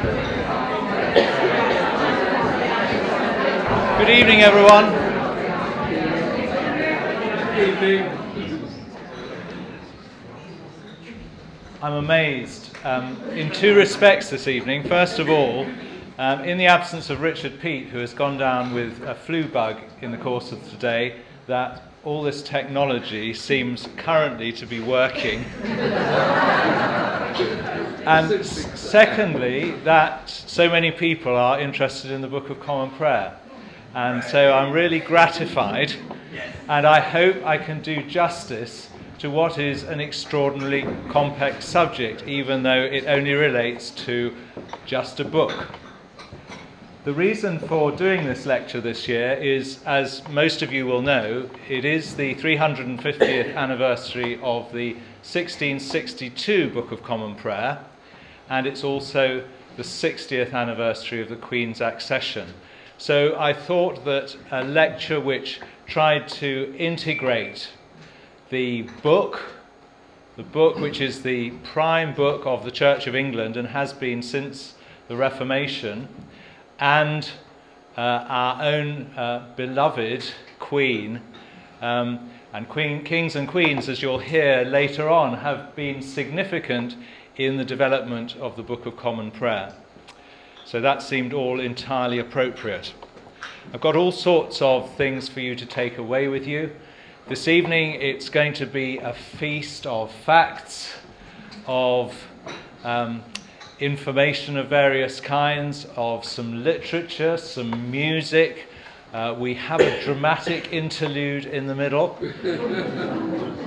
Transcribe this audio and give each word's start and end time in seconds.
Good 0.00 0.08
evening, 4.08 4.40
everyone. 4.40 4.86
I'm 11.82 11.92
amazed 11.92 12.74
um, 12.84 13.20
in 13.32 13.52
two 13.52 13.74
respects 13.74 14.30
this 14.30 14.48
evening. 14.48 14.84
First 14.84 15.18
of 15.18 15.28
all, 15.28 15.66
um, 16.16 16.44
in 16.44 16.56
the 16.56 16.64
absence 16.64 17.10
of 17.10 17.20
Richard 17.20 17.60
Peat, 17.60 17.88
who 17.88 17.98
has 17.98 18.14
gone 18.14 18.38
down 18.38 18.72
with 18.72 19.02
a 19.02 19.14
flu 19.14 19.46
bug 19.46 19.76
in 20.00 20.12
the 20.12 20.18
course 20.18 20.50
of 20.50 20.66
today, 20.70 21.20
that 21.46 21.82
all 22.04 22.22
this 22.22 22.42
technology 22.42 23.34
seems 23.34 23.86
currently 23.98 24.50
to 24.52 24.64
be 24.64 24.80
working. 24.80 25.44
and 28.06 28.44
secondly, 28.44 29.72
that 29.84 30.28
so 30.28 30.68
many 30.68 30.90
people 30.90 31.36
are 31.36 31.60
interested 31.60 32.10
in 32.10 32.20
the 32.20 32.28
Book 32.28 32.50
of 32.50 32.60
Common 32.60 32.90
Prayer. 32.96 33.36
And 33.94 34.22
so 34.22 34.52
I'm 34.52 34.72
really 34.72 35.00
gratified, 35.00 35.92
and 36.68 36.86
I 36.86 37.00
hope 37.00 37.44
I 37.44 37.58
can 37.58 37.82
do 37.82 38.02
justice 38.02 38.88
to 39.18 39.28
what 39.30 39.58
is 39.58 39.82
an 39.82 40.00
extraordinarily 40.00 40.86
complex 41.10 41.66
subject, 41.66 42.26
even 42.26 42.62
though 42.62 42.82
it 42.82 43.04
only 43.06 43.34
relates 43.34 43.90
to 44.06 44.34
just 44.86 45.20
a 45.20 45.24
book. 45.24 45.68
The 47.02 47.12
reason 47.14 47.58
for 47.58 47.90
doing 47.92 48.26
this 48.26 48.44
lecture 48.44 48.80
this 48.80 49.08
year 49.08 49.32
is, 49.32 49.82
as 49.84 50.26
most 50.28 50.62
of 50.62 50.72
you 50.72 50.86
will 50.86 51.02
know, 51.02 51.48
it 51.68 51.84
is 51.84 52.14
the 52.14 52.34
350th 52.34 53.56
anniversary 53.56 54.38
of 54.42 54.72
the 54.72 54.96
1662 55.22 56.70
Book 56.70 56.92
of 56.92 57.02
Common 57.02 57.34
Prayer, 57.34 57.84
and 58.48 58.66
it's 58.66 58.82
also 58.82 59.44
the 59.76 59.82
60th 59.82 60.54
anniversary 60.54 61.20
of 61.20 61.28
the 61.28 61.36
Queen's 61.36 61.82
accession. 61.82 62.48
So 62.96 63.38
I 63.38 63.52
thought 63.52 64.06
that 64.06 64.34
a 64.50 64.64
lecture 64.64 65.20
which 65.20 65.60
tried 65.86 66.26
to 66.28 66.74
integrate 66.78 67.68
the 68.48 68.82
book, 69.02 69.42
the 70.36 70.42
book 70.42 70.78
which 70.78 71.02
is 71.02 71.22
the 71.22 71.50
prime 71.64 72.14
book 72.14 72.46
of 72.46 72.64
the 72.64 72.70
Church 72.70 73.06
of 73.06 73.14
England 73.14 73.58
and 73.58 73.68
has 73.68 73.92
been 73.92 74.22
since 74.22 74.74
the 75.08 75.16
Reformation, 75.16 76.08
and 76.78 77.30
uh, 77.98 78.00
our 78.00 78.62
own 78.62 79.02
uh, 79.18 79.52
beloved 79.54 80.24
Queen. 80.58 81.20
Um, 81.82 82.30
and 82.52 82.68
queen, 82.68 83.04
kings 83.04 83.36
and 83.36 83.46
queens, 83.46 83.88
as 83.88 84.02
you'll 84.02 84.18
hear 84.18 84.64
later 84.64 85.08
on, 85.08 85.38
have 85.38 85.74
been 85.76 86.02
significant 86.02 86.96
in 87.36 87.56
the 87.56 87.64
development 87.64 88.36
of 88.36 88.56
the 88.56 88.62
Book 88.62 88.86
of 88.86 88.96
Common 88.96 89.30
Prayer. 89.30 89.72
So 90.64 90.80
that 90.80 91.00
seemed 91.00 91.32
all 91.32 91.60
entirely 91.60 92.18
appropriate. 92.18 92.92
I've 93.72 93.80
got 93.80 93.94
all 93.94 94.10
sorts 94.10 94.60
of 94.62 94.92
things 94.96 95.28
for 95.28 95.40
you 95.40 95.54
to 95.54 95.64
take 95.64 95.98
away 95.98 96.26
with 96.26 96.46
you. 96.46 96.72
This 97.28 97.46
evening 97.46 97.94
it's 98.00 98.28
going 98.28 98.54
to 98.54 98.66
be 98.66 98.98
a 98.98 99.12
feast 99.12 99.86
of 99.86 100.12
facts, 100.12 100.92
of 101.66 102.16
um, 102.82 103.22
information 103.78 104.56
of 104.56 104.68
various 104.68 105.20
kinds, 105.20 105.86
of 105.94 106.24
some 106.24 106.64
literature, 106.64 107.36
some 107.36 107.90
music. 107.92 108.66
Uh, 109.12 109.34
we 109.36 109.54
have 109.54 109.80
a 109.80 110.00
dramatic 110.04 110.72
interlude 110.72 111.44
in 111.44 111.66
the 111.66 111.74
middle. 111.74 112.16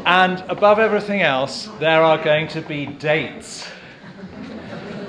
and 0.05 0.41
above 0.47 0.79
everything 0.79 1.21
else, 1.21 1.67
there 1.81 2.01
are 2.01 2.17
going 2.23 2.47
to 2.47 2.61
be 2.61 2.85
dates. 2.85 3.67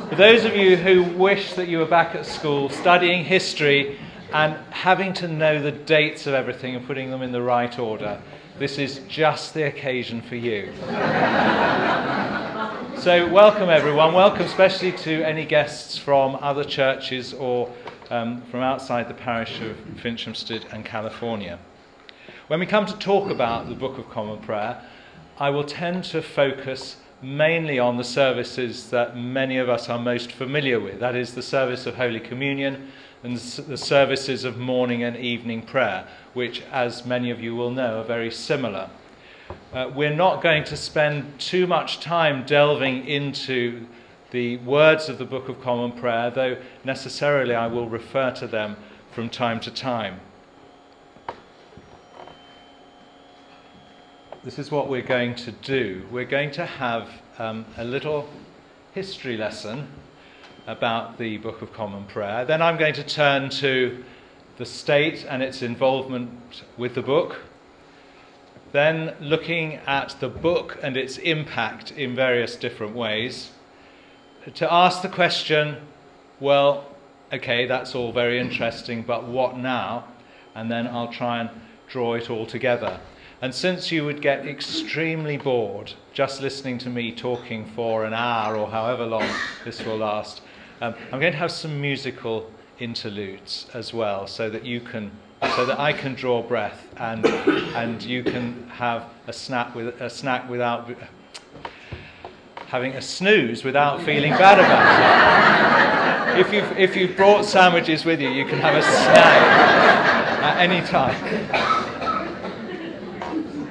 For 0.09 0.17
those 0.17 0.45
of 0.45 0.57
you 0.57 0.77
who 0.77 1.05
wish 1.05 1.55
that 1.55 1.69
you 1.69 1.79
were 1.79 1.87
back 1.87 2.17
at 2.17 2.27
school 2.27 2.69
studying 2.69 3.23
history 3.25 3.97
and 4.33 4.57
having 4.71 5.13
to 5.15 5.29
know 5.29 5.63
the 5.63 5.71
dates 5.71 6.27
of 6.27 6.35
everything 6.35 6.75
and 6.75 6.85
putting 6.85 7.13
them 7.13 7.23
in 7.23 7.31
the 7.31 7.43
right 7.43 7.79
order, 7.79 8.21
this 8.59 8.77
is 8.77 9.03
just 9.07 9.55
the 9.55 9.69
occasion 9.69 10.21
for 10.21 10.35
you. 10.35 10.73
so, 12.99 13.33
welcome 13.33 13.71
everyone. 13.71 14.15
Welcome 14.15 14.47
especially 14.47 14.91
to 14.93 15.23
any 15.23 15.45
guests 15.45 15.97
from 15.97 16.37
other 16.41 16.65
churches 16.65 17.33
or 17.35 17.73
um, 18.15 18.43
from 18.43 18.61
outside 18.61 19.09
the 19.09 19.15
parish 19.15 19.61
of 19.61 19.77
Finchampstead 20.01 20.73
and 20.73 20.85
California. 20.85 21.59
When 22.47 22.61
we 22.61 22.67
come 22.67 22.87
to 22.87 22.97
talk 22.99 23.29
about 23.29 23.69
the 23.69 23.75
Book 23.75 23.99
of 23.99 24.09
Common 24.09 24.39
Prayer, 24.39 24.81
I 25.39 25.51
will 25.51 25.65
tend 25.65 26.05
to 26.05 26.23
focus 26.23 26.99
mainly 27.21 27.79
on 27.81 27.97
the 27.97 28.05
services 28.05 28.91
that 28.91 29.17
many 29.17 29.59
of 29.59 29.69
us 29.69 29.89
are 29.89 29.99
most 29.99 30.31
familiar 30.31 30.79
with 30.79 31.01
that 31.01 31.17
is, 31.17 31.35
the 31.35 31.43
service 31.43 31.87
of 31.87 31.97
Holy 31.97 32.21
Communion 32.21 32.93
and 33.25 33.37
the 33.37 33.79
services 33.79 34.45
of 34.45 34.59
morning 34.59 35.03
and 35.03 35.17
evening 35.17 35.63
prayer, 35.63 36.07
which, 36.35 36.63
as 36.71 37.05
many 37.05 37.31
of 37.31 37.41
you 37.41 37.57
will 37.57 37.71
know, 37.71 38.01
are 38.01 38.05
very 38.05 38.31
similar. 38.31 38.91
Uh, 39.73 39.91
we're 39.93 40.15
not 40.15 40.41
going 40.41 40.63
to 40.65 40.77
spend 40.77 41.41
too 41.41 41.67
much 41.67 41.99
time 41.99 42.45
delving 42.47 43.09
into 43.09 43.87
the 44.35 44.57
words 44.57 45.09
of 45.09 45.19
the 45.19 45.25
Book 45.25 45.49
of 45.49 45.61
Common 45.61 45.93
Prayer, 45.93 46.29
though 46.29 46.57
necessarily 46.83 47.55
I 47.55 47.69
will 47.69 47.89
refer 47.89 48.33
to 48.33 48.49
them 48.49 48.77
from 49.13 49.31
time 49.31 49.61
to 49.61 49.71
time. 49.71 50.21
this 54.43 54.59
is 54.59 54.71
what 54.73 54.89
we're 54.89 55.01
going 55.01 55.35
to 55.37 55.53
do. 55.53 56.05
We're 56.11 56.27
going 56.27 56.51
to 56.51 56.67
have 56.67 57.09
um, 57.39 57.65
a 57.79 57.85
little 57.85 58.29
history 58.93 59.37
lesson 59.39 59.87
about 60.67 61.17
the 61.17 61.39
Book 61.39 61.63
of 61.63 61.73
Common 61.73 62.05
Prayer. 62.05 62.45
Then 62.45 62.61
I'm 62.61 62.77
going 62.77 62.93
to 62.95 63.05
turn 63.05 63.49
to 63.51 64.05
the 64.59 64.67
state 64.67 65.25
and 65.27 65.43
its 65.43 65.63
involvement 65.63 66.65
with 66.77 66.95
the 66.95 67.03
book. 67.03 67.41
Then 68.73 69.15
looking 69.21 69.75
at 69.87 70.17
the 70.21 70.29
book 70.29 70.77
and 70.83 70.97
its 70.97 71.19
impact 71.19 71.93
in 71.93 72.15
various 72.15 72.57
different 72.57 72.95
ways. 72.95 73.53
To 74.53 74.71
ask 74.71 75.01
the 75.01 75.09
question, 75.09 75.79
well, 76.39 76.87
okay, 77.33 77.65
that's 77.65 77.95
all 77.95 78.13
very 78.13 78.39
interesting, 78.39 79.03
but 79.03 79.25
what 79.25 79.57
now? 79.57 80.05
And 80.55 80.71
then 80.71 80.87
I'll 80.87 81.11
try 81.11 81.41
and 81.41 81.51
draw 81.89 82.15
it 82.15 82.29
all 82.29 82.45
together. 82.45 83.01
And 83.41 83.55
since 83.55 83.91
you 83.91 84.05
would 84.05 84.21
get 84.21 84.47
extremely 84.47 85.39
bored 85.39 85.93
just 86.13 86.43
listening 86.43 86.77
to 86.79 86.91
me 86.91 87.11
talking 87.11 87.65
for 87.75 88.05
an 88.05 88.13
hour 88.13 88.57
or 88.57 88.69
however 88.69 89.07
long 89.07 89.29
this 89.65 89.85
will 89.85 89.97
last, 89.97 90.43
um, 90.81 90.95
I'm 91.11 91.21
going 91.21 91.33
to 91.33 91.39
have 91.39 91.51
some 91.51 91.81
musical 91.81 92.51
interludes 92.79 93.67
as 93.73 93.95
well 93.95 94.27
so 94.27 94.51
that 94.51 94.65
you 94.65 94.81
can 94.81 95.11
so 95.57 95.67
that 95.67 95.79
I 95.79 95.93
can 95.93 96.15
draw 96.15 96.43
breath 96.43 96.87
and 96.97 97.25
and 97.27 98.03
you 98.03 98.23
can 98.23 98.67
have 98.69 99.05
a 99.27 99.33
snack 99.33 99.75
with 99.75 100.01
a 100.01 100.09
snack 100.09 100.49
without 100.49 100.91
having 102.75 102.97
a 102.97 103.01
snooze 103.01 103.63
without 103.63 104.03
feeling 104.03 104.33
bad 104.33 104.59
about 104.59 106.35
it. 106.35 106.41
If 106.45 106.53
you've, 106.53 106.77
if 106.77 106.97
you've 106.97 107.17
brought 107.17 107.45
sandwiches 107.45 108.05
with 108.05 108.21
you, 108.21 108.29
you 108.29 108.45
can 108.47 108.59
have 108.59 108.75
a 108.75 108.83
snack 108.83 110.43
at 110.43 110.59
any 110.59 110.85
time. 110.85 111.15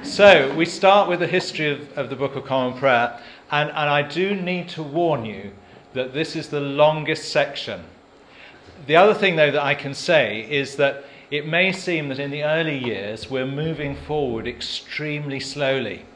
So, 0.02 0.54
we 0.54 0.64
start 0.64 1.10
with 1.10 1.20
the 1.20 1.26
history 1.26 1.70
of, 1.70 1.98
of 1.98 2.08
the 2.08 2.16
Book 2.16 2.34
of 2.34 2.46
Common 2.46 2.78
Prayer, 2.78 3.20
and, 3.50 3.68
and 3.68 3.90
I 3.90 4.00
do 4.00 4.34
need 4.34 4.70
to 4.70 4.82
warn 4.82 5.26
you 5.26 5.50
that 5.92 6.14
this 6.14 6.34
is 6.34 6.48
the 6.48 6.60
longest 6.60 7.30
section. 7.30 7.84
The 8.86 8.96
other 8.96 9.12
thing, 9.12 9.36
though, 9.36 9.50
that 9.50 9.62
I 9.62 9.74
can 9.74 9.92
say 9.92 10.50
is 10.50 10.76
that 10.76 11.04
it 11.30 11.46
may 11.46 11.72
seem 11.72 12.08
that 12.08 12.18
in 12.18 12.30
the 12.30 12.44
early 12.44 12.78
years 12.78 13.28
we're 13.28 13.44
moving 13.44 13.96
forward 13.96 14.48
extremely 14.48 15.40
slowly. 15.40 16.06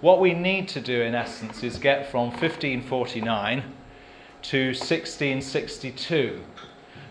What 0.00 0.20
we 0.20 0.32
need 0.32 0.68
to 0.68 0.80
do, 0.80 1.02
in 1.02 1.16
essence, 1.16 1.64
is 1.64 1.76
get 1.78 2.08
from 2.08 2.30
1549 2.30 3.64
to 4.42 4.66
1662. 4.68 6.40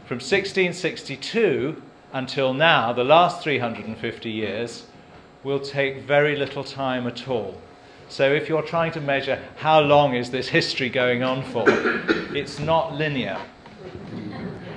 From 0.05 0.15
1662 0.15 1.81
until 2.13 2.53
now, 2.53 2.93
the 2.93 3.03
last 3.03 3.43
350 3.43 4.29
years, 4.29 4.85
will 5.43 5.59
take 5.59 6.01
very 6.03 6.37
little 6.37 6.63
time 6.63 7.05
at 7.07 7.27
all. 7.27 7.59
So 8.07 8.31
if 8.31 8.47
you're 8.47 8.61
trying 8.61 8.93
to 8.93 9.01
measure 9.01 9.43
how 9.57 9.81
long 9.81 10.13
is 10.15 10.31
this 10.31 10.47
history 10.47 10.89
going 10.89 11.23
on 11.23 11.43
for, 11.43 11.65
it's 11.67 12.57
not 12.57 12.95
linear. 12.95 13.37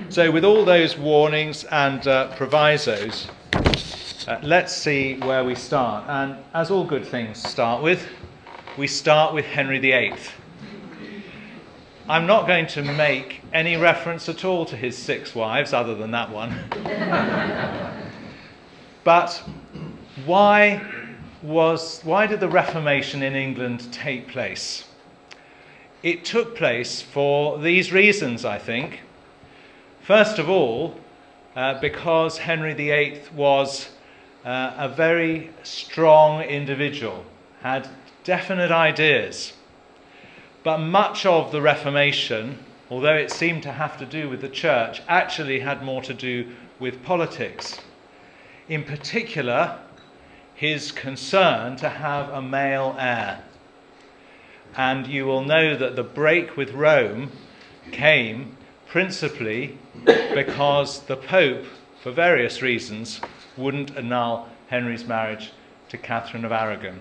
So 0.09 0.33
with 0.33 0.45
all 0.45 0.65
those 0.65 0.99
warnings 0.99 1.63
and 1.65 2.05
uh, 2.09 2.35
provisos, 2.35 3.29
uh, 4.31 4.39
let's 4.43 4.73
see 4.73 5.19
where 5.19 5.45
we 5.45 5.55
start. 5.55 6.05
And 6.09 6.37
as 6.55 6.71
all 6.71 6.85
good 6.85 7.05
things 7.05 7.43
start 7.43 7.83
with, 7.83 8.07
we 8.79 8.87
start 8.87 9.35
with 9.35 9.45
Henry 9.45 9.79
VIII. 9.79 10.15
I'm 12.09 12.27
not 12.27 12.47
going 12.47 12.67
to 12.69 12.83
make 12.83 13.43
any 13.53 13.77
reference 13.77 14.29
at 14.29 14.45
all 14.45 14.65
to 14.67 14.77
his 14.77 14.97
six 14.97 15.35
wives, 15.35 15.73
other 15.73 15.95
than 15.95 16.13
that 16.13 16.31
one. 16.31 16.55
but 19.05 19.43
why, 20.25 20.81
was, 21.43 22.01
why 22.03 22.27
did 22.27 22.41
the 22.41 22.49
Reformation 22.49 23.23
in 23.23 23.35
England 23.35 23.93
take 23.93 24.29
place? 24.29 24.85
it 26.03 26.25
took 26.25 26.57
place 26.57 27.03
for 27.03 27.59
these 27.59 27.93
reasons, 27.93 28.45
I 28.45 28.59
think. 28.59 29.01
First 30.01 30.39
of 30.39 30.49
all, 30.49 30.99
uh, 31.55 31.79
because 31.81 32.39
Henry 32.39 32.75
VIII 32.75 33.21
was 33.35 33.91
uh, 34.45 34.75
a 34.77 34.89
very 34.89 35.51
strong 35.63 36.43
individual, 36.43 37.25
had 37.63 37.89
definite 38.25 38.71
ideas. 38.71 39.53
But 40.63 40.79
much 40.79 41.25
of 41.27 41.53
the 41.53 41.63
Reformation, 41.63 42.59
although 42.91 43.15
it 43.15 43.31
seemed 43.31 43.63
to 43.65 43.73
have 43.73 43.99
to 43.99 44.07
do 44.07 44.29
with 44.29 44.41
the 44.41 44.49
church, 44.49 45.03
actually 45.09 45.61
had 45.61 45.83
more 45.83 46.03
to 46.03 46.15
do 46.15 46.49
with 46.79 47.03
politics. 47.03 47.79
In 48.69 48.85
particular, 48.85 49.79
his 50.55 50.93
concern 50.93 51.77
to 51.77 51.89
have 51.89 52.29
a 52.29 52.43
male 52.43 52.95
heir. 52.99 53.43
And 54.77 55.07
you 55.07 55.25
will 55.25 55.43
know 55.43 55.77
that 55.77 55.97
the 55.97 56.03
break 56.03 56.57
with 56.57 56.73
Rome 56.73 57.33
came 57.91 58.57
principally 58.87 59.79
because 60.05 61.01
the 61.01 61.17
Pope, 61.17 61.65
for 62.03 62.13
various 62.13 62.61
reasons, 62.61 63.21
wouldn't 63.57 63.97
annul 63.97 64.49
Henry's 64.69 65.05
marriage 65.05 65.53
to 65.89 65.99
Catherine 65.99 66.45
of 66.45 66.53
Aragon. 66.53 67.01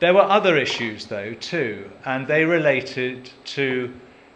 There 0.00 0.14
were 0.14 0.22
other 0.22 0.56
issues, 0.56 1.06
though, 1.06 1.34
too, 1.34 1.90
and 2.04 2.26
they 2.26 2.44
related 2.44 3.30
to 3.46 3.92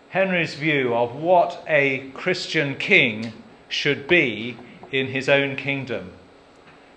Henry's 0.08 0.54
view 0.54 0.94
of 0.94 1.14
what 1.14 1.62
a 1.68 2.10
Christian 2.14 2.74
king 2.76 3.32
should 3.68 4.08
be 4.08 4.56
in 4.90 5.06
his 5.06 5.28
own 5.28 5.56
kingdom. 5.56 6.12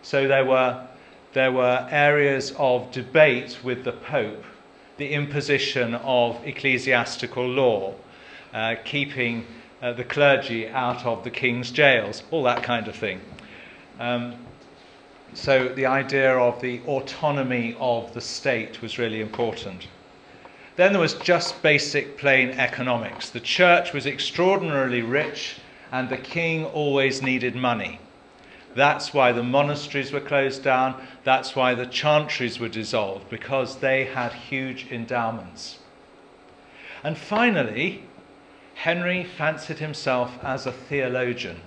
So 0.01 0.27
there 0.27 0.45
were, 0.45 0.87
there 1.33 1.51
were 1.51 1.87
areas 1.91 2.53
of 2.57 2.91
debate 2.91 3.59
with 3.63 3.83
the 3.83 3.91
Pope, 3.91 4.43
the 4.97 5.09
imposition 5.13 5.95
of 5.95 6.39
ecclesiastical 6.45 7.47
law, 7.47 7.93
uh, 8.53 8.75
keeping 8.83 9.45
uh, 9.85 9.93
the 9.93 10.03
clergy 10.03 10.67
out 10.67 11.05
of 11.05 11.23
the 11.23 11.29
king's 11.29 11.69
jails, 11.69 12.23
all 12.31 12.41
that 12.41 12.63
kind 12.63 12.87
of 12.87 12.95
thing. 12.95 13.21
Um, 13.99 14.33
so 15.35 15.67
the 15.67 15.85
idea 15.85 16.35
of 16.35 16.59
the 16.59 16.81
autonomy 16.87 17.77
of 17.79 18.11
the 18.15 18.21
state 18.21 18.81
was 18.81 18.97
really 18.97 19.21
important. 19.21 19.87
Then 20.75 20.91
there 20.91 21.01
was 21.01 21.13
just 21.13 21.61
basic 21.61 22.17
plain 22.17 22.49
economics. 22.49 23.29
The 23.29 23.39
church 23.39 23.93
was 23.93 24.07
extraordinarily 24.07 25.03
rich, 25.03 25.57
and 25.91 26.09
the 26.09 26.17
king 26.17 26.65
always 26.65 27.21
needed 27.21 27.55
money. 27.55 27.99
That's 28.73 29.13
why 29.13 29.33
the 29.33 29.43
monasteries 29.43 30.11
were 30.11 30.19
closed 30.19 30.63
down. 30.63 30.95
That's 31.23 31.55
why 31.55 31.75
the 31.75 31.85
chantries 31.85 32.59
were 32.59 32.69
dissolved, 32.69 33.29
because 33.29 33.77
they 33.77 34.05
had 34.05 34.33
huge 34.33 34.87
endowments. 34.91 35.77
And 37.03 37.15
finally, 37.15 38.01
Henry 38.75 39.23
fancied 39.23 39.79
himself 39.79 40.37
as 40.43 40.67
a 40.67 40.71
theologian. 40.71 41.59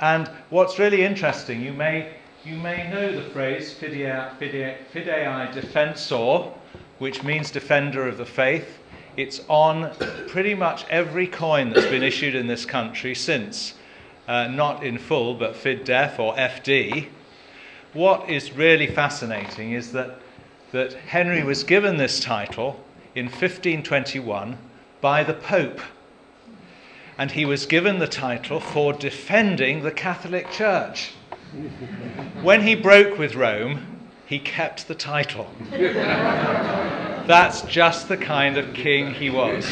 And 0.00 0.28
what's 0.48 0.78
really 0.78 1.02
interesting, 1.02 1.60
you 1.60 1.74
may 1.74 2.14
you 2.42 2.56
may 2.56 2.90
know 2.90 3.12
the 3.12 3.28
phrase 3.30 3.74
fidei, 3.74 4.34
fidei, 4.38 4.76
fidei 4.94 5.52
defensor, 5.52 6.50
which 6.98 7.22
means 7.22 7.50
defender 7.50 8.08
of 8.08 8.16
the 8.16 8.24
faith. 8.24 8.78
It's 9.18 9.42
on 9.46 9.90
pretty 10.28 10.54
much 10.54 10.86
every 10.88 11.26
coin 11.26 11.68
that's 11.68 11.86
been 11.88 12.02
issued 12.02 12.34
in 12.34 12.46
this 12.46 12.64
country 12.64 13.14
since, 13.14 13.74
uh, 14.26 14.46
not 14.46 14.82
in 14.82 14.96
full, 14.96 15.34
but 15.34 15.54
FIDDEF 15.54 16.18
or 16.18 16.34
FD. 16.34 17.08
What 17.92 18.30
is 18.30 18.52
really 18.52 18.86
fascinating 18.86 19.72
is 19.72 19.92
that, 19.92 20.18
that 20.72 20.94
Henry 20.94 21.42
was 21.42 21.62
given 21.62 21.98
this 21.98 22.20
title 22.20 22.82
in 23.14 23.26
1521 23.26 24.56
by 25.00 25.24
the 25.24 25.34
Pope. 25.34 25.80
And 27.18 27.32
he 27.32 27.44
was 27.44 27.66
given 27.66 27.98
the 27.98 28.08
title 28.08 28.60
for 28.60 28.92
defending 28.92 29.82
the 29.82 29.90
Catholic 29.90 30.50
Church. 30.50 31.12
When 32.42 32.62
he 32.62 32.74
broke 32.74 33.18
with 33.18 33.34
Rome, 33.34 34.08
he 34.26 34.38
kept 34.38 34.88
the 34.88 34.94
title. 34.94 35.50
That's 37.26 37.62
just 37.62 38.08
the 38.08 38.16
kind 38.16 38.56
of 38.56 38.72
king 38.74 39.14
he 39.14 39.28
was. 39.28 39.68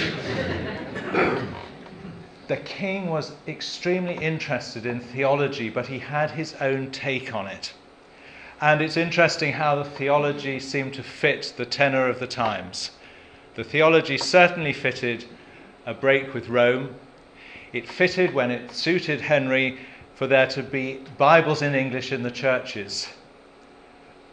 The 2.48 2.56
king 2.56 3.08
was 3.08 3.32
extremely 3.46 4.14
interested 4.16 4.86
in 4.86 5.00
theology, 5.00 5.68
but 5.68 5.86
he 5.86 5.98
had 5.98 6.30
his 6.30 6.54
own 6.60 6.90
take 6.90 7.34
on 7.34 7.46
it. 7.46 7.72
And 8.60 8.82
it's 8.82 8.96
interesting 8.96 9.52
how 9.52 9.76
the 9.76 9.84
theology 9.84 10.58
seemed 10.58 10.94
to 10.94 11.02
fit 11.02 11.54
the 11.56 11.66
tenor 11.66 12.08
of 12.08 12.18
the 12.18 12.26
times. 12.26 12.90
The 13.58 13.64
theology 13.64 14.18
certainly 14.18 14.72
fitted 14.72 15.24
a 15.84 15.92
break 15.92 16.32
with 16.32 16.48
Rome. 16.48 16.94
It 17.72 17.88
fitted 17.88 18.32
when 18.32 18.52
it 18.52 18.70
suited 18.70 19.20
Henry 19.20 19.80
for 20.14 20.28
there 20.28 20.46
to 20.46 20.62
be 20.62 21.00
Bibles 21.18 21.60
in 21.60 21.74
English 21.74 22.12
in 22.12 22.22
the 22.22 22.30
churches. 22.30 23.08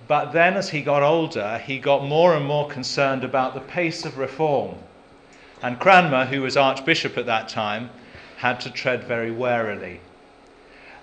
But 0.07 0.31
then, 0.31 0.53
as 0.53 0.69
he 0.69 0.81
got 0.81 1.01
older, 1.01 1.57
he 1.57 1.79
got 1.79 2.05
more 2.05 2.35
and 2.35 2.45
more 2.45 2.69
concerned 2.69 3.23
about 3.23 3.55
the 3.55 3.61
pace 3.61 4.05
of 4.05 4.19
reform. 4.19 4.75
And 5.63 5.79
Cranmer, 5.79 6.25
who 6.25 6.43
was 6.43 6.55
Archbishop 6.55 7.17
at 7.17 7.25
that 7.25 7.49
time, 7.49 7.89
had 8.37 8.59
to 8.59 8.69
tread 8.69 9.05
very 9.05 9.31
warily. 9.31 10.01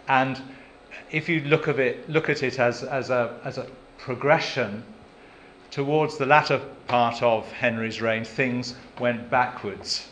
And 0.07 0.41
if 1.11 1.29
you 1.29 1.41
look, 1.41 1.67
of 1.67 1.81
it, 1.81 2.09
look 2.09 2.31
at 2.31 2.45
it 2.45 2.61
as, 2.61 2.85
as, 2.85 3.11
a, 3.11 3.37
as 3.43 3.59
a 3.59 3.67
progression 3.99 4.85
towards 5.73 6.19
the 6.19 6.27
latter 6.27 6.61
part 6.87 7.23
of 7.23 7.51
Henry's 7.51 8.01
reign, 8.01 8.25
things 8.25 8.75
went 9.01 9.29
backwards. 9.31 10.07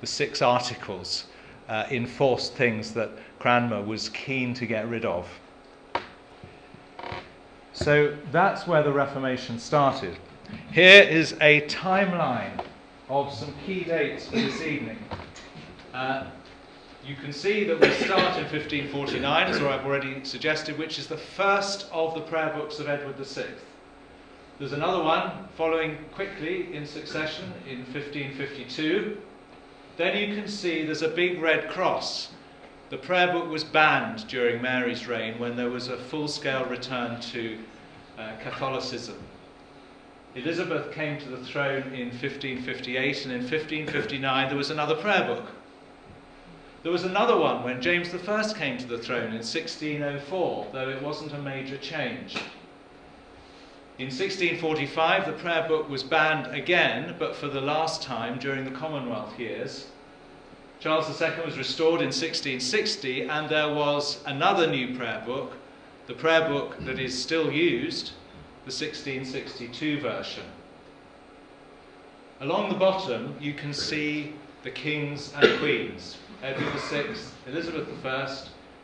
The 0.00 0.06
six 0.06 0.42
articles 0.42 1.24
uh, 1.68 1.86
enforced 1.90 2.54
things 2.54 2.92
that 2.92 3.10
Cranmer 3.40 3.82
was 3.82 4.10
keen 4.10 4.54
to 4.54 4.66
get 4.66 4.86
rid 4.86 5.04
of. 5.04 5.26
So 7.72 8.16
that's 8.30 8.66
where 8.66 8.82
the 8.82 8.92
Reformation 8.92 9.58
started. 9.58 10.16
Here 10.70 11.02
is 11.02 11.34
a 11.40 11.62
timeline 11.62 12.62
of 13.08 13.32
some 13.32 13.54
key 13.64 13.84
dates 13.84 14.26
for 14.26 14.36
this 14.36 14.60
evening. 14.60 14.98
Uh, 15.94 16.26
you 17.06 17.14
can 17.14 17.32
see 17.32 17.64
that 17.64 17.80
we 17.80 17.90
start 17.92 18.36
in 18.36 18.44
1549, 18.44 19.46
as 19.46 19.56
I've 19.62 19.86
already 19.86 20.22
suggested, 20.24 20.76
which 20.76 20.98
is 20.98 21.06
the 21.06 21.16
first 21.16 21.86
of 21.90 22.14
the 22.14 22.20
prayer 22.20 22.52
books 22.54 22.78
of 22.80 22.88
Edward 22.88 23.16
VI. 23.16 23.46
There's 24.58 24.72
another 24.72 25.02
one 25.02 25.30
following 25.56 25.98
quickly 26.14 26.74
in 26.74 26.86
succession 26.86 27.52
in 27.68 27.78
1552. 27.78 29.16
Then 29.96 30.16
you 30.16 30.34
can 30.34 30.48
see 30.48 30.84
there's 30.84 31.02
a 31.02 31.08
big 31.08 31.40
red 31.40 31.68
cross 31.68 32.30
the 32.90 32.96
prayer 32.96 33.30
book 33.30 33.50
was 33.50 33.64
banned 33.64 34.26
during 34.28 34.62
Mary's 34.62 35.06
reign 35.06 35.38
when 35.38 35.56
there 35.56 35.68
was 35.68 35.88
a 35.88 35.96
full 35.96 36.26
scale 36.26 36.64
return 36.64 37.20
to 37.20 37.58
uh, 38.18 38.32
Catholicism. 38.42 39.16
Elizabeth 40.34 40.92
came 40.92 41.20
to 41.20 41.28
the 41.28 41.44
throne 41.44 41.92
in 41.92 42.08
1558, 42.08 43.24
and 43.24 43.32
in 43.32 43.40
1559 43.40 44.48
there 44.48 44.56
was 44.56 44.70
another 44.70 44.94
prayer 44.94 45.26
book. 45.26 45.44
There 46.82 46.92
was 46.92 47.04
another 47.04 47.36
one 47.36 47.62
when 47.62 47.82
James 47.82 48.14
I 48.14 48.52
came 48.54 48.78
to 48.78 48.86
the 48.86 48.98
throne 48.98 49.34
in 49.34 49.42
1604, 49.44 50.68
though 50.72 50.88
it 50.88 51.02
wasn't 51.02 51.34
a 51.34 51.42
major 51.42 51.76
change. 51.76 52.38
In 53.98 54.06
1645, 54.06 55.26
the 55.26 55.32
prayer 55.32 55.66
book 55.66 55.88
was 55.88 56.04
banned 56.04 56.54
again, 56.54 57.16
but 57.18 57.34
for 57.34 57.48
the 57.48 57.60
last 57.60 58.00
time 58.00 58.38
during 58.38 58.64
the 58.64 58.70
Commonwealth 58.70 59.36
years. 59.40 59.88
Charles 60.78 61.20
II 61.20 61.44
was 61.44 61.58
restored 61.58 62.00
in 62.00 62.12
1660, 62.12 63.22
and 63.22 63.48
there 63.48 63.74
was 63.74 64.22
another 64.24 64.68
new 64.68 64.96
prayer 64.96 65.20
book, 65.26 65.54
the 66.06 66.14
prayer 66.14 66.46
book 66.48 66.76
that 66.84 67.00
is 67.00 67.20
still 67.20 67.50
used, 67.50 68.12
the 68.64 68.70
1662 68.70 70.00
version. 70.00 70.44
Along 72.40 72.68
the 72.68 72.78
bottom, 72.78 73.34
you 73.40 73.52
can 73.52 73.74
see 73.74 74.32
the 74.62 74.70
kings 74.70 75.32
and 75.34 75.58
queens 75.58 76.18
Edward 76.40 76.80
VI, 76.82 77.16
Elizabeth 77.48 77.88
I, 78.06 78.38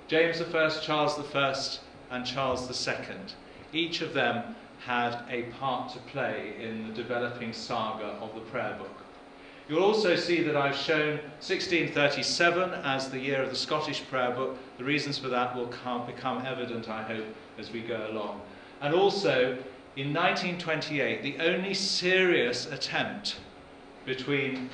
James 0.09 0.40
I, 0.40 0.68
Charles 0.80 1.35
I, 1.37 1.54
and 2.11 2.26
Charles 2.26 2.88
II. 2.88 2.97
Each 3.73 4.00
of 4.00 4.12
them 4.12 4.56
had 4.85 5.23
a 5.31 5.43
part 5.59 5.93
to 5.93 5.99
play 6.00 6.55
in 6.61 6.87
the 6.87 6.95
developing 6.95 7.53
saga 7.53 8.19
of 8.21 8.35
the 8.35 8.41
prayer 8.43 8.76
book. 8.79 8.91
You'll 9.67 9.83
also 9.83 10.14
see 10.14 10.43
that 10.43 10.57
I've 10.57 10.76
shown 10.76 11.17
1637 11.41 12.71
as 12.85 13.09
the 13.09 13.19
year 13.19 13.43
of 13.43 13.49
the 13.49 13.57
Scottish 13.57 14.07
prayer 14.09 14.31
book. 14.31 14.59
The 14.76 14.85
reasons 14.85 15.17
for 15.17 15.29
that 15.29 15.57
will 15.57 15.69
come, 15.69 16.05
become 16.05 16.45
evident, 16.45 16.91
I 16.91 17.03
hope, 17.03 17.25
as 17.59 17.71
we 17.71 17.81
go 17.81 18.07
along. 18.11 18.43
And 18.83 18.95
also, 18.95 19.57
in 19.97 20.12
1928, 20.12 21.23
the 21.23 21.38
only 21.43 21.73
serious 21.73 22.67
attempt 22.67 23.37
between 24.05 24.69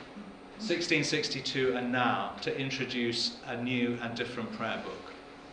1662 0.59 1.77
and 1.77 1.93
now 1.93 2.35
to 2.43 2.59
introduce 2.59 3.37
a 3.47 3.63
new 3.63 3.97
and 4.03 4.17
different 4.17 4.53
prayer 4.55 4.83
book. 4.85 5.13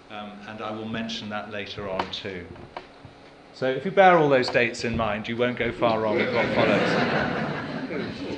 Um, 0.10 0.32
and 0.48 0.62
I 0.62 0.72
will 0.72 0.88
mention 0.88 1.30
that 1.30 1.52
later 1.52 1.88
on 1.88 2.10
too. 2.12 2.44
So 3.58 3.68
if 3.68 3.84
you 3.86 3.90
bear 3.90 4.20
all 4.20 4.30
those 4.30 4.50
dates 4.50 4.84
in 4.84 4.96
mind, 4.96 5.28
you 5.28 5.36
won't 5.36 5.58
go 5.58 5.72
far 5.72 6.00
wrong 6.00 6.18
with 6.18 6.32
what 6.32 6.46
follows. 6.54 8.38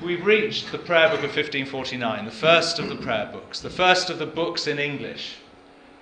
We've 0.00 0.24
reached 0.24 0.70
the 0.70 0.78
prayer 0.78 1.08
book 1.08 1.24
of 1.24 1.34
1549, 1.34 2.26
the 2.26 2.30
first 2.30 2.78
of 2.78 2.88
the 2.88 2.94
prayer 2.94 3.28
books, 3.32 3.58
the 3.58 3.68
first 3.68 4.08
of 4.08 4.20
the 4.20 4.26
books 4.26 4.68
in 4.68 4.78
English. 4.78 5.38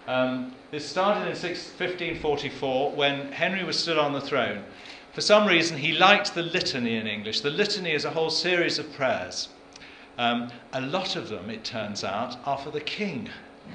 Um, 0.07 0.55
this 0.71 0.87
started 0.87 1.23
in 1.23 1.29
1544 1.29 2.93
when 2.93 3.33
Henry 3.33 3.65
was 3.65 3.79
still 3.79 3.99
on 3.99 4.13
the 4.13 4.21
throne. 4.21 4.63
For 5.15 5.23
some 5.23 5.49
reason, 5.49 5.79
he 5.79 5.93
liked 5.93 6.35
the 6.35 6.43
litany 6.43 6.97
in 6.97 7.07
English. 7.07 7.41
The 7.41 7.49
litany 7.49 7.93
is 7.93 8.05
a 8.05 8.11
whole 8.11 8.29
series 8.29 8.79
of 8.79 8.93
prayers. 8.93 9.49
Um, 10.19 10.51
a 10.75 10.83
lot 10.83 11.17
of 11.17 11.31
them, 11.31 11.49
it 11.49 11.65
turns 11.65 12.05
out, 12.05 12.37
are 12.45 12.59
for 12.59 12.73
the 12.73 12.83
king. 12.83 13.31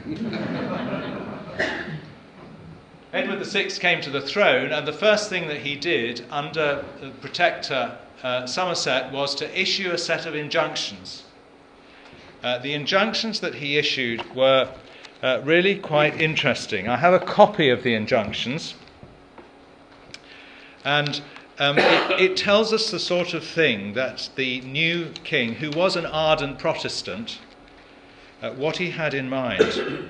Edward 3.13 3.45
VI 3.45 3.65
came 3.65 4.01
to 4.01 4.09
the 4.09 4.21
throne, 4.21 4.71
and 4.71 4.87
the 4.87 4.91
first 4.91 5.29
thing 5.29 5.47
that 5.47 5.59
he 5.59 5.75
did 5.75 6.25
under 6.31 6.83
the 6.99 7.11
protector 7.21 7.95
uh, 8.23 8.47
Somerset 8.47 9.11
was 9.11 9.35
to 9.35 9.59
issue 9.61 9.91
a 9.91 9.99
set 9.99 10.25
of 10.25 10.33
injunctions. 10.33 11.21
Uh, 12.41 12.57
the 12.57 12.73
injunctions 12.73 13.39
that 13.41 13.53
he 13.53 13.77
issued 13.77 14.35
were 14.35 14.67
uh, 15.21 15.41
really 15.43 15.77
quite 15.77 16.19
interesting. 16.19 16.89
I 16.89 16.97
have 16.97 17.13
a 17.13 17.19
copy 17.19 17.69
of 17.69 17.83
the 17.83 17.93
injunctions, 17.93 18.73
and 20.83 21.21
um, 21.59 21.77
it, 21.77 22.19
it, 22.19 22.35
tells 22.35 22.73
us 22.73 22.89
the 22.89 22.97
sort 22.97 23.35
of 23.35 23.45
thing 23.45 23.93
that 23.93 24.31
the 24.35 24.61
new 24.61 25.11
king, 25.23 25.53
who 25.53 25.69
was 25.69 25.95
an 25.95 26.07
ardent 26.07 26.57
Protestant, 26.57 27.37
uh, 28.41 28.49
what 28.53 28.77
he 28.77 28.89
had 28.89 29.13
in 29.13 29.29
mind. 29.29 30.09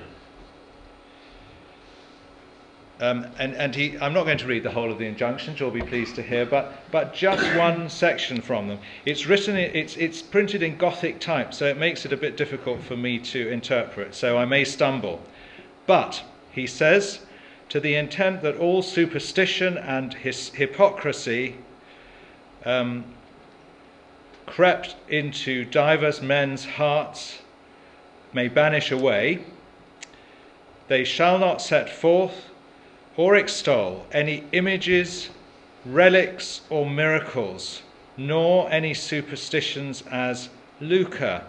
Um, 3.00 3.26
and 3.40 3.54
and 3.56 3.74
he, 3.74 3.98
I'm 3.98 4.12
not 4.12 4.24
going 4.24 4.38
to 4.38 4.46
read 4.46 4.62
the 4.62 4.70
whole 4.70 4.90
of 4.92 4.98
the 4.98 5.06
injunctions, 5.06 5.58
you'll 5.58 5.72
be 5.72 5.82
pleased 5.82 6.14
to 6.14 6.22
hear, 6.22 6.46
but, 6.46 6.72
but 6.92 7.12
just 7.12 7.42
one 7.56 7.88
section 7.88 8.40
from 8.40 8.68
them. 8.68 8.78
It's 9.04 9.26
written, 9.26 9.56
it's, 9.56 9.96
it's 9.96 10.22
printed 10.22 10.62
in 10.62 10.76
Gothic 10.76 11.18
type, 11.18 11.52
so 11.52 11.66
it 11.66 11.76
makes 11.76 12.04
it 12.04 12.12
a 12.12 12.16
bit 12.16 12.36
difficult 12.36 12.82
for 12.82 12.96
me 12.96 13.18
to 13.18 13.48
interpret, 13.48 14.14
so 14.14 14.38
I 14.38 14.44
may 14.44 14.62
stumble. 14.62 15.20
But, 15.86 16.22
he 16.52 16.68
says, 16.68 17.20
to 17.68 17.80
the 17.80 17.96
intent 17.96 18.42
that 18.42 18.56
all 18.58 18.80
superstition 18.80 19.76
and 19.76 20.14
his 20.14 20.50
hypocrisy 20.50 21.56
um, 22.64 23.04
crept 24.46 24.94
into 25.08 25.64
divers 25.64 26.22
men's 26.22 26.64
hearts 26.64 27.40
may 28.32 28.46
banish 28.46 28.92
away, 28.92 29.44
they 30.86 31.02
shall 31.02 31.40
not 31.40 31.60
set 31.60 31.90
forth 31.90 32.50
or 33.16 33.36
extol 33.36 34.06
any 34.12 34.44
images, 34.52 35.30
relics, 35.84 36.62
or 36.70 36.88
miracles, 36.88 37.82
nor 38.16 38.70
any 38.70 38.94
superstitions 38.94 40.02
as 40.10 40.48
lucre, 40.80 41.42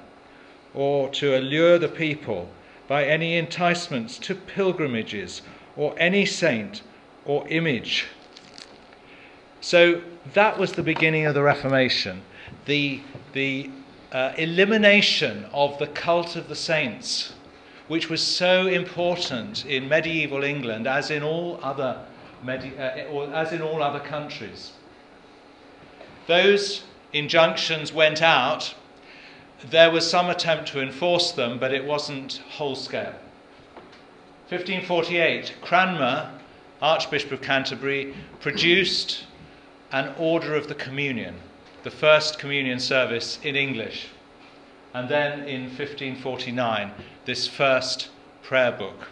or 0.73 1.09
to 1.09 1.37
allure 1.37 1.79
the 1.79 1.87
people 1.87 2.49
by 2.87 3.05
any 3.05 3.37
enticements 3.37 4.17
to 4.19 4.35
pilgrimages, 4.35 5.41
or 5.75 5.95
any 5.97 6.25
saint 6.25 6.81
or 7.25 7.47
image. 7.47 8.05
So 9.61 10.01
that 10.33 10.59
was 10.59 10.73
the 10.73 10.83
beginning 10.83 11.25
of 11.25 11.33
the 11.33 11.41
Reformation, 11.41 12.21
the, 12.65 13.01
the 13.33 13.69
uh, 14.11 14.33
elimination 14.37 15.45
of 15.51 15.79
the 15.79 15.87
cult 15.87 16.35
of 16.35 16.47
the 16.47 16.55
saints 16.55 17.33
which 17.87 18.09
was 18.09 18.21
so 18.21 18.67
important 18.67 19.65
in 19.65 19.87
medieval 19.87 20.43
England 20.43 20.87
as 20.87 21.11
in 21.11 21.21
all 21.21 21.59
other, 21.61 22.03
medi- 22.43 22.77
uh, 22.77 23.05
or 23.05 23.31
as 23.33 23.51
in 23.51 23.61
all 23.61 23.83
other 23.83 23.99
countries. 23.99 24.71
Those 26.27 26.83
injunctions 27.13 27.93
went 27.93 28.21
out. 28.21 28.73
There 29.69 29.91
was 29.91 30.09
some 30.09 30.29
attempt 30.29 30.67
to 30.69 30.81
enforce 30.81 31.31
them, 31.31 31.59
but 31.59 31.73
it 31.73 31.85
wasn't 31.85 32.41
whole 32.49 32.75
scale. 32.75 33.13
1548, 34.49 35.55
Cranmer, 35.61 36.31
Archbishop 36.81 37.31
of 37.31 37.41
Canterbury, 37.41 38.13
produced 38.41 39.25
an 39.91 40.13
order 40.19 40.55
of 40.55 40.67
the 40.67 40.75
communion, 40.75 41.35
the 41.83 41.91
first 41.91 42.37
communion 42.37 42.79
service 42.79 43.39
in 43.43 43.55
English. 43.55 44.09
And 44.95 45.09
then 45.09 45.39
in 45.45 45.63
1549, 45.63 46.93
this 47.25 47.49
first 47.49 48.07
prayer 48.41 48.71
book. 48.71 49.09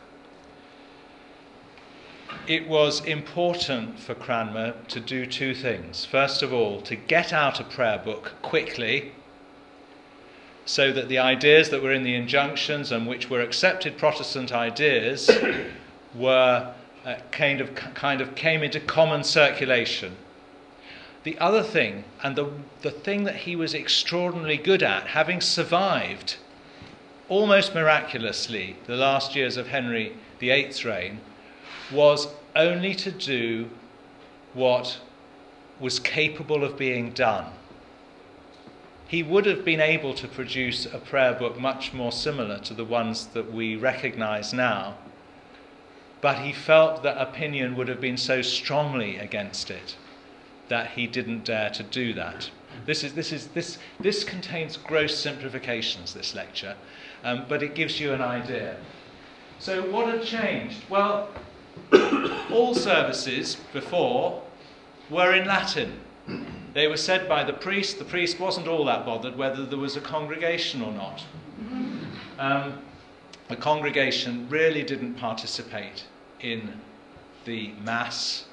It 2.48 2.70
was 2.70 3.04
important 3.04 4.00
for 4.00 4.16
Cranmer 4.16 4.76
to 4.88 5.02
do 5.02 5.26
two 5.26 5.54
things. 5.54 6.06
First 6.06 6.42
of 6.42 6.54
all, 6.54 6.80
to 6.84 6.96
get 6.96 7.34
out 7.34 7.60
a 7.60 7.66
prayer 7.66 7.98
book 7.98 8.32
quickly 8.42 9.12
so 10.64 10.94
that 10.94 11.10
the 11.10 11.18
ideas 11.20 11.70
that 11.72 11.84
were 11.84 11.92
in 11.92 12.04
the 12.04 12.16
injunctions 12.16 12.90
and 12.90 13.06
which 13.06 13.30
were 13.30 13.42
accepted 13.42 13.98
Protestant 13.98 14.54
ideas 14.54 15.30
were 16.16 16.74
uh, 17.04 17.16
kind 17.32 17.60
of 17.60 17.76
kind 17.76 18.22
of 18.22 18.36
came 18.36 18.64
into 18.64 18.80
common 18.80 19.22
circulation. 19.22 20.16
The 21.24 21.38
other 21.40 21.64
thing, 21.64 22.04
and 22.22 22.36
the, 22.36 22.52
the 22.82 22.92
thing 22.92 23.24
that 23.24 23.38
he 23.38 23.56
was 23.56 23.74
extraordinarily 23.74 24.58
good 24.58 24.84
at, 24.84 25.08
having 25.08 25.40
survived 25.40 26.36
almost 27.30 27.74
miraculously 27.74 28.76
the 28.88 28.98
last 28.98 29.34
years 29.34 29.56
of 29.56 29.68
Henry 29.68 30.18
VIII's 30.40 30.84
reign, 30.84 31.22
was 31.90 32.28
only 32.56 32.94
to 32.96 33.12
do 33.12 33.70
what 34.54 35.00
was 35.80 36.00
capable 36.00 36.64
of 36.64 36.78
being 36.78 37.12
done. 37.12 37.46
He 39.08 39.24
would 39.24 39.46
have 39.46 39.64
been 39.64 39.80
able 39.80 40.14
to 40.16 40.28
produce 40.28 40.86
a 40.86 40.98
prayer 41.00 41.34
book 41.34 41.58
much 41.60 41.94
more 41.94 42.12
similar 42.12 42.60
to 42.60 42.74
the 42.74 42.86
ones 42.86 43.28
that 43.28 43.52
we 43.52 43.78
recognize 43.78 44.54
now, 44.54 44.96
but 46.20 46.40
he 46.40 46.52
felt 46.52 47.04
that 47.04 47.22
opinion 47.22 47.76
would 47.78 47.88
have 47.88 48.02
been 48.02 48.18
so 48.18 48.42
strongly 48.42 49.18
against 49.18 49.70
it 49.72 49.96
that 50.70 50.92
he 50.92 51.08
didn't 51.08 51.46
dare 51.46 51.70
to 51.72 51.84
do 51.84 52.14
that. 52.14 52.50
This, 52.86 53.04
is, 53.04 53.14
this, 53.14 53.32
is, 53.32 53.48
this, 53.48 53.78
this 54.00 54.24
contains 54.24 54.78
gross 54.78 55.18
simplifications, 55.18 56.14
this 56.14 56.36
lecture, 56.36 56.76
um, 57.24 57.46
but 57.48 57.64
it 57.64 57.76
gives 57.76 58.00
you 58.00 58.14
an 58.14 58.22
idea. 58.22 58.78
So, 59.60 59.90
what 59.90 60.08
had 60.08 60.24
changed? 60.24 60.78
Well, 60.90 61.30
all 62.52 62.76
services 62.76 63.58
before 63.72 64.44
were 65.10 65.34
in 65.34 65.48
Latin. 65.48 66.00
They 66.74 66.88
were 66.88 66.98
said 66.98 67.30
by 67.30 67.44
the 67.44 67.54
priest. 67.54 68.00
The 68.00 68.06
priest 68.06 68.40
wasn't 68.40 68.68
all 68.68 68.86
that 68.86 69.06
bothered 69.06 69.38
whether 69.38 69.66
there 69.66 69.78
was 69.78 69.96
a 69.96 70.02
congregation 70.02 70.82
or 70.82 70.92
not. 70.92 71.24
Um, 72.40 72.80
the 73.48 73.56
congregation 73.56 74.48
really 74.50 74.84
didn't 74.84 75.16
participate 75.16 76.06
in 76.40 76.74
the 77.46 77.74
Mass, 77.84 78.46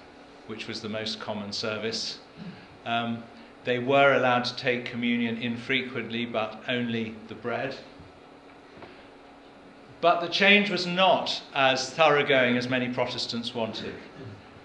which 0.50 0.66
was 0.66 0.80
the 0.80 0.88
most 0.88 1.21
common 1.21 1.52
service. 1.52 2.19
Um, 2.85 3.23
they 3.62 3.78
were 3.78 4.14
allowed 4.14 4.45
to 4.47 4.57
take 4.57 4.85
communion 4.85 5.38
infrequently, 5.38 6.26
but 6.26 6.61
only 6.66 7.14
the 7.28 7.37
bread. 7.37 7.76
But 10.00 10.21
the 10.21 10.28
change 10.28 10.69
was 10.69 10.87
not 10.87 11.40
as 11.54 11.90
thoroughgoing 11.90 12.57
as 12.57 12.69
many 12.69 12.88
Protestants 12.88 13.54
wanted. 13.54 13.95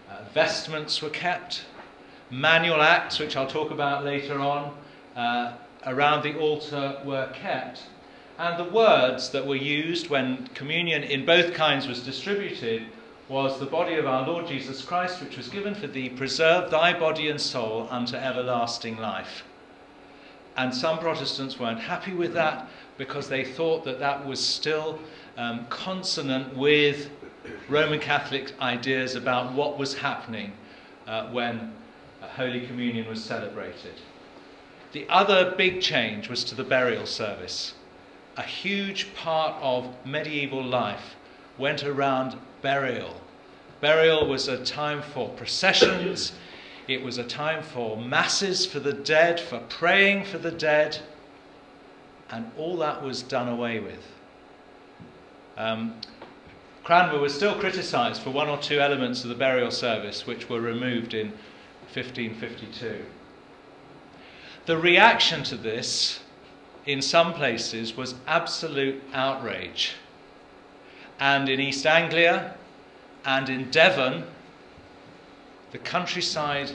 Uh, 0.09 0.23
vestments 0.33 1.03
were 1.03 1.09
kept, 1.11 1.65
manual 2.31 2.81
acts, 2.81 3.19
which 3.19 3.37
I'll 3.37 3.45
talk 3.45 3.69
about 3.69 4.03
later 4.03 4.39
on, 4.39 4.75
uh, 5.15 5.53
around 5.85 6.23
the 6.23 6.35
altar 6.39 6.99
were 7.05 7.29
kept. 7.33 7.83
And 8.39 8.57
the 8.57 8.71
words 8.71 9.29
that 9.29 9.45
were 9.45 9.55
used 9.55 10.09
when 10.09 10.47
communion 10.55 11.03
in 11.03 11.25
both 11.25 11.53
kinds 11.53 11.87
was 11.87 12.01
distributed 12.01 12.87
was 13.27 13.59
the 13.59 13.65
body 13.65 13.95
of 13.95 14.05
our 14.05 14.27
Lord 14.27 14.47
Jesus 14.47 14.83
Christ, 14.83 15.21
which 15.21 15.37
was 15.37 15.47
given 15.47 15.73
for 15.73 15.87
thee, 15.87 16.09
preserve 16.09 16.69
thy 16.69 16.97
body 16.97 17.29
and 17.29 17.41
soul 17.41 17.87
unto 17.89 18.15
everlasting 18.15 18.97
life. 18.97 19.43
And 20.57 20.73
some 20.73 20.99
Protestants 20.99 21.59
weren't 21.59 21.79
happy 21.79 22.13
with 22.13 22.33
that 22.33 22.69
because 22.97 23.27
they 23.27 23.43
thought 23.43 23.83
that 23.85 23.99
that 23.99 24.25
was 24.25 24.39
still 24.39 24.99
um, 25.37 25.65
consonant 25.69 26.55
with 26.55 27.09
Roman 27.67 27.99
Catholic 27.99 28.53
ideas 28.61 29.15
about 29.15 29.53
what 29.53 29.77
was 29.77 29.95
happening 29.95 30.53
uh, 31.07 31.27
when 31.29 31.73
Holy 32.21 32.65
Communion 32.67 33.07
was 33.07 33.23
celebrated. 33.23 33.93
The 34.91 35.07
other 35.09 35.53
big 35.57 35.81
change 35.81 36.29
was 36.29 36.43
to 36.45 36.55
the 36.55 36.63
burial 36.63 37.05
service. 37.05 37.73
A 38.37 38.43
huge 38.43 39.13
part 39.15 39.55
of 39.61 39.93
medieval 40.05 40.63
life 40.63 41.14
went 41.57 41.83
around 41.83 42.37
burial. 42.61 43.21
Burial 43.81 44.27
was 44.27 44.47
a 44.47 44.63
time 44.63 45.01
for 45.01 45.29
processions, 45.29 46.33
it 46.87 47.03
was 47.03 47.17
a 47.17 47.23
time 47.23 47.63
for 47.63 47.97
masses 47.97 48.65
for 48.65 48.79
the 48.79 48.93
dead, 48.93 49.39
for 49.39 49.59
praying 49.69 50.25
for 50.25 50.37
the 50.37 50.51
dead, 50.51 50.99
and 52.29 52.51
all 52.57 52.77
that 52.77 53.03
was 53.03 53.21
done 53.21 53.47
away 53.47 53.79
with. 53.79 54.05
Um, 55.57 55.95
Cranmer 56.83 57.19
was 57.19 57.33
still 57.33 57.57
criticised 57.59 58.21
for 58.21 58.29
one 58.29 58.47
or 58.47 58.59
two 58.59 58.79
elements 58.79 59.23
of 59.23 59.29
the 59.29 59.35
burial 59.35 59.71
service 59.71 60.27
which 60.27 60.49
were 60.49 60.61
removed 60.61 61.15
in 61.15 61.29
1552. 61.93 63.03
The 64.65 64.77
reaction 64.77 65.43
to 65.43 65.55
this, 65.55 66.19
in 66.85 67.01
some 67.01 67.33
places, 67.33 67.97
was 67.97 68.15
absolute 68.27 69.01
outrage. 69.13 69.93
And 71.19 71.47
in 71.49 71.59
East 71.59 71.85
Anglia 71.85 72.55
and 73.25 73.49
in 73.49 73.69
Devon, 73.71 74.25
the 75.71 75.77
countryside 75.77 76.71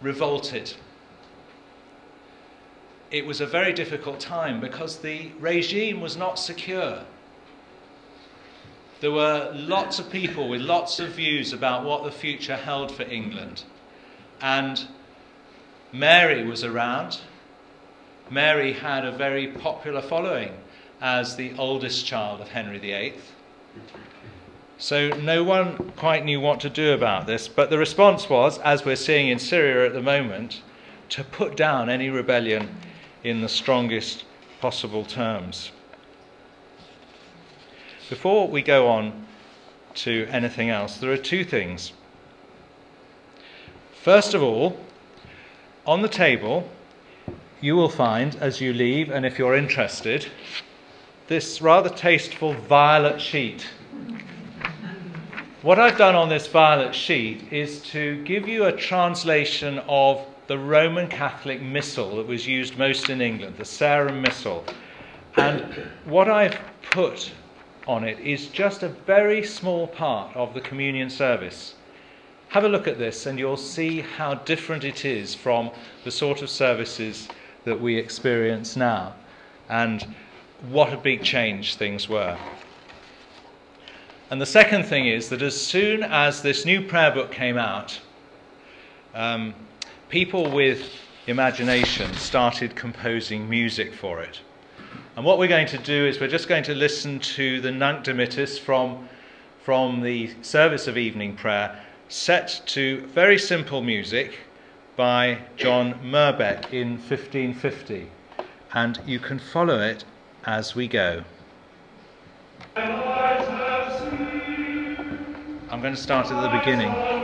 revolted. 0.00 0.74
It 3.10 3.26
was 3.26 3.40
a 3.40 3.46
very 3.46 3.72
difficult 3.72 4.20
time 4.20 4.60
because 4.60 4.98
the 4.98 5.30
regime 5.38 6.00
was 6.00 6.16
not 6.16 6.38
secure. 6.38 7.02
There 9.00 9.10
were 9.10 9.50
lots 9.54 9.98
of 9.98 10.10
people 10.10 10.48
with 10.48 10.60
lots 10.60 11.00
of 11.00 11.10
views 11.10 11.52
about 11.52 11.84
what 11.84 12.04
the 12.04 12.12
future 12.12 12.56
held 12.56 12.92
for 12.92 13.02
England. 13.02 13.64
And 14.40 14.86
Mary 15.92 16.46
was 16.46 16.64
around. 16.64 17.20
Mary 18.30 18.72
had 18.72 19.04
a 19.04 19.12
very 19.12 19.48
popular 19.48 20.00
following 20.00 20.52
as 21.00 21.36
the 21.36 21.52
oldest 21.58 22.06
child 22.06 22.40
of 22.40 22.48
Henry 22.48 22.78
VIII. 22.78 23.14
So 24.78 25.10
no 25.10 25.44
one 25.44 25.92
quite 25.96 26.24
knew 26.24 26.40
what 26.40 26.58
to 26.60 26.68
do 26.68 26.92
about 26.92 27.26
this, 27.26 27.46
but 27.46 27.70
the 27.70 27.78
response 27.78 28.28
was, 28.28 28.58
as 28.58 28.84
we're 28.84 28.96
seeing 28.96 29.28
in 29.28 29.38
Syria 29.38 29.86
at 29.86 29.92
the 29.92 30.02
moment, 30.02 30.62
to 31.10 31.22
put 31.22 31.56
down 31.56 31.88
any 31.88 32.10
rebellion 32.10 32.74
in 33.22 33.40
the 33.40 33.48
strongest 33.48 34.24
possible 34.60 35.04
terms. 35.04 35.70
Before 38.08 38.48
we 38.48 38.60
go 38.62 38.88
on 38.88 39.26
to 39.94 40.26
anything 40.30 40.70
else, 40.70 40.98
there 40.98 41.12
are 41.12 41.16
two 41.16 41.44
things. 41.44 41.92
First 44.02 44.34
of 44.34 44.42
all, 44.42 44.76
on 45.86 46.02
the 46.02 46.08
table, 46.08 46.68
you 47.60 47.76
will 47.76 47.88
find 47.88 48.34
as 48.36 48.60
you 48.60 48.72
leave, 48.72 49.10
and 49.10 49.24
if 49.24 49.38
you're 49.38 49.56
interested, 49.56 50.26
this 51.32 51.62
rather 51.62 51.88
tasteful 51.88 52.52
violet 52.52 53.18
sheet. 53.18 53.66
What 55.62 55.78
I've 55.78 55.96
done 55.96 56.14
on 56.14 56.28
this 56.28 56.46
violet 56.46 56.94
sheet 56.94 57.50
is 57.50 57.80
to 57.84 58.22
give 58.24 58.46
you 58.46 58.66
a 58.66 58.72
translation 58.72 59.78
of 59.88 60.26
the 60.46 60.58
Roman 60.58 61.08
Catholic 61.08 61.62
Missal 61.62 62.16
that 62.16 62.26
was 62.26 62.46
used 62.46 62.76
most 62.76 63.08
in 63.08 63.22
England, 63.22 63.54
the 63.56 63.64
Sarum 63.64 64.20
Missal. 64.20 64.62
And 65.38 65.88
what 66.04 66.28
I've 66.28 66.58
put 66.90 67.32
on 67.88 68.04
it 68.04 68.18
is 68.20 68.48
just 68.48 68.82
a 68.82 68.88
very 68.88 69.42
small 69.42 69.86
part 69.86 70.36
of 70.36 70.52
the 70.52 70.60
communion 70.60 71.08
service. 71.08 71.76
Have 72.48 72.64
a 72.64 72.68
look 72.68 72.86
at 72.86 72.98
this 72.98 73.24
and 73.24 73.38
you'll 73.38 73.56
see 73.56 74.02
how 74.02 74.34
different 74.34 74.84
it 74.84 75.06
is 75.06 75.34
from 75.34 75.70
the 76.04 76.10
sort 76.10 76.42
of 76.42 76.50
services 76.50 77.26
that 77.64 77.80
we 77.80 77.96
experience 77.96 78.76
now 78.76 79.14
and 79.70 80.06
what 80.68 80.92
a 80.92 80.96
big 80.96 81.22
change 81.22 81.76
things 81.76 82.08
were. 82.08 82.38
And 84.30 84.40
the 84.40 84.46
second 84.46 84.84
thing 84.84 85.06
is 85.06 85.28
that 85.28 85.42
as 85.42 85.60
soon 85.60 86.02
as 86.02 86.40
this 86.40 86.64
new 86.64 86.86
prayer 86.86 87.10
book 87.10 87.30
came 87.30 87.58
out, 87.58 88.00
um, 89.14 89.54
people 90.08 90.50
with 90.50 90.90
imagination 91.26 92.12
started 92.14 92.74
composing 92.74 93.48
music 93.48 93.92
for 93.92 94.22
it. 94.22 94.40
And 95.16 95.24
what 95.24 95.38
we're 95.38 95.48
going 95.48 95.66
to 95.68 95.78
do 95.78 96.06
is 96.06 96.20
we're 96.20 96.28
just 96.28 96.48
going 96.48 96.64
to 96.64 96.74
listen 96.74 97.18
to 97.20 97.60
the 97.60 97.70
Nunc 97.70 98.04
Dimittis 98.04 98.58
from, 98.58 99.08
from 99.62 100.00
the 100.00 100.32
service 100.42 100.88
of 100.88 100.96
evening 100.96 101.36
prayer 101.36 101.78
set 102.08 102.60
to 102.66 103.06
very 103.08 103.38
simple 103.38 103.82
music 103.82 104.38
by 104.96 105.38
John 105.56 105.94
Merbecke 106.04 106.70
in 106.72 106.92
1550. 106.92 108.06
And 108.74 109.00
you 109.06 109.18
can 109.18 109.38
follow 109.38 109.80
it 109.80 110.04
as 110.44 110.74
we 110.74 110.88
go. 110.88 111.22
I'm 115.70 115.80
going 115.80 115.94
to 115.94 116.00
start 116.00 116.30
at 116.30 116.40
the 116.42 116.58
beginning. 116.58 117.21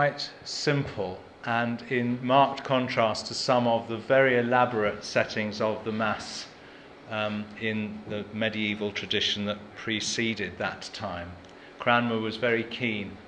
Quite 0.00 0.30
simple 0.46 1.20
and 1.44 1.82
in 1.90 2.24
marked 2.24 2.64
contrast 2.64 3.26
to 3.26 3.34
some 3.34 3.66
of 3.66 3.86
the 3.86 3.98
very 3.98 4.38
elaborate 4.38 5.04
settings 5.04 5.60
of 5.60 5.84
the 5.84 5.92
Mass 5.92 6.46
um, 7.10 7.44
in 7.60 8.00
the 8.08 8.24
medieval 8.32 8.92
tradition 8.92 9.44
that 9.44 9.58
preceded 9.76 10.56
that 10.56 10.88
time. 10.94 11.32
Cranmer 11.78 12.18
was 12.18 12.38
very 12.38 12.64
keen 12.64 13.18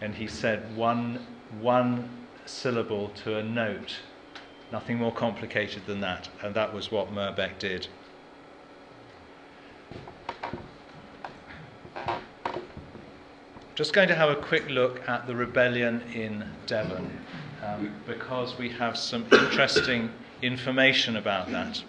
and 0.00 0.14
he 0.14 0.28
said 0.28 0.76
one, 0.76 1.26
one 1.60 2.28
syllable 2.46 3.08
to 3.24 3.38
a 3.38 3.42
note, 3.42 3.96
nothing 4.70 4.98
more 4.98 5.12
complicated 5.12 5.86
than 5.86 5.98
that, 6.02 6.28
and 6.40 6.54
that 6.54 6.72
was 6.72 6.92
what 6.92 7.12
Merbecke 7.12 7.58
did. 7.58 7.88
Just 13.74 13.94
going 13.94 14.08
to 14.08 14.14
have 14.14 14.28
a 14.28 14.36
quick 14.36 14.68
look 14.68 15.00
at 15.08 15.26
the 15.26 15.34
rebellion 15.34 16.02
in 16.12 16.44
Devon 16.66 17.10
um, 17.64 17.90
because 18.06 18.58
we 18.58 18.68
have 18.68 18.98
some 18.98 19.24
interesting 19.32 20.10
information 20.42 21.16
about 21.16 21.50
that. 21.52 21.82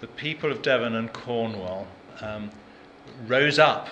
The 0.00 0.06
people 0.06 0.52
of 0.52 0.62
Devon 0.62 0.94
and 0.94 1.12
Cornwall 1.12 1.88
um, 2.20 2.50
rose 3.26 3.58
up 3.58 3.88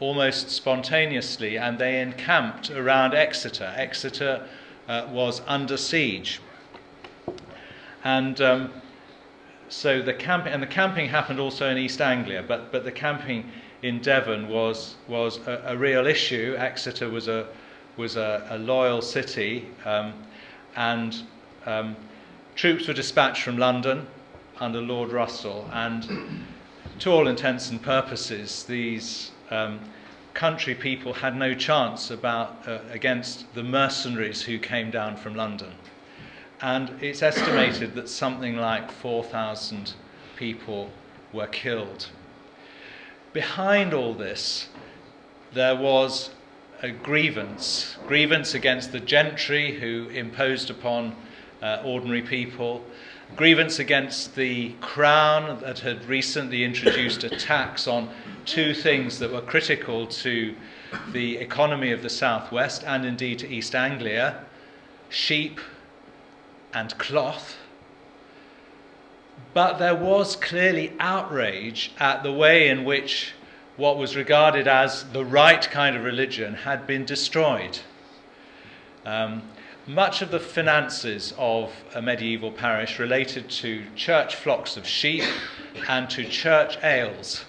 almost 0.00 0.50
spontaneously 0.50 1.58
and 1.58 1.78
they 1.78 2.00
encamped 2.00 2.72
around 2.72 3.14
Exeter. 3.14 3.72
Exeter 3.76 4.48
uh, 4.88 5.06
was 5.08 5.42
under 5.46 5.76
siege. 5.76 6.40
And 8.02 8.40
um, 8.40 8.72
so 9.68 10.02
the 10.02 10.12
camping, 10.12 10.52
and 10.52 10.60
the 10.60 10.66
camping 10.66 11.08
happened 11.08 11.38
also 11.38 11.70
in 11.70 11.78
East 11.78 12.00
Anglia, 12.00 12.42
but, 12.42 12.72
but 12.72 12.82
the 12.82 12.90
camping 12.90 13.48
in 13.86 14.00
Devon 14.00 14.48
was, 14.48 14.96
was 15.06 15.38
a, 15.46 15.62
a 15.66 15.76
real 15.76 16.08
issue. 16.08 16.56
Exeter 16.58 17.08
was 17.08 17.28
a, 17.28 17.46
was 17.96 18.16
a, 18.16 18.44
a 18.50 18.58
loyal 18.58 19.00
city, 19.00 19.68
um, 19.84 20.12
and 20.74 21.22
um, 21.66 21.94
troops 22.56 22.88
were 22.88 22.94
dispatched 22.94 23.42
from 23.42 23.58
London 23.58 24.06
under 24.58 24.80
Lord 24.80 25.12
Russell, 25.12 25.70
and 25.72 26.44
to 26.98 27.12
all 27.12 27.28
intents 27.28 27.70
and 27.70 27.80
purposes, 27.80 28.64
these 28.64 29.30
um, 29.50 29.78
country 30.34 30.74
people 30.74 31.12
had 31.12 31.36
no 31.36 31.54
chance 31.54 32.10
about, 32.10 32.66
uh, 32.66 32.80
against 32.90 33.52
the 33.54 33.62
mercenaries 33.62 34.42
who 34.42 34.58
came 34.58 34.90
down 34.90 35.16
from 35.16 35.36
London. 35.36 35.72
And 36.60 36.90
it's 37.00 37.22
estimated 37.22 37.94
that 37.94 38.08
something 38.08 38.56
like 38.56 38.90
4,000 38.90 39.92
people 40.36 40.90
were 41.32 41.46
killed 41.46 42.08
behind 43.36 43.92
all 43.92 44.14
this, 44.14 44.66
there 45.52 45.76
was 45.76 46.30
a 46.80 46.90
grievance 46.90 47.98
grievance 48.06 48.54
against 48.54 48.92
the 48.92 49.00
gentry 49.00 49.78
who 49.78 50.08
imposed 50.08 50.70
upon 50.70 51.14
uh, 51.60 51.82
ordinary 51.84 52.22
people, 52.22 52.82
grievance 53.36 53.78
against 53.78 54.36
the 54.36 54.70
crown 54.80 55.60
that 55.60 55.80
had 55.80 56.02
recently 56.06 56.64
introduced 56.64 57.24
a 57.24 57.28
tax 57.28 57.86
on 57.86 58.08
two 58.46 58.72
things 58.72 59.18
that 59.18 59.30
were 59.30 59.42
critical 59.42 60.06
to 60.06 60.54
the 61.12 61.36
economy 61.36 61.92
of 61.92 62.02
the 62.02 62.08
southwest 62.08 62.84
and 62.84 63.04
indeed 63.04 63.38
to 63.38 63.46
East 63.46 63.74
Anglia 63.74 64.46
sheep 65.10 65.60
and 66.72 66.96
cloth. 66.96 67.58
But 69.56 69.78
there 69.78 69.94
was 69.94 70.36
clearly 70.36 70.92
outrage 71.00 71.90
at 71.98 72.22
the 72.22 72.30
way 72.30 72.68
in 72.68 72.84
which 72.84 73.32
what 73.78 73.96
was 73.96 74.14
regarded 74.14 74.68
as 74.68 75.04
the 75.12 75.24
right 75.24 75.62
kind 75.70 75.96
of 75.96 76.04
religion 76.04 76.52
had 76.52 76.86
been 76.86 77.06
destroyed. 77.06 77.78
Um, 79.06 79.44
much 79.86 80.20
of 80.20 80.30
the 80.30 80.40
finances 80.40 81.32
of 81.38 81.72
a 81.94 82.02
medieval 82.02 82.52
parish 82.52 82.98
related 82.98 83.48
to 83.48 83.82
church 83.94 84.34
flocks 84.34 84.76
of 84.76 84.86
sheep 84.86 85.24
and 85.88 86.10
to 86.10 86.28
church 86.28 86.76
ales, 86.84 87.46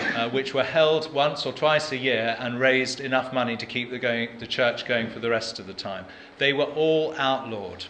uh, 0.00 0.28
which 0.30 0.54
were 0.54 0.64
held 0.64 1.14
once 1.14 1.46
or 1.46 1.52
twice 1.52 1.92
a 1.92 1.96
year 1.96 2.34
and 2.40 2.58
raised 2.58 2.98
enough 2.98 3.32
money 3.32 3.56
to 3.56 3.64
keep 3.64 3.90
the, 3.90 3.98
going, 4.00 4.40
the 4.40 4.46
church 4.48 4.84
going 4.84 5.08
for 5.08 5.20
the 5.20 5.30
rest 5.30 5.60
of 5.60 5.68
the 5.68 5.72
time. 5.72 6.04
They 6.38 6.52
were 6.52 6.64
all 6.64 7.14
outlawed. 7.16 7.84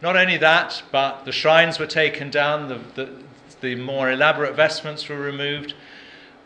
Not 0.00 0.16
only 0.16 0.36
that, 0.36 0.82
but 0.92 1.24
the 1.24 1.32
shrines 1.32 1.78
were 1.78 1.86
taken 1.86 2.30
down, 2.30 2.68
the, 2.68 2.78
the, 2.94 3.10
the 3.60 3.74
more 3.74 4.10
elaborate 4.10 4.54
vestments 4.54 5.08
were 5.08 5.18
removed, 5.18 5.74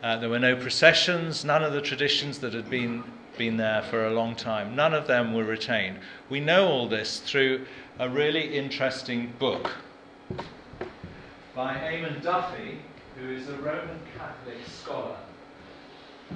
uh, 0.01 0.17
there 0.17 0.29
were 0.29 0.39
no 0.39 0.55
processions, 0.55 1.45
none 1.45 1.63
of 1.63 1.71
the 1.71 1.81
traditions 1.81 2.39
that 2.39 2.53
had 2.53 2.69
been, 2.69 3.03
been 3.37 3.57
there 3.57 3.83
for 3.83 4.05
a 4.05 4.11
long 4.11 4.35
time, 4.35 4.75
none 4.75 4.93
of 4.93 5.05
them 5.05 5.33
were 5.33 5.43
retained. 5.43 5.99
We 6.29 6.39
know 6.39 6.67
all 6.67 6.89
this 6.89 7.19
through 7.19 7.65
a 7.99 8.09
really 8.09 8.57
interesting 8.57 9.33
book 9.37 9.71
by 11.55 11.75
Eamon 11.75 12.23
Duffy, 12.23 12.79
who 13.19 13.29
is 13.29 13.47
a 13.47 13.55
Roman 13.57 13.99
Catholic 14.17 14.57
scholar, 14.67 15.15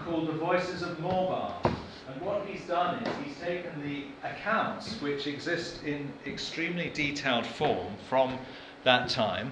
called 0.06 0.28
The 0.28 0.34
Voices 0.34 0.84
of 0.84 1.00
Morebath. 1.00 1.74
And 2.08 2.22
what 2.22 2.46
he's 2.46 2.66
done 2.66 3.04
is 3.04 3.28
he's 3.28 3.38
taken 3.40 3.82
the 3.82 4.06
accounts 4.28 4.94
which 5.02 5.28
exist 5.28 5.84
in 5.84 6.12
extremely 6.26 6.90
detailed 6.90 7.46
form 7.46 7.94
from 8.10 8.38
that 8.84 9.10
time 9.10 9.52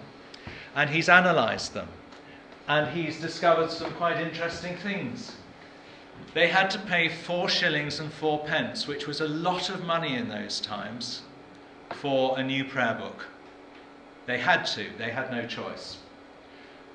and 0.76 0.90
he's 0.90 1.10
analysed 1.10 1.74
them 1.74 1.90
and 2.68 2.96
he's 2.96 3.20
discovered 3.20 3.72
some 3.72 3.92
quite 3.94 4.20
interesting 4.20 4.76
things. 4.78 5.36
They 6.34 6.48
had 6.48 6.70
to 6.72 6.80
pay 6.80 7.10
four 7.10 7.50
shillings 7.50 8.00
and 8.00 8.12
four 8.12 8.46
pence, 8.46 8.88
which 8.88 9.08
was 9.08 9.22
a 9.22 9.28
lot 9.28 9.70
of 9.70 9.86
money 9.86 10.16
in 10.16 10.30
those 10.30 10.60
times, 10.60 11.22
for 11.92 12.40
a 12.40 12.44
new 12.44 12.66
prayer 12.66 12.96
book. 12.96 13.26
They 14.26 14.40
had 14.40 14.66
to, 14.68 14.90
they 14.98 15.12
had 15.12 15.32
no 15.32 15.46
choice. 15.46 15.98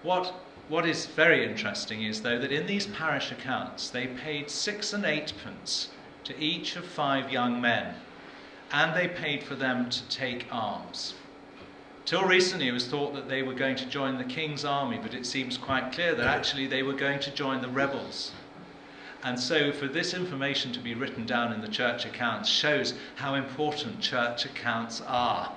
What, 0.02 0.34
what 0.70 0.86
is 0.86 1.06
very 1.06 1.44
interesting 1.44 2.04
is, 2.04 2.22
though, 2.22 2.38
that 2.38 2.52
in 2.52 2.64
these 2.64 2.86
parish 2.86 3.32
accounts 3.32 3.90
they 3.90 4.06
paid 4.06 4.48
six 4.48 4.92
and 4.92 5.04
eightpence 5.04 5.88
to 6.22 6.38
each 6.38 6.76
of 6.76 6.84
five 6.84 7.32
young 7.32 7.60
men, 7.60 7.96
and 8.70 8.96
they 8.96 9.08
paid 9.08 9.42
for 9.42 9.56
them 9.56 9.90
to 9.90 10.08
take 10.08 10.46
arms. 10.52 11.14
Till 12.04 12.22
recently, 12.22 12.68
it 12.68 12.72
was 12.72 12.86
thought 12.86 13.14
that 13.14 13.28
they 13.28 13.42
were 13.42 13.52
going 13.52 13.74
to 13.76 13.86
join 13.86 14.16
the 14.16 14.24
king's 14.24 14.64
army, 14.64 15.00
but 15.02 15.12
it 15.12 15.26
seems 15.26 15.58
quite 15.58 15.90
clear 15.90 16.14
that 16.14 16.26
actually 16.26 16.68
they 16.68 16.84
were 16.84 16.94
going 16.94 17.18
to 17.18 17.34
join 17.34 17.60
the 17.60 17.68
rebels. 17.68 18.30
And 19.24 19.38
so, 19.38 19.72
for 19.72 19.86
this 19.86 20.14
information 20.14 20.72
to 20.72 20.80
be 20.80 20.94
written 20.94 21.26
down 21.26 21.52
in 21.52 21.60
the 21.60 21.68
church 21.68 22.06
accounts 22.06 22.48
shows 22.48 22.94
how 23.16 23.34
important 23.34 24.00
church 24.00 24.44
accounts 24.46 25.02
are. 25.02 25.52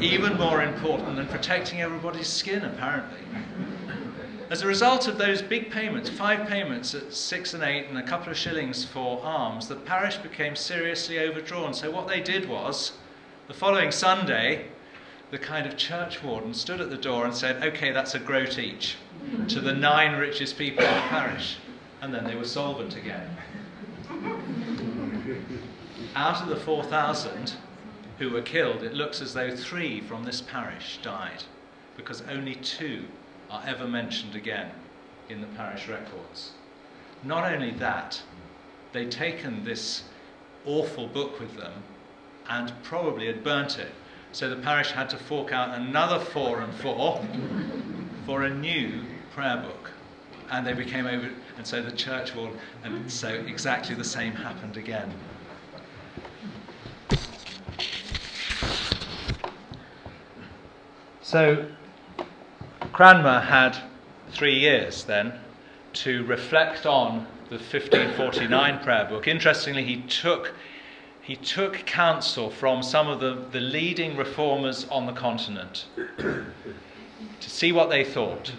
Even 0.00 0.38
more 0.38 0.62
important 0.62 1.16
than 1.16 1.26
protecting 1.26 1.82
everybody's 1.82 2.28
skin, 2.28 2.64
apparently. 2.64 3.18
As 4.54 4.62
a 4.62 4.68
result 4.68 5.08
of 5.08 5.18
those 5.18 5.42
big 5.42 5.72
payments, 5.72 6.08
five 6.08 6.46
payments 6.46 6.94
at 6.94 7.12
six 7.12 7.54
and 7.54 7.64
eight 7.64 7.88
and 7.88 7.98
a 7.98 8.04
couple 8.04 8.30
of 8.30 8.38
shillings 8.38 8.84
for 8.84 9.20
arms, 9.20 9.66
the 9.66 9.74
parish 9.74 10.16
became 10.18 10.54
seriously 10.54 11.18
overdrawn. 11.18 11.74
So, 11.74 11.90
what 11.90 12.06
they 12.06 12.20
did 12.20 12.48
was, 12.48 12.92
the 13.48 13.52
following 13.52 13.90
Sunday, 13.90 14.68
the 15.32 15.38
kind 15.38 15.66
of 15.66 15.76
church 15.76 16.22
warden 16.22 16.54
stood 16.54 16.80
at 16.80 16.88
the 16.88 16.96
door 16.96 17.24
and 17.24 17.34
said, 17.34 17.64
Okay, 17.64 17.90
that's 17.90 18.14
a 18.14 18.20
groat 18.20 18.56
each 18.56 18.94
to 19.48 19.60
the 19.60 19.74
nine 19.74 20.20
richest 20.20 20.56
people 20.56 20.84
in 20.84 20.94
the 20.94 21.00
parish. 21.00 21.56
And 22.00 22.14
then 22.14 22.22
they 22.22 22.36
were 22.36 22.44
solvent 22.44 22.94
again. 22.94 23.36
Out 26.14 26.42
of 26.42 26.48
the 26.48 26.54
4,000 26.54 27.54
who 28.20 28.30
were 28.30 28.40
killed, 28.40 28.84
it 28.84 28.94
looks 28.94 29.20
as 29.20 29.34
though 29.34 29.56
three 29.56 30.00
from 30.00 30.22
this 30.22 30.40
parish 30.40 31.00
died, 31.02 31.42
because 31.96 32.22
only 32.28 32.54
two 32.54 33.06
are 33.54 33.62
ever 33.66 33.86
mentioned 33.86 34.34
again 34.34 34.68
in 35.28 35.40
the 35.40 35.46
parish 35.48 35.86
records. 35.86 36.50
Not 37.22 37.52
only 37.52 37.70
that, 37.72 38.20
they'd 38.92 39.12
taken 39.12 39.62
this 39.62 40.02
awful 40.66 41.06
book 41.06 41.38
with 41.38 41.56
them 41.56 41.72
and 42.48 42.72
probably 42.82 43.26
had 43.26 43.44
burnt 43.44 43.78
it 43.78 43.92
so 44.32 44.50
the 44.50 44.56
parish 44.56 44.90
had 44.90 45.08
to 45.10 45.16
fork 45.16 45.52
out 45.52 45.78
another 45.78 46.18
four 46.18 46.62
and 46.62 46.74
four 46.74 47.24
for 48.26 48.42
a 48.42 48.50
new 48.50 49.04
prayer 49.32 49.58
book. 49.58 49.92
And 50.50 50.66
they 50.66 50.72
became 50.72 51.06
over, 51.06 51.30
and 51.56 51.64
so 51.64 51.80
the 51.80 51.92
church 51.92 52.34
wall, 52.34 52.50
and 52.82 53.10
so 53.10 53.28
exactly 53.28 53.94
the 53.94 54.04
same 54.04 54.32
happened 54.32 54.76
again. 54.76 55.12
So 61.22 61.66
Cranmer 62.92 63.40
had 63.40 63.76
three 64.30 64.58
years 64.58 65.04
then 65.04 65.34
to 65.94 66.24
reflect 66.24 66.86
on 66.86 67.26
the 67.48 67.56
1549 67.56 68.78
prayer 68.80 69.04
book. 69.04 69.28
Interestingly, 69.28 69.84
he 69.84 70.02
took 70.02 70.54
he 71.22 71.36
took 71.36 71.86
counsel 71.86 72.50
from 72.50 72.82
some 72.82 73.08
of 73.08 73.18
the, 73.18 73.46
the 73.50 73.60
leading 73.60 74.14
reformers 74.14 74.86
on 74.90 75.06
the 75.06 75.12
continent 75.12 75.86
to 76.18 77.50
see 77.50 77.72
what 77.72 77.88
they 77.88 78.04
thought. 78.04 78.52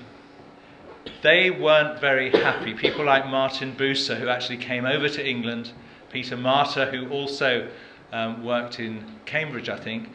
They 1.22 1.52
weren't 1.52 2.00
very 2.00 2.32
happy. 2.32 2.74
People 2.74 3.06
like 3.06 3.28
Martin 3.28 3.76
Bucer, 3.76 4.16
who 4.16 4.30
actually 4.30 4.58
came 4.58 4.84
over 4.84 5.08
to 5.08 5.28
England, 5.28 5.74
Peter 6.12 6.36
Martyr, 6.36 6.90
who 6.90 7.08
also 7.10 7.70
um, 8.12 8.44
worked 8.44 8.80
in 8.80 9.04
Cambridge, 9.26 9.70
I 9.70 9.78
think, 9.78 10.10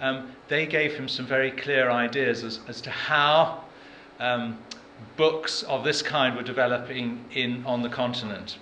um, 0.00 0.32
they 0.48 0.66
gave 0.66 0.94
him 0.94 1.08
some 1.08 1.26
very 1.26 1.50
clear 1.50 1.90
ideas 1.90 2.44
as, 2.44 2.60
as 2.68 2.80
to 2.82 2.90
how 2.90 3.64
um, 4.20 4.58
books 5.16 5.62
of 5.64 5.84
this 5.84 6.02
kind 6.02 6.36
were 6.36 6.42
developing 6.42 7.24
in, 7.32 7.64
on 7.66 7.82
the 7.82 7.88
continent. 7.88 8.58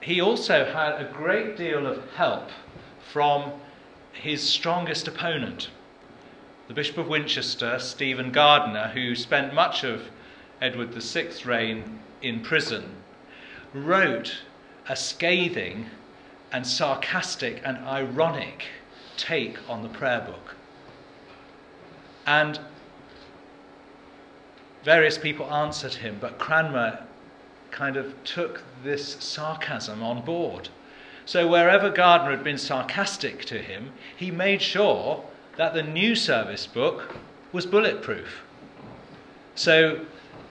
He 0.00 0.20
also 0.20 0.64
had 0.64 1.00
a 1.00 1.10
great 1.12 1.56
deal 1.56 1.86
of 1.86 2.02
help 2.12 2.50
from 3.12 3.52
his 4.12 4.42
strongest 4.42 5.08
opponent, 5.08 5.70
the 6.68 6.74
Bishop 6.74 6.98
of 6.98 7.08
Winchester, 7.08 7.78
Stephen 7.78 8.30
Gardiner, 8.30 8.88
who 8.88 9.14
spent 9.14 9.54
much 9.54 9.84
of 9.84 10.02
Edward 10.60 10.94
VI's 10.94 11.44
reign 11.44 12.00
in 12.22 12.40
prison, 12.40 12.84
wrote 13.72 14.42
a 14.88 14.96
scathing 14.96 15.86
and 16.52 16.66
sarcastic 16.66 17.60
and 17.64 17.78
ironic 17.78 18.64
take 19.16 19.58
on 19.68 19.82
the 19.82 19.88
prayer 19.88 20.20
book. 20.20 20.56
And 22.26 22.58
various 24.82 25.18
people 25.18 25.52
answered 25.52 25.94
him, 25.94 26.18
but 26.20 26.38
Cranmer 26.38 27.06
kind 27.70 27.96
of 27.96 28.14
took 28.24 28.62
this 28.82 29.16
sarcasm 29.20 30.02
on 30.02 30.24
board. 30.24 30.68
So, 31.26 31.48
wherever 31.48 31.90
Gardiner 31.90 32.32
had 32.32 32.44
been 32.44 32.58
sarcastic 32.58 33.44
to 33.46 33.58
him, 33.58 33.92
he 34.16 34.30
made 34.30 34.60
sure 34.60 35.24
that 35.56 35.72
the 35.72 35.82
new 35.82 36.14
service 36.14 36.66
book 36.66 37.16
was 37.50 37.64
bulletproof. 37.64 38.42
So, 39.54 40.04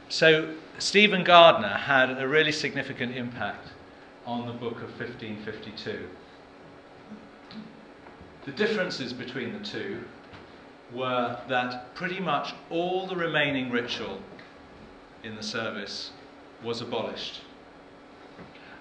so 0.09 0.55
Stephen 0.79 1.23
Gardiner 1.23 1.75
had 1.75 2.21
a 2.21 2.27
really 2.27 2.51
significant 2.51 3.15
impact 3.15 3.67
on 4.25 4.47
the 4.47 4.53
book 4.53 4.77
of 4.77 4.89
1552. 4.99 6.07
The 8.45 8.51
differences 8.51 9.13
between 9.13 9.53
the 9.53 9.63
two 9.63 10.03
were 10.91 11.39
that 11.47 11.95
pretty 11.95 12.19
much 12.19 12.53
all 12.69 13.07
the 13.07 13.15
remaining 13.15 13.71
ritual 13.71 14.19
in 15.23 15.35
the 15.35 15.43
service 15.43 16.11
was 16.61 16.81
abolished. 16.81 17.41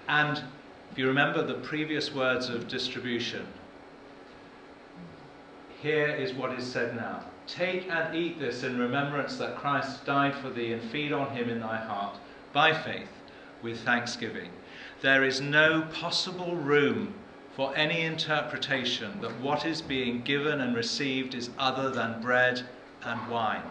And 0.08 0.42
if 0.90 0.98
you 0.98 1.06
remember 1.06 1.46
the 1.46 1.54
previous 1.54 2.12
words 2.12 2.48
of 2.48 2.66
distribution, 2.66 3.46
here 5.80 6.08
is 6.08 6.32
what 6.32 6.52
is 6.58 6.66
said 6.66 6.96
now 6.96 7.24
Take 7.46 7.90
and 7.90 8.14
eat 8.14 8.38
this 8.38 8.62
in 8.62 8.78
remembrance 8.78 9.36
that 9.38 9.56
Christ 9.56 10.04
died 10.04 10.34
for 10.34 10.48
thee, 10.48 10.72
and 10.72 10.82
feed 10.90 11.12
on 11.12 11.34
him 11.34 11.48
in 11.48 11.60
thy 11.60 11.76
heart 11.76 12.16
by 12.52 12.72
faith 12.72 13.10
with 13.62 13.80
thanksgiving. 13.80 14.50
there 15.02 15.24
is 15.24 15.40
no 15.40 15.82
possible 15.92 16.56
room 16.56 17.14
for 17.56 17.76
any 17.76 18.00
interpretation 18.00 19.20
that 19.20 19.40
what 19.40 19.66
is 19.66 19.82
being 19.82 20.22
given 20.22 20.60
and 20.60 20.74
received 20.74 21.34
is 21.34 21.50
other 21.58 21.90
than 21.90 22.20
bread 22.22 22.62
and 23.04 23.28
wine. 23.28 23.62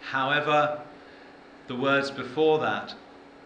However, 0.00 0.80
the 1.66 1.76
words 1.76 2.10
before 2.10 2.58
that 2.60 2.94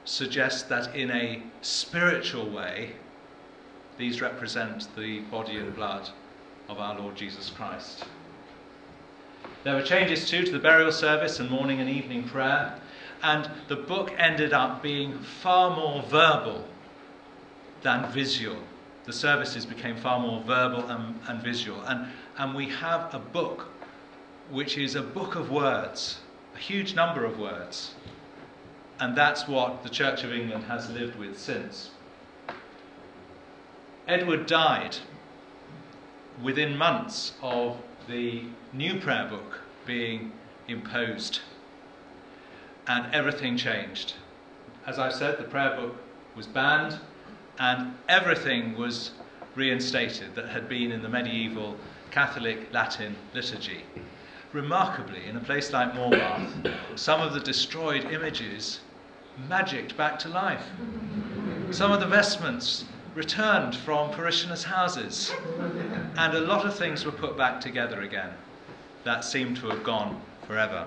suggest 0.04 0.68
that 0.68 0.94
in 0.94 1.10
a 1.10 1.42
spiritual 1.62 2.48
way, 2.48 2.92
these 3.98 4.20
represent 4.20 4.94
the 4.96 5.20
body 5.20 5.56
and 5.56 5.74
blood 5.74 6.08
of 6.68 6.78
our 6.78 6.98
Lord 6.98 7.16
Jesus 7.16 7.50
Christ. 7.50 8.04
There 9.64 9.74
were 9.74 9.82
changes 9.82 10.28
too 10.28 10.44
to 10.44 10.52
the 10.52 10.58
burial 10.60 10.92
service 10.92 11.40
and 11.40 11.50
morning 11.50 11.80
and 11.80 11.90
evening 11.90 12.28
prayer, 12.28 12.78
and 13.22 13.50
the 13.66 13.76
book 13.76 14.12
ended 14.16 14.52
up 14.52 14.82
being 14.82 15.18
far 15.18 15.74
more 15.74 16.02
verbal 16.02 16.64
than 17.82 18.10
visual. 18.12 18.58
The 19.06 19.12
services 19.12 19.64
became 19.64 19.96
far 19.96 20.18
more 20.18 20.42
verbal 20.42 20.88
and, 20.88 21.18
and 21.28 21.40
visual, 21.40 21.80
and, 21.82 22.08
and 22.36 22.54
we 22.54 22.68
have 22.70 23.14
a 23.14 23.20
book 23.20 23.68
which 24.50 24.76
is 24.76 24.96
a 24.96 25.02
book 25.02 25.36
of 25.36 25.50
words, 25.50 26.18
a 26.56 26.58
huge 26.58 26.94
number 26.94 27.24
of 27.24 27.38
words, 27.38 27.94
and 28.98 29.16
that's 29.16 29.46
what 29.46 29.84
the 29.84 29.88
Church 29.88 30.24
of 30.24 30.32
England 30.32 30.64
has 30.64 30.90
lived 30.90 31.16
with 31.16 31.38
since. 31.38 31.90
Edward 34.08 34.46
died 34.46 34.96
within 36.42 36.76
months 36.76 37.34
of 37.42 37.76
the 38.08 38.44
new 38.72 38.98
prayer 39.00 39.28
book 39.28 39.60
being 39.84 40.32
imposed, 40.66 41.40
and 42.88 43.12
everything 43.14 43.56
changed. 43.56 44.14
As 44.84 44.98
I 44.98 45.10
said, 45.10 45.38
the 45.38 45.44
prayer 45.44 45.76
book 45.76 45.96
was 46.34 46.46
banned, 46.46 46.98
and 47.58 47.94
everything 48.08 48.76
was 48.76 49.10
reinstated 49.54 50.34
that 50.34 50.48
had 50.48 50.68
been 50.68 50.92
in 50.92 51.02
the 51.02 51.08
medieval 51.08 51.76
Catholic 52.10 52.72
Latin 52.72 53.16
liturgy. 53.34 53.84
Remarkably, 54.52 55.26
in 55.26 55.36
a 55.36 55.40
place 55.40 55.72
like 55.72 55.94
Morebath, 55.94 56.98
some 56.98 57.20
of 57.20 57.34
the 57.34 57.40
destroyed 57.40 58.04
images 58.04 58.80
magicked 59.48 59.96
back 59.96 60.18
to 60.20 60.28
life. 60.28 60.64
Some 61.70 61.92
of 61.92 62.00
the 62.00 62.06
vestments 62.06 62.84
returned 63.14 63.74
from 63.76 64.10
parishioners' 64.10 64.64
houses, 64.64 65.32
and 66.16 66.34
a 66.34 66.40
lot 66.40 66.64
of 66.64 66.76
things 66.76 67.04
were 67.04 67.12
put 67.12 67.36
back 67.36 67.60
together 67.60 68.02
again 68.02 68.32
that 69.04 69.24
seemed 69.24 69.56
to 69.58 69.68
have 69.68 69.84
gone 69.84 70.20
forever. 70.46 70.86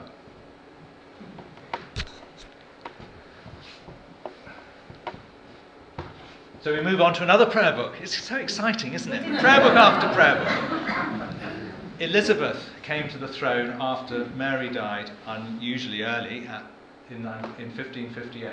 So 6.61 6.73
we 6.73 6.81
move 6.81 6.99
on 6.99 7.13
to 7.13 7.23
another 7.23 7.45
prayer 7.45 7.71
book. 7.71 7.95
It's 8.01 8.21
so 8.21 8.35
exciting, 8.35 8.93
isn't 8.93 9.13
it? 9.13 9.39
Prayer 9.39 9.61
book 9.61 9.75
after 9.75 10.13
prayer 10.13 10.35
book. 10.43 12.01
Elizabeth 12.01 12.61
came 12.83 13.07
to 13.07 13.17
the 13.17 13.29
throne 13.29 13.77
after 13.79 14.25
Mary 14.35 14.67
died 14.67 15.09
unusually 15.25 16.03
early 16.03 16.45
at, 16.47 16.63
in, 17.09 17.19
in 17.19 17.71
1558. 17.77 18.51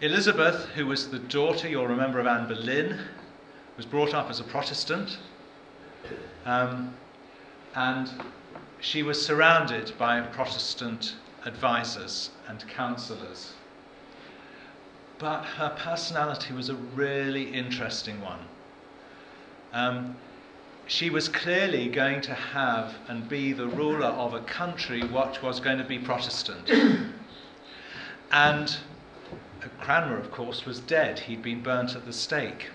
Elizabeth, 0.00 0.64
who 0.74 0.86
was 0.86 1.10
the 1.10 1.18
daughter, 1.18 1.68
you'll 1.68 1.86
remember, 1.86 2.18
of 2.18 2.26
Anne 2.26 2.48
Boleyn, 2.48 2.98
was 3.76 3.84
brought 3.84 4.14
up 4.14 4.30
as 4.30 4.40
a 4.40 4.44
Protestant. 4.44 5.18
Um, 6.46 6.94
and 7.74 8.10
she 8.80 9.02
was 9.02 9.22
surrounded 9.22 9.92
by 9.98 10.22
Protestant 10.22 11.16
advisors 11.44 12.30
and 12.48 12.66
counselors. 12.68 13.52
But 15.20 15.44
her 15.44 15.68
personality 15.76 16.54
was 16.54 16.70
a 16.70 16.74
really 16.74 17.52
interesting 17.52 18.22
one. 18.22 18.40
Um, 19.74 20.16
she 20.86 21.10
was 21.10 21.28
clearly 21.28 21.88
going 21.88 22.22
to 22.22 22.34
have 22.34 22.94
and 23.06 23.28
be 23.28 23.52
the 23.52 23.68
ruler 23.68 24.06
of 24.06 24.32
a 24.32 24.40
country 24.40 25.02
which 25.02 25.42
was 25.42 25.60
going 25.60 25.76
to 25.76 25.84
be 25.84 25.98
Protestant. 25.98 26.70
and 28.32 28.76
Cranmer, 29.78 30.16
of 30.16 30.30
course, 30.30 30.64
was 30.64 30.80
dead. 30.80 31.18
He'd 31.18 31.42
been 31.42 31.62
burnt 31.62 31.94
at 31.94 32.06
the 32.06 32.12
stake. 32.12 32.70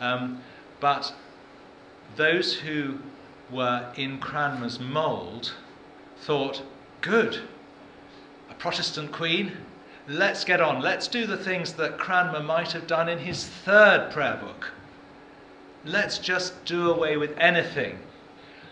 Um, 0.00 0.42
but 0.80 1.14
those 2.16 2.54
who 2.54 2.98
were 3.50 3.90
in 3.96 4.18
Cranmer's 4.18 4.78
mould 4.78 5.52
thought, 6.20 6.62
good, 7.00 7.40
a 8.50 8.54
Protestant 8.54 9.12
queen, 9.12 9.56
let's 10.08 10.44
get 10.44 10.60
on. 10.60 10.80
Let's 10.80 11.06
do 11.06 11.26
the 11.26 11.36
things 11.36 11.74
that 11.74 11.98
Cranmer 11.98 12.42
might 12.42 12.72
have 12.72 12.86
done 12.86 13.08
in 13.08 13.18
his 13.18 13.44
third 13.44 14.10
prayer 14.10 14.36
book. 14.36 14.72
Let's 15.84 16.18
just 16.18 16.64
do 16.64 16.90
away 16.90 17.16
with 17.16 17.36
anything 17.38 17.98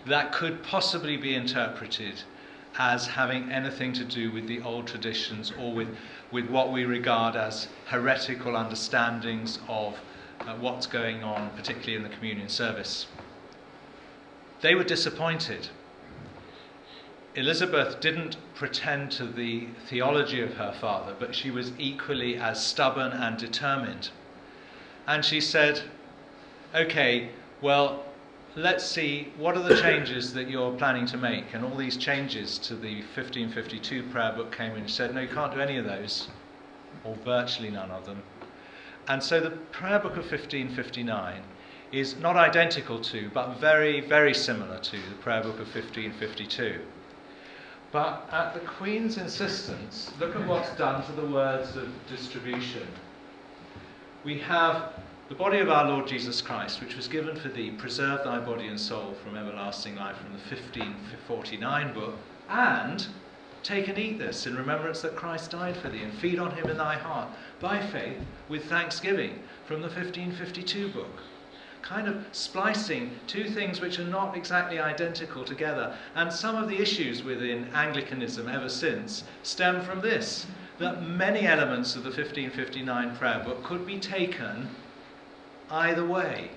that 0.07 0.33
could 0.33 0.63
possibly 0.63 1.17
be 1.17 1.35
interpreted 1.35 2.23
as 2.79 3.07
having 3.07 3.51
anything 3.51 3.93
to 3.95 4.05
do 4.05 4.31
with 4.31 4.47
the 4.47 4.61
old 4.63 4.87
traditions 4.87 5.53
or 5.59 5.73
with, 5.73 5.89
with 6.31 6.49
what 6.49 6.73
we 6.73 6.85
regard 6.85 7.37
as 7.37 7.69
heretical 7.87 8.57
understandings 8.57 9.59
of 9.69 9.97
uh, 10.41 10.55
what's 10.57 10.87
going 10.87 11.23
on, 11.23 11.51
particularly 11.57 11.97
in 11.97 12.03
the 12.03 12.15
communion 12.15 12.49
service. 12.49 13.07
They 14.61 14.75
were 14.75 14.85
disappointed. 14.85 15.69
Elizabeth 17.37 18.01
didn't 18.01 18.39
pretend 18.55 19.11
to 19.11 19.27
the 19.27 19.67
theology 19.85 20.41
of 20.41 20.55
her 20.55 20.73
father, 20.73 21.15
but 21.19 21.35
she 21.35 21.51
was 21.51 21.71
equally 21.79 22.39
as 22.39 22.65
stubborn 22.65 23.13
and 23.13 23.37
determined. 23.37 24.09
And 25.07 25.23
she 25.23 25.43
said, 25.43 25.83
Okay, 26.75 27.29
well, 27.61 28.07
let's 28.57 28.87
see 28.87 29.35
what 29.37 29.55
are 29.55 29.63
the 29.63 29.77
changes 29.83 30.33
that 30.33 30.49
you're 30.49 30.73
planning 30.73 31.05
to 31.07 31.19
make. 31.19 31.53
And 31.53 31.63
all 31.63 31.77
these 31.77 31.99
changes 31.99 32.57
to 32.61 32.75
the 32.75 33.03
1552 33.03 34.05
prayer 34.05 34.33
book 34.33 34.51
came 34.51 34.73
in 34.73 34.79
and 34.79 34.91
said, 34.91 35.15
No, 35.15 35.21
you 35.21 35.29
can't 35.29 35.53
do 35.53 35.61
any 35.61 35.77
of 35.77 35.85
those, 35.85 36.29
or 37.05 37.17
virtually 37.17 37.71
none 37.71 37.91
of 37.91 38.07
them. 38.07 38.23
And 39.09 39.23
so 39.23 39.41
the 39.41 39.51
prayer 39.51 39.99
book 39.99 40.13
of 40.13 40.25
1559 40.25 41.43
is 41.93 42.17
not 42.17 42.37
identical 42.37 42.99
to, 42.99 43.31
but 43.35 43.61
very, 43.61 44.01
very 44.01 44.33
similar 44.33 44.79
to 44.79 44.97
the 44.97 45.15
prayer 45.21 45.43
book 45.43 45.61
of 45.61 45.75
1552. 45.75 46.81
But 47.93 48.29
at 48.33 48.53
the 48.53 48.61
Queen's 48.61 49.17
insistence, 49.17 50.11
look 50.19 50.35
at 50.35 50.47
what's 50.47 50.75
done 50.77 51.05
to 51.07 51.13
the 51.13 51.27
words 51.27 51.77
of 51.77 51.89
distribution. 52.09 52.87
We 54.25 54.39
have 54.41 54.93
the 55.29 55.35
body 55.35 55.59
of 55.59 55.71
our 55.71 55.89
Lord 55.89 56.07
Jesus 56.07 56.43
Christ, 56.43 56.81
which 56.81 56.97
was 56.97 57.09
given 57.09 57.37
for 57.37 57.49
thee, 57.49 57.71
preserve 57.71 58.25
thy 58.25 58.39
body 58.39 58.67
and 58.67 58.79
soul 58.79 59.15
from 59.15 59.37
everlasting 59.37 59.97
life, 59.97 60.17
from 60.17 60.33
the 60.33 60.39
1549 60.39 61.95
book, 61.95 62.15
and 62.49 63.07
take 63.63 63.89
and 63.89 63.99
eat 63.99 64.19
this 64.19 64.47
in 64.47 64.57
remembrance 64.57 65.03
that 65.03 65.17
Christ 65.17 65.53
died 65.53 65.77
for 65.77 65.89
thee, 65.89 66.03
and 66.03 66.13
feed 66.15 66.39
on 66.39 66.53
him 66.53 66.69
in 66.69 66.77
thy 66.77 66.95
heart, 66.95 67.29
by 67.61 67.81
faith, 67.81 68.19
with 68.49 68.65
thanksgiving, 68.65 69.39
from 69.67 69.81
the 69.81 69.89
1552 69.89 70.89
book 70.89 71.21
kind 71.89 72.09
of 72.09 72.25
splicing 72.33 73.13
two 73.29 73.49
things 73.49 73.81
which 73.81 73.99
are 73.99 74.05
not 74.05 74.37
exactly 74.37 74.81
identical 74.81 75.45
together. 75.45 75.97
And 76.17 76.33
some 76.33 76.57
of 76.57 76.69
the 76.69 76.79
issues 76.79 77.23
within 77.23 77.69
Anglicanism 77.75 78.49
ever 78.49 78.69
since 78.69 79.23
stem 79.43 79.83
from 79.83 80.01
this 80.01 80.47
that 80.79 81.03
many 81.03 81.47
elements 81.47 81.95
of 81.95 82.03
the 82.03 82.11
1559 82.11 83.17
prayer 83.17 83.43
book 83.45 83.63
could 83.63 83.87
be 83.87 83.99
taken 83.99 84.69
either 85.71 86.05
way. 86.05 86.51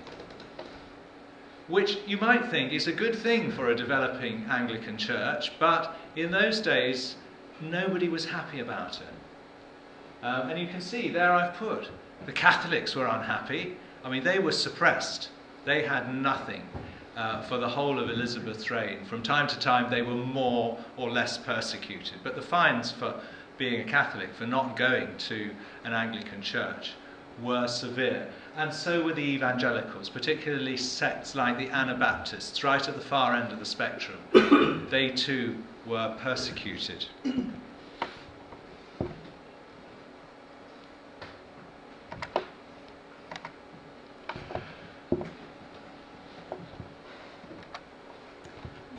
Which 1.67 1.99
you 2.07 2.17
might 2.17 2.49
think 2.49 2.73
is 2.73 2.87
a 2.87 2.91
good 2.91 3.15
thing 3.15 3.51
for 3.51 3.69
a 3.69 3.75
developing 3.75 4.45
Anglican 4.49 4.97
church, 4.97 5.51
but 5.59 5.95
in 6.15 6.31
those 6.31 6.59
days, 6.59 7.15
nobody 7.61 8.09
was 8.09 8.25
happy 8.25 8.59
about 8.59 8.99
it. 8.99 10.25
Um, 10.25 10.49
and 10.49 10.59
you 10.59 10.67
can 10.67 10.81
see 10.81 11.09
there 11.09 11.31
I've 11.31 11.53
put 11.53 11.89
the 12.25 12.31
Catholics 12.33 12.95
were 12.95 13.05
unhappy, 13.05 13.77
I 14.09 14.11
mean, 14.11 14.23
they 14.23 14.39
were 14.39 14.51
suppressed. 14.51 15.29
They 15.65 15.83
had 15.83 16.15
nothing 16.15 16.63
uh, 17.15 17.43
for 17.43 17.59
the 17.59 17.69
whole 17.69 17.99
of 17.99 18.09
Elizabeth's 18.09 18.71
reign. 18.71 19.05
From 19.05 19.21
time 19.21 19.45
to 19.45 19.59
time, 19.59 19.91
they 19.91 20.01
were 20.01 20.15
more 20.15 20.79
or 20.97 21.11
less 21.11 21.37
persecuted. 21.37 22.15
But 22.23 22.35
the 22.35 22.41
fines 22.41 22.89
for 22.89 23.21
being 23.59 23.81
a 23.81 23.83
Catholic, 23.83 24.33
for 24.33 24.47
not 24.47 24.75
going 24.75 25.15
to 25.29 25.51
an 25.83 25.93
Anglican 25.93 26.41
church, 26.41 26.93
were 27.39 27.67
severe. 27.67 28.27
And 28.57 28.73
so 28.73 29.03
were 29.03 29.13
the 29.13 29.21
evangelicals, 29.21 30.09
particularly 30.09 30.75
sects 30.75 31.35
like 31.35 31.59
the 31.59 31.69
Anabaptists, 31.69 32.63
right 32.63 32.89
at 32.89 32.95
the 32.95 33.01
far 33.01 33.35
end 33.35 33.53
of 33.53 33.59
the 33.59 33.65
spectrum. 33.65 34.87
they 34.89 35.11
too 35.11 35.55
were 35.85 36.15
persecuted. 36.19 37.05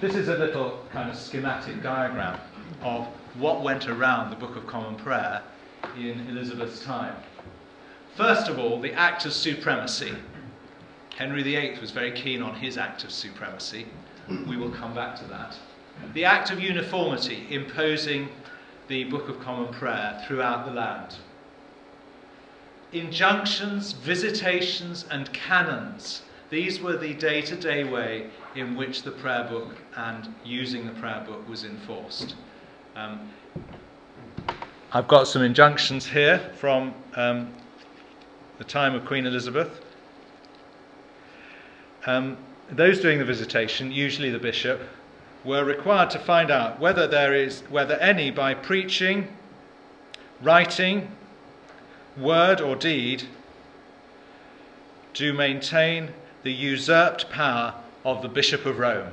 This 0.00 0.14
is 0.14 0.28
a 0.28 0.38
little 0.38 0.78
kind 0.92 1.10
of 1.10 1.16
schematic 1.16 1.82
diagram 1.82 2.40
of 2.80 3.06
what 3.34 3.60
went 3.60 3.86
around 3.86 4.30
the 4.30 4.36
Book 4.36 4.56
of 4.56 4.66
Common 4.66 4.94
Prayer 4.94 5.42
in 5.94 6.26
Elizabeth's 6.26 6.82
time. 6.82 7.14
First 8.16 8.48
of 8.48 8.58
all, 8.58 8.80
the 8.80 8.94
Act 8.94 9.26
of 9.26 9.34
Supremacy. 9.34 10.14
Henry 11.18 11.42
VIII 11.42 11.78
was 11.82 11.90
very 11.90 12.12
keen 12.12 12.40
on 12.40 12.54
his 12.54 12.78
Act 12.78 13.04
of 13.04 13.10
Supremacy. 13.10 13.88
We 14.48 14.56
will 14.56 14.70
come 14.70 14.94
back 14.94 15.16
to 15.16 15.24
that. 15.24 15.58
The 16.14 16.24
Act 16.24 16.50
of 16.50 16.60
Uniformity, 16.60 17.46
imposing 17.50 18.30
the 18.88 19.04
Book 19.04 19.28
of 19.28 19.38
Common 19.40 19.70
Prayer 19.70 20.24
throughout 20.26 20.64
the 20.64 20.72
land. 20.72 21.16
Injunctions, 22.94 23.92
visitations, 23.92 25.04
and 25.10 25.30
canons. 25.34 26.22
These 26.48 26.80
were 26.80 26.96
the 26.96 27.12
day 27.12 27.42
to 27.42 27.54
day 27.54 27.84
way 27.84 28.30
in 28.54 28.76
which 28.76 29.02
the 29.02 29.10
prayer 29.10 29.44
book 29.44 29.76
and 30.00 30.34
using 30.44 30.86
the 30.86 30.92
prayer 30.92 31.22
book 31.26 31.46
was 31.48 31.64
enforced. 31.64 32.34
Um, 32.96 33.28
I've 34.92 35.08
got 35.08 35.28
some 35.28 35.42
injunctions 35.42 36.06
here 36.06 36.38
from 36.56 36.94
um, 37.14 37.52
the 38.58 38.64
time 38.64 38.94
of 38.94 39.04
Queen 39.04 39.26
Elizabeth. 39.26 39.80
Um, 42.06 42.38
those 42.70 43.00
doing 43.00 43.18
the 43.18 43.24
visitation, 43.24 43.92
usually 43.92 44.30
the 44.30 44.38
bishop, 44.38 44.80
were 45.44 45.64
required 45.64 46.10
to 46.10 46.18
find 46.18 46.50
out 46.50 46.80
whether 46.80 47.06
there 47.06 47.34
is 47.34 47.60
whether 47.68 47.94
any 47.94 48.30
by 48.30 48.54
preaching, 48.54 49.28
writing, 50.42 51.10
word 52.16 52.60
or 52.60 52.74
deed 52.74 53.24
do 55.12 55.32
maintain 55.32 56.10
the 56.42 56.52
usurped 56.52 57.30
power 57.30 57.74
of 58.04 58.22
the 58.22 58.28
Bishop 58.28 58.64
of 58.64 58.78
Rome. 58.78 59.12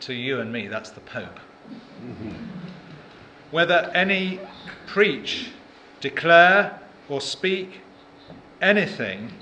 To 0.00 0.14
you 0.14 0.40
and 0.40 0.52
me, 0.52 0.68
that's 0.68 0.90
the 0.90 1.00
Pope. 1.00 1.40
Mm-hmm. 2.02 2.34
Whether 3.50 3.90
any 3.94 4.40
preach, 4.86 5.50
declare, 6.00 6.78
or 7.08 7.20
speak 7.20 7.80
anything 8.60 9.32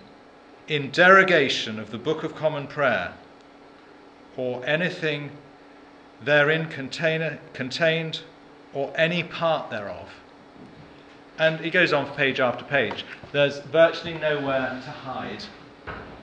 in 0.68 0.90
derogation 0.90 1.78
of 1.78 1.90
the 1.90 1.98
Book 1.98 2.22
of 2.22 2.34
Common 2.34 2.66
Prayer, 2.66 3.14
or 4.36 4.64
anything 4.64 5.30
therein 6.24 6.68
contain, 6.68 7.38
contained, 7.52 8.20
or 8.72 8.92
any 8.94 9.22
part 9.22 9.70
thereof. 9.70 10.08
And 11.38 11.60
he 11.60 11.70
goes 11.70 11.92
on 11.92 12.06
for 12.06 12.12
page 12.12 12.40
after 12.40 12.64
page. 12.64 13.04
There's 13.32 13.58
virtually 13.60 14.14
nowhere 14.14 14.80
to 14.84 14.90
hide 14.90 15.44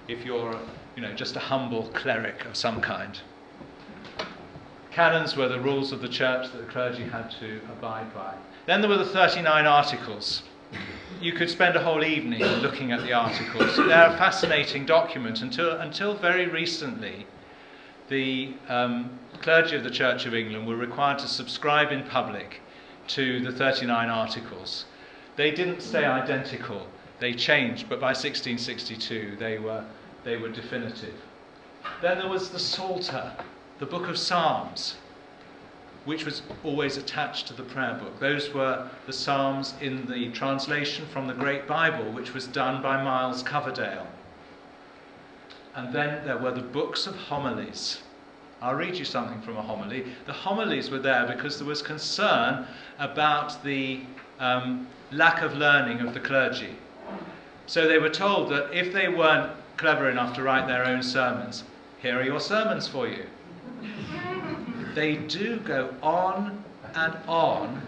if 0.07 0.25
you're, 0.25 0.57
you 0.95 1.01
know, 1.01 1.13
just 1.13 1.35
a 1.35 1.39
humble 1.39 1.83
cleric 1.93 2.45
of 2.45 2.55
some 2.55 2.81
kind. 2.81 3.19
Canons 4.91 5.35
were 5.35 5.47
the 5.47 5.59
rules 5.59 5.91
of 5.91 6.01
the 6.01 6.09
church 6.09 6.51
that 6.51 6.57
the 6.57 6.71
clergy 6.71 7.03
had 7.03 7.29
to 7.39 7.61
abide 7.71 8.13
by. 8.13 8.33
Then 8.65 8.81
there 8.81 8.89
were 8.89 8.97
the 8.97 9.05
39 9.05 9.65
articles. 9.65 10.43
You 11.21 11.33
could 11.33 11.49
spend 11.49 11.75
a 11.75 11.83
whole 11.83 12.03
evening 12.03 12.43
looking 12.61 12.91
at 12.91 13.01
the 13.01 13.13
articles. 13.13 13.75
They're 13.77 14.07
a 14.07 14.17
fascinating 14.17 14.85
document 14.85 15.41
until, 15.41 15.71
until 15.77 16.15
very 16.15 16.47
recently. 16.47 17.25
The 18.07 18.53
um, 18.67 19.19
clergy 19.41 19.75
of 19.75 19.83
the 19.83 19.91
Church 19.91 20.25
of 20.25 20.33
England 20.33 20.67
were 20.67 20.75
required 20.75 21.19
to 21.19 21.27
subscribe 21.27 21.91
in 21.91 22.03
public 22.03 22.61
to 23.09 23.39
the 23.41 23.51
39 23.51 24.09
articles. 24.09 24.85
They 25.35 25.51
didn't 25.51 25.81
stay 25.81 26.05
identical, 26.05 26.87
they 27.19 27.33
changed, 27.33 27.89
but 27.89 27.99
by 27.99 28.07
1662 28.07 29.37
they 29.39 29.57
were, 29.57 29.85
they 30.23 30.37
were 30.37 30.49
definitive. 30.49 31.15
Then 32.01 32.17
there 32.17 32.29
was 32.29 32.49
the 32.49 32.59
Psalter, 32.59 33.31
the 33.79 33.85
book 33.85 34.09
of 34.09 34.17
Psalms, 34.17 34.95
which 36.03 36.25
was 36.25 36.41
always 36.65 36.97
attached 36.97 37.47
to 37.47 37.53
the 37.53 37.63
prayer 37.63 37.93
book. 37.93 38.19
Those 38.19 38.53
were 38.53 38.89
the 39.05 39.13
Psalms 39.13 39.73
in 39.79 40.05
the 40.05 40.29
translation 40.31 41.05
from 41.07 41.27
the 41.27 41.33
Great 41.33 41.65
Bible, 41.65 42.11
which 42.11 42.33
was 42.33 42.45
done 42.45 42.81
by 42.81 43.01
Miles 43.01 43.41
Coverdale. 43.41 44.07
And 45.75 45.93
then 45.93 46.25
there 46.25 46.37
were 46.37 46.51
the 46.51 46.61
books 46.61 47.07
of 47.07 47.15
homilies. 47.15 47.99
I'll 48.61 48.75
read 48.75 48.97
you 48.97 49.05
something 49.05 49.41
from 49.41 49.55
a 49.55 49.61
homily. 49.61 50.05
The 50.25 50.33
homilies 50.33 50.89
were 50.89 50.99
there 50.99 51.25
because 51.25 51.57
there 51.57 51.67
was 51.67 51.81
concern 51.81 52.67
about 52.97 53.63
the 53.63 54.01
um, 54.39 54.87
lack 55.11 55.41
of 55.41 55.55
learning 55.55 56.01
of 56.01 56.13
the 56.13 56.19
clergy. 56.19 56.75
So 57.65 57.87
they 57.87 57.99
were 57.99 58.09
told 58.09 58.49
that 58.51 58.73
if 58.73 58.91
they 58.91 59.07
weren't 59.07 59.53
clever 59.77 60.09
enough 60.09 60.35
to 60.35 60.43
write 60.43 60.67
their 60.67 60.83
own 60.83 61.01
sermons, 61.01 61.63
here 62.01 62.19
are 62.19 62.23
your 62.23 62.41
sermons 62.41 62.85
for 62.85 63.07
you. 63.07 63.25
They 64.95 65.15
do 65.15 65.59
go 65.59 65.93
on 66.01 66.63
and 66.95 67.15
on 67.27 67.81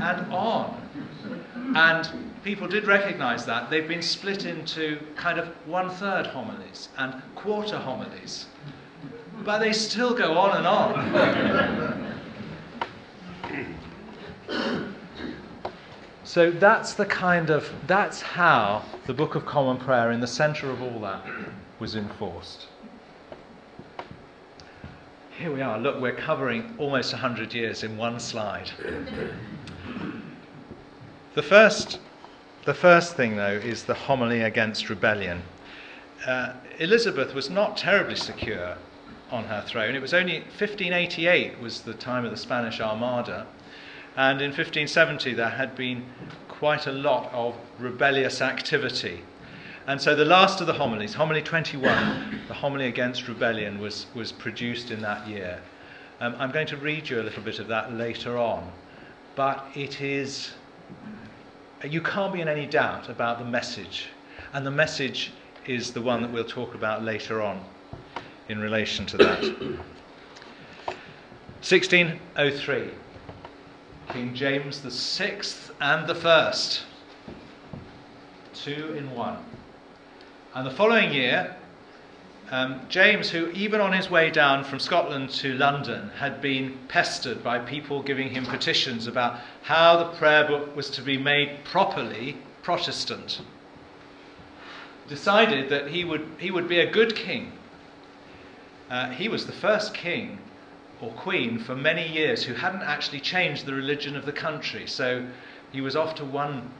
and 0.00 0.32
on. 0.32 0.88
And 1.74 2.10
people 2.44 2.66
did 2.68 2.86
recognize 2.86 3.44
that. 3.46 3.70
They've 3.70 3.88
been 3.88 4.02
split 4.02 4.44
into 4.44 4.98
kind 5.16 5.38
of 5.38 5.48
one 5.66 5.90
third 5.90 6.26
homilies 6.26 6.88
and 6.98 7.22
quarter 7.34 7.78
homilies. 7.78 8.46
But 9.44 9.58
they 9.58 9.72
still 9.72 10.14
go 10.14 10.36
on 10.38 10.56
and 10.56 10.66
on. 10.66 12.14
So 16.28 16.50
that's 16.50 16.92
the 16.92 17.06
kind 17.06 17.48
of, 17.48 17.72
that's 17.86 18.20
how 18.20 18.84
the 19.06 19.14
Book 19.14 19.34
of 19.34 19.46
Common 19.46 19.78
Prayer, 19.78 20.10
in 20.10 20.20
the 20.20 20.26
centre 20.26 20.70
of 20.70 20.82
all 20.82 21.00
that, 21.00 21.24
was 21.78 21.96
enforced. 21.96 22.66
Here 25.38 25.52
we 25.52 25.62
are. 25.62 25.78
Look, 25.78 26.00
we're 26.00 26.16
covering 26.16 26.74
almost 26.78 27.12
100 27.12 27.54
years 27.54 27.84
in 27.84 27.96
one 27.96 28.18
slide. 28.18 28.72
The 31.34 31.42
first, 31.44 32.00
the 32.64 32.74
first 32.74 33.14
thing, 33.14 33.36
though, 33.36 33.52
is 33.52 33.84
the 33.84 33.94
homily 33.94 34.40
against 34.40 34.90
rebellion. 34.90 35.42
Uh, 36.26 36.54
Elizabeth 36.80 37.34
was 37.34 37.48
not 37.48 37.76
terribly 37.76 38.16
secure 38.16 38.78
on 39.30 39.44
her 39.44 39.62
throne. 39.64 39.94
It 39.94 40.02
was 40.02 40.12
only 40.12 40.40
1588 40.40 41.60
was 41.60 41.82
the 41.82 41.94
time 41.94 42.24
of 42.24 42.32
the 42.32 42.36
Spanish 42.36 42.80
Armada. 42.80 43.46
And 44.16 44.40
in 44.42 44.48
1570, 44.48 45.34
there 45.34 45.50
had 45.50 45.76
been 45.76 46.04
quite 46.48 46.88
a 46.88 46.92
lot 46.92 47.32
of 47.32 47.54
rebellious 47.78 48.42
activity. 48.42 49.22
And 49.88 49.98
so 49.98 50.14
the 50.14 50.26
last 50.26 50.60
of 50.60 50.66
the 50.66 50.74
homilies, 50.74 51.14
homily 51.14 51.40
21, 51.40 52.42
the 52.46 52.52
homily 52.52 52.88
against 52.88 53.26
rebellion, 53.26 53.80
was, 53.80 54.04
was 54.14 54.30
produced 54.30 54.90
in 54.90 55.00
that 55.00 55.26
year. 55.26 55.62
Um, 56.20 56.36
I'm 56.38 56.50
going 56.50 56.66
to 56.66 56.76
read 56.76 57.08
you 57.08 57.22
a 57.22 57.24
little 57.24 57.42
bit 57.42 57.58
of 57.58 57.68
that 57.68 57.94
later 57.94 58.36
on. 58.36 58.70
But 59.34 59.66
it 59.74 60.02
is, 60.02 60.50
you 61.82 62.02
can't 62.02 62.34
be 62.34 62.42
in 62.42 62.48
any 62.48 62.66
doubt 62.66 63.08
about 63.08 63.38
the 63.38 63.46
message. 63.46 64.08
And 64.52 64.66
the 64.66 64.70
message 64.70 65.32
is 65.66 65.90
the 65.90 66.02
one 66.02 66.20
that 66.20 66.30
we'll 66.30 66.44
talk 66.44 66.74
about 66.74 67.02
later 67.02 67.40
on 67.40 67.64
in 68.50 68.58
relation 68.58 69.06
to 69.06 69.16
that. 69.16 69.42
1603. 71.64 72.90
King 74.10 74.34
James 74.34 74.82
the 74.82 74.90
sixth 74.90 75.70
and 75.80 76.06
the 76.06 76.14
first. 76.14 76.82
Two 78.52 78.92
in 78.92 79.10
one. 79.12 79.38
And 80.54 80.66
the 80.66 80.70
following 80.70 81.12
year, 81.12 81.56
um, 82.50 82.80
James, 82.88 83.28
who 83.28 83.48
even 83.50 83.82
on 83.82 83.92
his 83.92 84.08
way 84.08 84.30
down 84.30 84.64
from 84.64 84.78
Scotland 84.78 85.28
to 85.30 85.52
London 85.54 86.08
had 86.16 86.40
been 86.40 86.78
pestered 86.88 87.44
by 87.44 87.58
people 87.58 88.02
giving 88.02 88.30
him 88.30 88.46
petitions 88.46 89.06
about 89.06 89.38
how 89.62 89.98
the 89.98 90.16
prayer 90.16 90.46
book 90.46 90.74
was 90.74 90.88
to 90.90 91.02
be 91.02 91.18
made 91.18 91.64
properly 91.64 92.38
Protestant, 92.62 93.42
decided 95.06 95.68
that 95.68 95.88
he 95.88 96.04
would, 96.04 96.26
he 96.38 96.50
would 96.50 96.66
be 96.66 96.80
a 96.80 96.90
good 96.90 97.14
king. 97.14 97.52
Uh, 98.90 99.10
he 99.10 99.28
was 99.28 99.44
the 99.44 99.52
first 99.52 99.92
king 99.92 100.38
or 101.02 101.12
queen 101.12 101.58
for 101.58 101.76
many 101.76 102.08
years 102.08 102.44
who 102.44 102.54
hadn't 102.54 102.82
actually 102.82 103.20
changed 103.20 103.66
the 103.66 103.74
religion 103.74 104.16
of 104.16 104.24
the 104.24 104.32
country. 104.32 104.86
So 104.86 105.26
he 105.72 105.82
was 105.82 105.94
off 105.94 106.14
to 106.16 106.24
one 106.24 106.70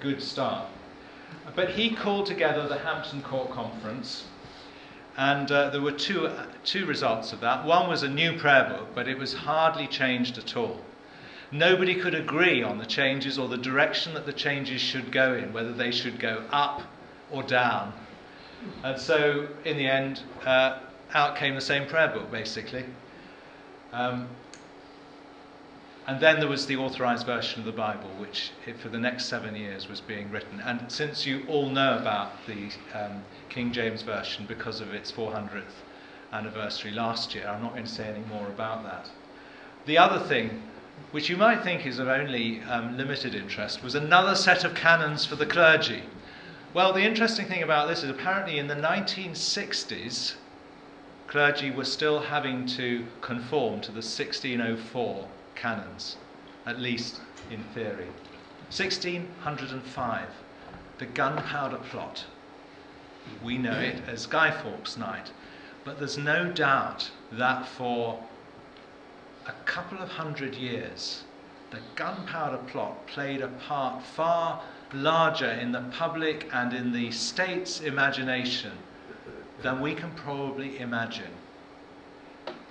good 0.00 0.20
start. 0.20 0.66
But 1.54 1.70
he 1.70 1.94
called 1.94 2.26
together 2.26 2.66
the 2.68 2.78
Hampton 2.78 3.22
Court 3.22 3.50
Conference, 3.50 4.26
and 5.16 5.50
uh, 5.50 5.70
there 5.70 5.80
were 5.80 5.92
two, 5.92 6.30
two 6.64 6.86
results 6.86 7.32
of 7.32 7.40
that. 7.40 7.64
One 7.64 7.88
was 7.88 8.02
a 8.02 8.08
new 8.08 8.36
prayer 8.38 8.64
book, 8.64 8.88
but 8.94 9.06
it 9.06 9.16
was 9.16 9.32
hardly 9.34 9.86
changed 9.86 10.38
at 10.38 10.56
all. 10.56 10.80
Nobody 11.52 11.94
could 11.94 12.14
agree 12.14 12.62
on 12.62 12.78
the 12.78 12.86
changes 12.86 13.38
or 13.38 13.48
the 13.48 13.56
direction 13.56 14.14
that 14.14 14.26
the 14.26 14.32
changes 14.32 14.80
should 14.80 15.12
go 15.12 15.34
in, 15.34 15.52
whether 15.52 15.72
they 15.72 15.92
should 15.92 16.18
go 16.18 16.42
up 16.50 16.82
or 17.30 17.42
down. 17.42 17.92
And 18.82 18.98
so, 18.98 19.48
in 19.64 19.76
the 19.76 19.86
end, 19.86 20.22
uh, 20.44 20.80
out 21.12 21.36
came 21.36 21.54
the 21.54 21.60
same 21.60 21.86
prayer 21.86 22.08
book, 22.08 22.30
basically. 22.32 22.84
Um, 23.92 24.28
and 26.06 26.20
then 26.20 26.38
there 26.38 26.48
was 26.48 26.66
the 26.66 26.76
authorized 26.76 27.26
version 27.26 27.60
of 27.60 27.66
the 27.66 27.72
Bible, 27.72 28.10
which 28.18 28.50
for 28.78 28.88
the 28.88 28.98
next 28.98 29.26
seven 29.26 29.56
years 29.56 29.88
was 29.88 30.00
being 30.00 30.30
written. 30.30 30.60
And 30.60 30.90
since 30.90 31.24
you 31.24 31.44
all 31.48 31.68
know 31.68 31.98
about 31.98 32.32
the 32.46 32.70
um, 32.94 33.24
King 33.48 33.72
James 33.72 34.02
Version 34.02 34.44
because 34.46 34.80
of 34.80 34.92
its 34.92 35.10
400th 35.10 35.62
anniversary 36.32 36.90
last 36.90 37.34
year, 37.34 37.46
I'm 37.48 37.62
not 37.62 37.72
going 37.72 37.84
to 37.84 37.90
say 37.90 38.04
any 38.04 38.24
more 38.26 38.46
about 38.48 38.84
that. 38.84 39.08
The 39.86 39.98
other 39.98 40.18
thing 40.18 40.62
which 41.10 41.28
you 41.28 41.36
might 41.36 41.62
think 41.62 41.86
is 41.86 41.98
of 41.98 42.08
only 42.08 42.60
um, 42.62 42.96
limited 42.96 43.34
interest, 43.34 43.82
was 43.82 43.94
another 43.94 44.34
set 44.34 44.64
of 44.64 44.74
canons 44.74 45.26
for 45.26 45.36
the 45.36 45.46
clergy. 45.46 46.02
Well, 46.72 46.92
the 46.92 47.02
interesting 47.02 47.46
thing 47.46 47.62
about 47.62 47.88
this 47.88 48.02
is 48.02 48.10
apparently 48.10 48.58
in 48.58 48.66
the 48.66 48.76
1960s, 48.76 50.34
clergy 51.26 51.70
were 51.70 51.84
still 51.84 52.20
having 52.20 52.66
to 52.66 53.06
conform 53.20 53.80
to 53.82 53.90
the 53.90 53.96
1604 53.96 55.28
canons, 55.54 56.16
at 56.66 56.80
least 56.80 57.20
in 57.50 57.62
theory. 57.74 58.08
1605, 58.70 60.28
the 60.98 61.06
gunpowder 61.06 61.78
plot. 61.78 62.24
We 63.42 63.58
know 63.58 63.78
it 63.78 64.02
as 64.06 64.26
Guy 64.26 64.50
Fawkes 64.50 64.96
Night, 64.96 65.30
but 65.84 65.98
there's 65.98 66.18
no 66.18 66.50
doubt 66.50 67.10
that 67.32 67.66
for 67.66 68.22
a 69.46 69.52
couple 69.64 69.98
of 69.98 70.08
hundred 70.08 70.54
years, 70.54 71.24
the 71.70 71.80
gunpowder 71.96 72.58
plot 72.68 73.06
played 73.06 73.40
a 73.40 73.48
part 73.48 74.02
far 74.02 74.62
larger 74.92 75.50
in 75.50 75.72
the 75.72 75.82
public 75.90 76.48
and 76.52 76.72
in 76.72 76.92
the 76.92 77.10
state's 77.10 77.80
imagination 77.80 78.72
than 79.62 79.80
we 79.80 79.94
can 79.94 80.10
probably 80.12 80.78
imagine. 80.78 81.32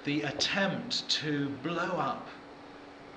The 0.06 0.22
attempt 0.24 1.08
to 1.22 1.50
blow 1.64 1.98
up 1.98 2.28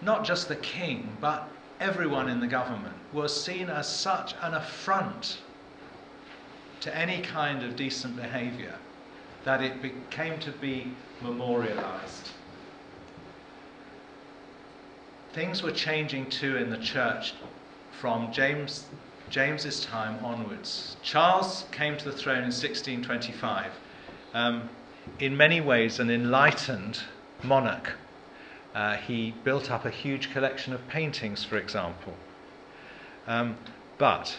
not 0.03 0.25
just 0.25 0.49
the 0.49 0.57
king, 0.57 1.17
but 1.21 1.49
everyone 1.81 2.29
in 2.29 2.41
the 2.41 2.47
government 2.47 2.95
was 3.13 3.45
seen 3.45 3.71
as 3.71 3.89
such 3.89 4.35
an 4.43 4.55
affront 4.55 5.39
to 6.81 6.97
any 6.97 7.21
kind 7.23 7.63
of 7.63 7.77
decent 7.77 8.17
behavior 8.17 8.75
that 9.45 9.63
it 9.63 9.81
became 9.81 10.39
to 10.41 10.51
be 10.51 10.93
memorialized. 11.23 12.31
Things 15.33 15.63
were 15.63 15.73
changing 15.73 16.31
too 16.31 16.57
in 16.57 16.71
the 16.71 16.79
church 16.79 17.35
from 18.01 18.33
James, 18.33 18.87
James's 19.31 19.85
time 19.85 20.23
onwards. 20.25 20.97
Charles 21.03 21.67
came 21.73 21.97
to 21.97 22.05
the 22.05 22.13
throne 22.13 22.39
in 22.39 22.45
1625. 22.45 23.73
Um, 24.35 24.69
in 25.21 25.37
many 25.37 25.61
ways, 25.61 26.01
an 26.01 26.11
enlightened 26.11 27.01
monarch. 27.43 27.93
Uh, 28.77 28.97
he 28.99 29.35
built 29.43 29.73
up 29.73 29.85
a 29.85 29.91
huge 29.91 30.33
collection 30.33 30.73
of 30.73 30.87
paintings, 30.87 31.43
for 31.43 31.57
example. 31.57 32.15
Um, 33.27 33.57
but 33.99 34.37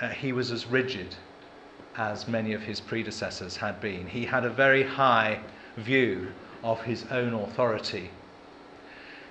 uh, 0.00 0.08
he 0.08 0.32
was 0.32 0.50
as 0.50 0.66
rigid 0.66 1.14
as 1.96 2.26
many 2.26 2.52
of 2.54 2.62
his 2.62 2.80
predecessors 2.80 3.56
had 3.56 3.80
been. 3.80 4.08
He 4.08 4.24
had 4.24 4.44
a 4.44 4.50
very 4.50 4.82
high 4.82 5.38
view 5.76 6.32
of 6.64 6.82
his 6.82 7.04
own 7.12 7.34
authority 7.34 8.10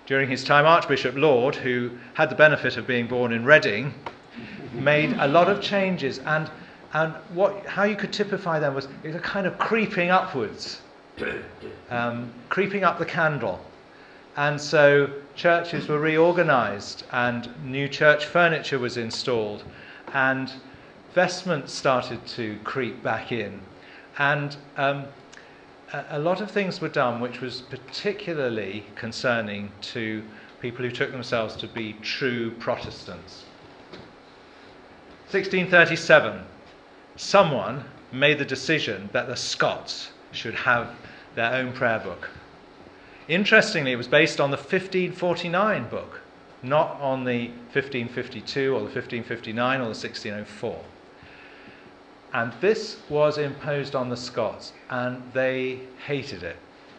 during 0.05 0.29
his 0.29 0.43
time, 0.43 0.65
Archbishop 0.65 1.15
Laud, 1.15 1.55
who 1.55 1.91
had 2.13 2.29
the 2.29 2.35
benefit 2.35 2.77
of 2.77 2.85
being 2.85 3.07
born 3.07 3.31
in 3.31 3.45
Reading, 3.45 3.93
made 4.73 5.13
a 5.13 5.27
lot 5.27 5.49
of 5.49 5.61
changes. 5.61 6.19
And, 6.19 6.51
and 6.93 7.13
what, 7.33 7.65
how 7.65 7.83
you 7.83 7.95
could 7.95 8.11
typify 8.11 8.59
them 8.59 8.73
was 8.75 8.85
it 9.03 9.07
was 9.07 9.15
a 9.15 9.19
kind 9.19 9.47
of 9.47 9.57
creeping 9.57 10.09
upwards, 10.09 10.81
um, 11.89 12.31
creeping 12.49 12.83
up 12.83 12.99
the 12.99 13.05
candle. 13.05 13.59
And 14.35 14.59
so 14.59 15.11
churches 15.35 15.87
were 15.87 15.99
reorganized, 15.99 17.03
and 17.11 17.49
new 17.63 17.87
church 17.87 18.25
furniture 18.25 18.79
was 18.79 18.97
installed, 18.97 19.63
and 20.13 20.51
vestments 21.13 21.71
started 21.71 22.25
to 22.27 22.57
creep 22.63 23.03
back 23.03 23.31
in. 23.31 23.59
And 24.17 24.55
um, 24.77 25.05
a 26.09 26.17
lot 26.17 26.41
of 26.41 26.49
things 26.49 26.81
were 26.81 26.89
done 26.89 27.21
which 27.21 27.41
was 27.41 27.61
particularly 27.61 28.85
concerning 28.95 29.71
to 29.81 30.23
people 30.59 30.83
who 30.83 30.91
took 30.91 31.11
themselves 31.11 31.55
to 31.57 31.67
be 31.67 31.93
true 32.01 32.51
Protestants. 32.51 33.43
1637, 35.29 36.41
someone 37.15 37.83
made 38.11 38.39
the 38.39 38.45
decision 38.45 39.09
that 39.13 39.27
the 39.27 39.35
Scots 39.35 40.12
should 40.35 40.55
have 40.55 40.89
their 41.35 41.53
own 41.53 41.73
prayer 41.73 41.99
book. 41.99 42.29
Interestingly, 43.27 43.93
it 43.93 43.97
was 43.97 44.07
based 44.07 44.41
on 44.41 44.51
the 44.51 44.57
1549 44.57 45.89
book, 45.89 46.21
not 46.61 46.99
on 46.99 47.23
the 47.23 47.47
1552 47.71 48.73
or 48.73 48.79
the 48.79 48.85
1559 48.85 49.79
or 49.79 49.83
the 49.83 49.89
1604. 49.89 50.79
And 52.33 52.51
this 52.61 52.97
was 53.09 53.37
imposed 53.37 53.95
on 53.95 54.09
the 54.09 54.17
Scots, 54.17 54.73
and 54.89 55.21
they 55.33 55.79
hated 56.05 56.43
it. 56.43 56.57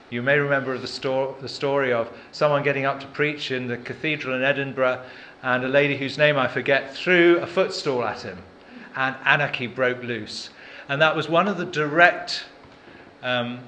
You 0.09 0.23
may 0.23 0.39
remember 0.39 0.79
the, 0.79 0.87
sto- 0.87 1.35
the 1.41 1.49
story 1.49 1.93
of 1.93 2.09
someone 2.31 2.63
getting 2.63 2.85
up 2.85 3.01
to 3.01 3.07
preach 3.09 3.51
in 3.51 3.67
the 3.67 3.77
cathedral 3.77 4.37
in 4.37 4.45
Edinburgh, 4.45 5.03
and 5.43 5.65
a 5.65 5.69
lady 5.69 5.97
whose 5.97 6.17
name 6.17 6.39
I 6.39 6.47
forget 6.47 6.95
threw 6.95 7.39
a 7.39 7.47
footstool 7.47 8.05
at 8.05 8.23
him, 8.23 8.39
and 8.95 9.17
anarchy 9.25 9.67
broke 9.67 10.03
loose. 10.03 10.51
And 10.89 11.03
that 11.03 11.17
was 11.17 11.29
one 11.29 11.49
of 11.49 11.59
the 11.59 11.65
direct, 11.65 12.45
um, 13.25 13.59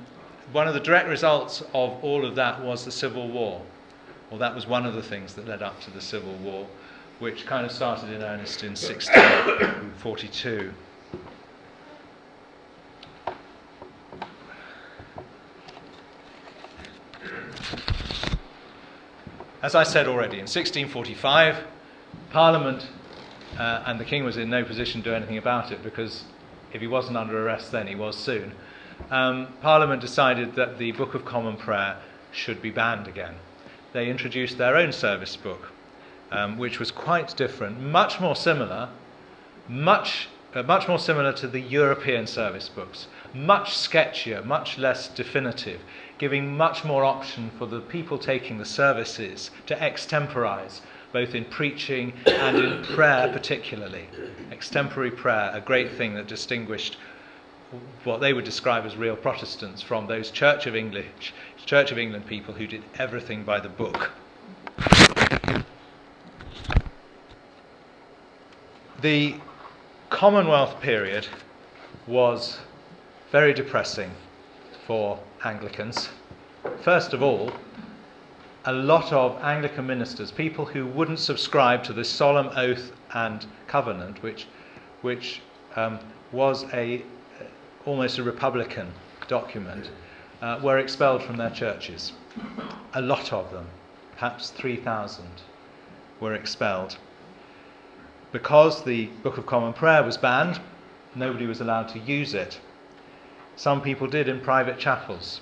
one 0.52 0.68
of 0.68 0.74
the 0.74 0.80
direct 0.80 1.08
results 1.08 1.62
of 1.74 2.04
all 2.04 2.24
of 2.24 2.36
that 2.36 2.62
was 2.62 2.84
the 2.84 2.92
Civil 2.92 3.26
War. 3.28 3.62
Well, 4.30 4.38
that 4.38 4.54
was 4.54 4.66
one 4.66 4.86
of 4.86 4.94
the 4.94 5.02
things 5.02 5.34
that 5.34 5.48
led 5.48 5.62
up 5.62 5.80
to 5.80 5.90
the 5.90 6.00
Civil 6.00 6.34
War, 6.34 6.66
which 7.18 7.46
kind 7.46 7.64
of 7.64 7.72
started 7.72 8.10
in 8.10 8.22
earnest 8.22 8.62
in 8.62 8.76
1642. 8.76 10.72
As 19.62 19.74
I 19.74 19.82
said 19.82 20.06
already, 20.06 20.36
in 20.36 20.42
1645, 20.42 21.56
Parliament 22.30 22.86
uh, 23.58 23.82
and 23.86 23.98
the 23.98 24.04
king 24.04 24.22
was 24.22 24.36
in 24.36 24.50
no 24.50 24.62
position 24.64 25.02
to 25.02 25.10
do 25.10 25.14
anything 25.14 25.38
about 25.38 25.72
it 25.72 25.82
because 25.82 26.24
if 26.72 26.80
he 26.80 26.86
wasn't 26.86 27.16
under 27.16 27.44
arrest 27.44 27.72
then, 27.72 27.86
he 27.86 27.94
was 27.94 28.16
soon. 28.16 28.52
Um, 29.10 29.48
Parliament 29.60 30.00
decided 30.00 30.54
that 30.54 30.78
the 30.78 30.92
Book 30.92 31.14
of 31.14 31.24
Common 31.24 31.56
Prayer 31.56 31.96
should 32.32 32.60
be 32.60 32.70
banned 32.70 33.06
again. 33.06 33.34
They 33.92 34.10
introduced 34.10 34.58
their 34.58 34.76
own 34.76 34.92
service 34.92 35.36
book, 35.36 35.72
um, 36.30 36.58
which 36.58 36.78
was 36.78 36.90
quite 36.90 37.36
different, 37.36 37.80
much 37.80 38.20
more 38.20 38.36
similar, 38.36 38.88
much, 39.68 40.28
uh, 40.54 40.62
much 40.62 40.88
more 40.88 40.98
similar 40.98 41.32
to 41.34 41.48
the 41.48 41.60
European 41.60 42.26
service 42.26 42.68
books, 42.68 43.06
much 43.32 43.70
sketchier, 43.70 44.44
much 44.44 44.76
less 44.78 45.08
definitive 45.08 45.80
giving 46.18 46.56
much 46.56 46.84
more 46.84 47.04
option 47.04 47.50
for 47.58 47.66
the 47.66 47.80
people 47.80 48.18
taking 48.18 48.58
the 48.58 48.64
services 48.64 49.50
to 49.66 49.74
extemporize, 49.76 50.80
both 51.12 51.34
in 51.34 51.44
preaching 51.44 52.12
and 52.26 52.56
in 52.56 52.82
prayer, 52.84 53.30
particularly. 53.32 54.06
Extemporary 54.50 55.10
prayer, 55.10 55.50
a 55.52 55.60
great 55.60 55.92
thing 55.92 56.14
that 56.14 56.26
distinguished 56.26 56.96
what 58.04 58.20
they 58.20 58.32
would 58.32 58.44
describe 58.44 58.84
as 58.84 58.96
real 58.96 59.16
Protestants 59.16 59.82
from 59.82 60.06
those 60.06 60.30
Church 60.30 60.66
of 60.66 60.76
England, 60.76 61.08
Church 61.64 61.90
of 61.90 61.98
England 61.98 62.26
people 62.26 62.54
who 62.54 62.66
did 62.66 62.82
everything 62.98 63.42
by 63.42 63.58
the 63.60 63.68
book. 63.68 64.12
The 69.02 69.34
Commonwealth 70.10 70.80
period 70.80 71.26
was 72.06 72.58
very 73.30 73.52
depressing 73.52 74.10
for 74.86 75.18
Anglicans. 75.44 76.08
First 76.82 77.12
of 77.12 77.22
all, 77.22 77.52
a 78.64 78.72
lot 78.72 79.12
of 79.12 79.40
Anglican 79.42 79.86
ministers, 79.86 80.30
people 80.30 80.64
who 80.64 80.86
wouldn't 80.86 81.18
subscribe 81.18 81.84
to 81.84 81.92
the 81.92 82.04
solemn 82.04 82.50
oath 82.56 82.92
and 83.14 83.44
covenant, 83.66 84.22
which, 84.22 84.46
which 85.02 85.40
um, 85.76 85.98
was 86.32 86.64
a, 86.72 87.02
almost 87.86 88.18
a 88.18 88.22
republican 88.22 88.92
document, 89.28 89.90
uh, 90.42 90.60
were 90.62 90.78
expelled 90.78 91.22
from 91.22 91.36
their 91.36 91.50
churches. 91.50 92.12
A 92.94 93.00
lot 93.00 93.32
of 93.32 93.50
them, 93.52 93.66
perhaps 94.12 94.50
3,000, 94.50 95.24
were 96.20 96.34
expelled. 96.34 96.98
Because 98.32 98.84
the 98.84 99.06
Book 99.22 99.38
of 99.38 99.46
Common 99.46 99.72
Prayer 99.72 100.02
was 100.02 100.16
banned, 100.16 100.60
nobody 101.14 101.46
was 101.46 101.60
allowed 101.60 101.88
to 101.88 101.98
use 102.00 102.34
it. 102.34 102.60
Some 103.54 103.80
people 103.80 104.06
did 104.06 104.28
in 104.28 104.40
private 104.40 104.78
chapels. 104.78 105.40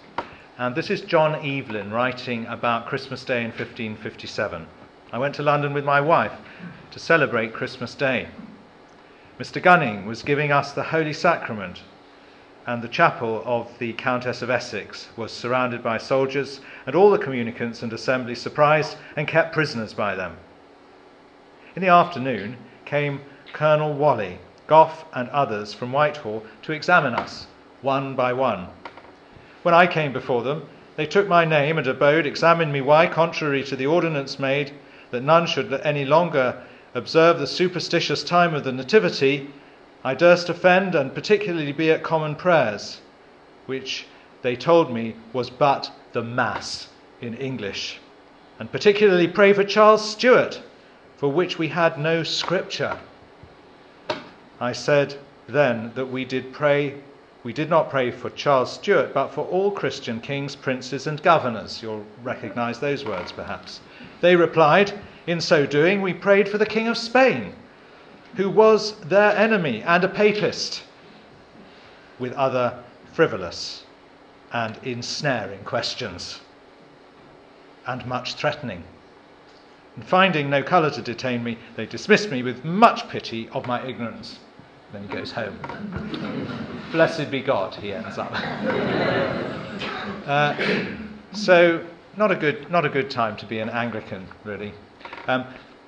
And 0.57 0.77
this 0.77 0.91
is 0.91 1.01
John 1.01 1.35
Evelyn 1.35 1.91
writing 1.91 2.47
about 2.47 2.87
Christmas 2.87 3.25
Day 3.25 3.39
in 3.39 3.51
1557. 3.51 4.67
I 5.13 5.19
went 5.19 5.35
to 5.37 5.43
London 5.43 5.73
with 5.73 5.85
my 5.85 6.01
wife 6.01 6.33
to 6.93 6.99
celebrate 7.01 7.53
Christmas 7.53 7.95
Day. 7.95 8.29
Mr. 9.41 9.61
Gunning 9.61 10.07
was 10.07 10.23
giving 10.23 10.53
us 10.53 10.73
the 10.73 10.85
Holy 10.85 11.13
Sacrament, 11.13 11.83
and 12.67 12.83
the 12.83 12.89
chapel 12.89 13.43
of 13.45 13.79
the 13.79 13.93
Countess 13.93 14.41
of 14.43 14.51
Essex 14.51 15.09
was 15.17 15.33
surrounded 15.33 15.83
by 15.83 15.99
soldiers, 15.99 16.61
and 16.87 16.95
all 16.97 17.11
the 17.11 17.19
communicants 17.19 17.83
and 17.83 17.93
assembly 17.93 18.35
surprised 18.35 18.97
and 19.17 19.29
kept 19.29 19.53
prisoners 19.53 19.93
by 19.93 20.15
them. 20.15 20.37
In 21.77 21.83
the 21.83 21.89
afternoon 21.89 22.57
came 22.85 23.21
Colonel 23.53 23.93
Whalley, 23.93 24.39
Goffe, 24.67 25.05
and 25.13 25.29
others 25.29 25.75
from 25.75 25.93
Whitehall 25.93 26.43
to 26.63 26.73
examine 26.73 27.15
us 27.15 27.47
one 27.83 28.15
by 28.15 28.33
one. 28.33 28.69
When 29.63 29.75
I 29.75 29.87
came 29.87 30.13
before 30.13 30.43
them, 30.43 30.69
They 30.97 31.07
took 31.07 31.27
my 31.27 31.45
name 31.45 31.77
and 31.77 31.87
abode, 31.87 32.25
examined 32.25 32.73
me 32.73 32.81
why, 32.81 33.09
contrary 33.09 33.65
to 33.65 33.75
the 33.77 33.87
ordinance 33.87 34.39
made, 34.39 34.71
that 35.11 35.25
none 35.25 35.47
should 35.47 35.73
any 35.83 36.05
longer 36.05 36.63
observe 36.95 37.39
the 37.41 37.49
superstitious 37.49 38.23
time 38.23 38.55
of 38.55 38.63
the 38.63 38.71
Nativity, 38.71 39.51
I 40.07 40.13
durst 40.15 40.51
offend 40.51 40.95
and 40.95 41.15
particularly 41.15 41.73
be 41.73 41.91
at 41.91 42.03
common 42.03 42.35
prayers, 42.35 43.01
which 43.65 44.05
they 44.43 44.55
told 44.55 44.93
me 44.93 45.17
was 45.33 45.49
but 45.49 45.91
the 46.13 46.23
Mass 46.23 46.89
in 47.23 47.35
English, 47.35 48.01
and 48.59 48.71
particularly 48.71 49.27
pray 49.27 49.55
for 49.55 49.65
Charles 49.65 50.07
Stuart, 50.07 50.61
for 51.17 51.33
which 51.33 51.59
we 51.59 51.69
had 51.69 51.99
no 51.99 52.23
scripture. 52.23 52.99
I 54.61 54.73
said 54.73 55.17
then 55.49 55.93
that 55.95 56.11
we 56.11 56.27
did 56.27 56.53
pray 56.53 56.97
we 57.43 57.53
did 57.53 57.69
not 57.69 57.91
pray 57.91 58.11
for 58.11 58.31
Charles 58.31 58.73
Stuart, 58.73 59.13
but 59.13 59.29
for 59.29 59.45
all 59.47 59.71
Christian 59.71 60.19
kings, 60.21 60.57
princes, 60.57 61.07
and 61.07 61.23
governors. 61.23 61.83
You'll 61.83 62.07
recognize 62.23 62.79
those 62.79 63.05
words, 63.05 63.33
perhaps. 63.33 63.81
They 64.23 64.35
replied, 64.35 64.93
In 65.27 65.43
so 65.43 65.67
doing, 65.67 66.01
we 66.01 66.15
prayed 66.15 66.49
for 66.49 66.57
the 66.57 66.65
King 66.65 66.89
of 66.89 66.97
Spain, 66.97 67.53
who 68.37 68.51
was 68.51 68.99
their 69.01 69.37
enemy 69.37 69.83
and 69.83 70.05
a 70.05 70.09
papist, 70.09 70.83
with 72.19 72.33
other 72.35 72.83
frivolous 73.13 73.85
and 74.53 74.79
ensnaring 74.83 75.63
questions, 75.65 76.41
and 77.87 78.05
much 78.07 78.35
threatening. 78.35 78.83
And 79.97 80.05
finding 80.05 80.51
no 80.51 80.63
colour 80.63 80.91
to 80.91 81.03
detain 81.03 81.45
me, 81.45 81.59
they 81.77 81.87
dismissed 81.87 82.31
me 82.31 82.43
with 82.43 82.65
much 82.65 83.09
pity 83.09 83.49
of 83.51 83.67
my 83.67 83.85
ignorance. 83.87 84.39
Then 84.93 85.03
he 85.03 85.09
goes 85.09 85.33
home. 85.33 85.59
Blessed 86.93 87.31
be 87.31 87.41
God, 87.41 87.75
he 87.75 87.93
ends 87.93 88.19
up. 88.19 88.33
uh, 90.27 90.57
so, 91.33 91.85
not 92.17 92.31
a, 92.31 92.37
good, 92.37 92.71
not 92.71 92.85
a 92.85 92.89
good 92.89 93.11
time 93.11 93.37
to 93.39 93.47
be 93.47 93.59
an 93.59 93.69
Anglican, 93.71 94.27
really. 94.45 94.73
Um, 95.27 95.47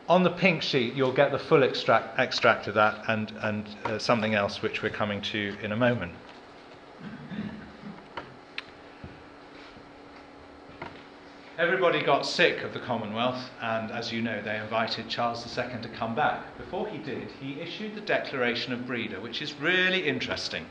on 0.09 0.23
the 0.23 0.31
pink 0.31 0.63
sheet, 0.63 0.95
you'll 0.95 1.13
get 1.13 1.33
the 1.33 1.39
full 1.39 1.63
extract, 1.63 2.19
extract 2.19 2.69
of 2.69 2.75
that 2.75 3.03
and, 3.09 3.33
and 3.43 3.69
uh, 3.85 3.99
something 3.99 4.35
else 4.35 4.63
which 4.63 4.83
we're 4.83 4.91
coming 4.91 5.21
to 5.21 5.57
in 5.63 5.73
a 5.73 5.77
moment. 5.77 6.13
Everybody 11.59 12.03
got 12.03 12.27
sick 12.27 12.63
of 12.63 12.75
the 12.75 12.81
Commonwealth, 12.81 13.43
and 13.63 13.91
as 13.91 14.13
you 14.13 14.21
know, 14.21 14.43
they 14.43 14.59
invited 14.59 15.09
Charles 15.09 15.43
II 15.57 15.81
to 15.81 15.89
come 15.89 16.15
back. 16.15 16.57
Before 16.59 16.87
he 16.87 16.99
did, 16.99 17.31
he 17.41 17.59
issued 17.59 17.95
the 17.95 18.03
Declaration 18.03 18.75
of 18.75 18.87
Breda, 18.87 19.19
which 19.23 19.41
is 19.41 19.55
really 19.55 20.07
interesting. 20.07 20.67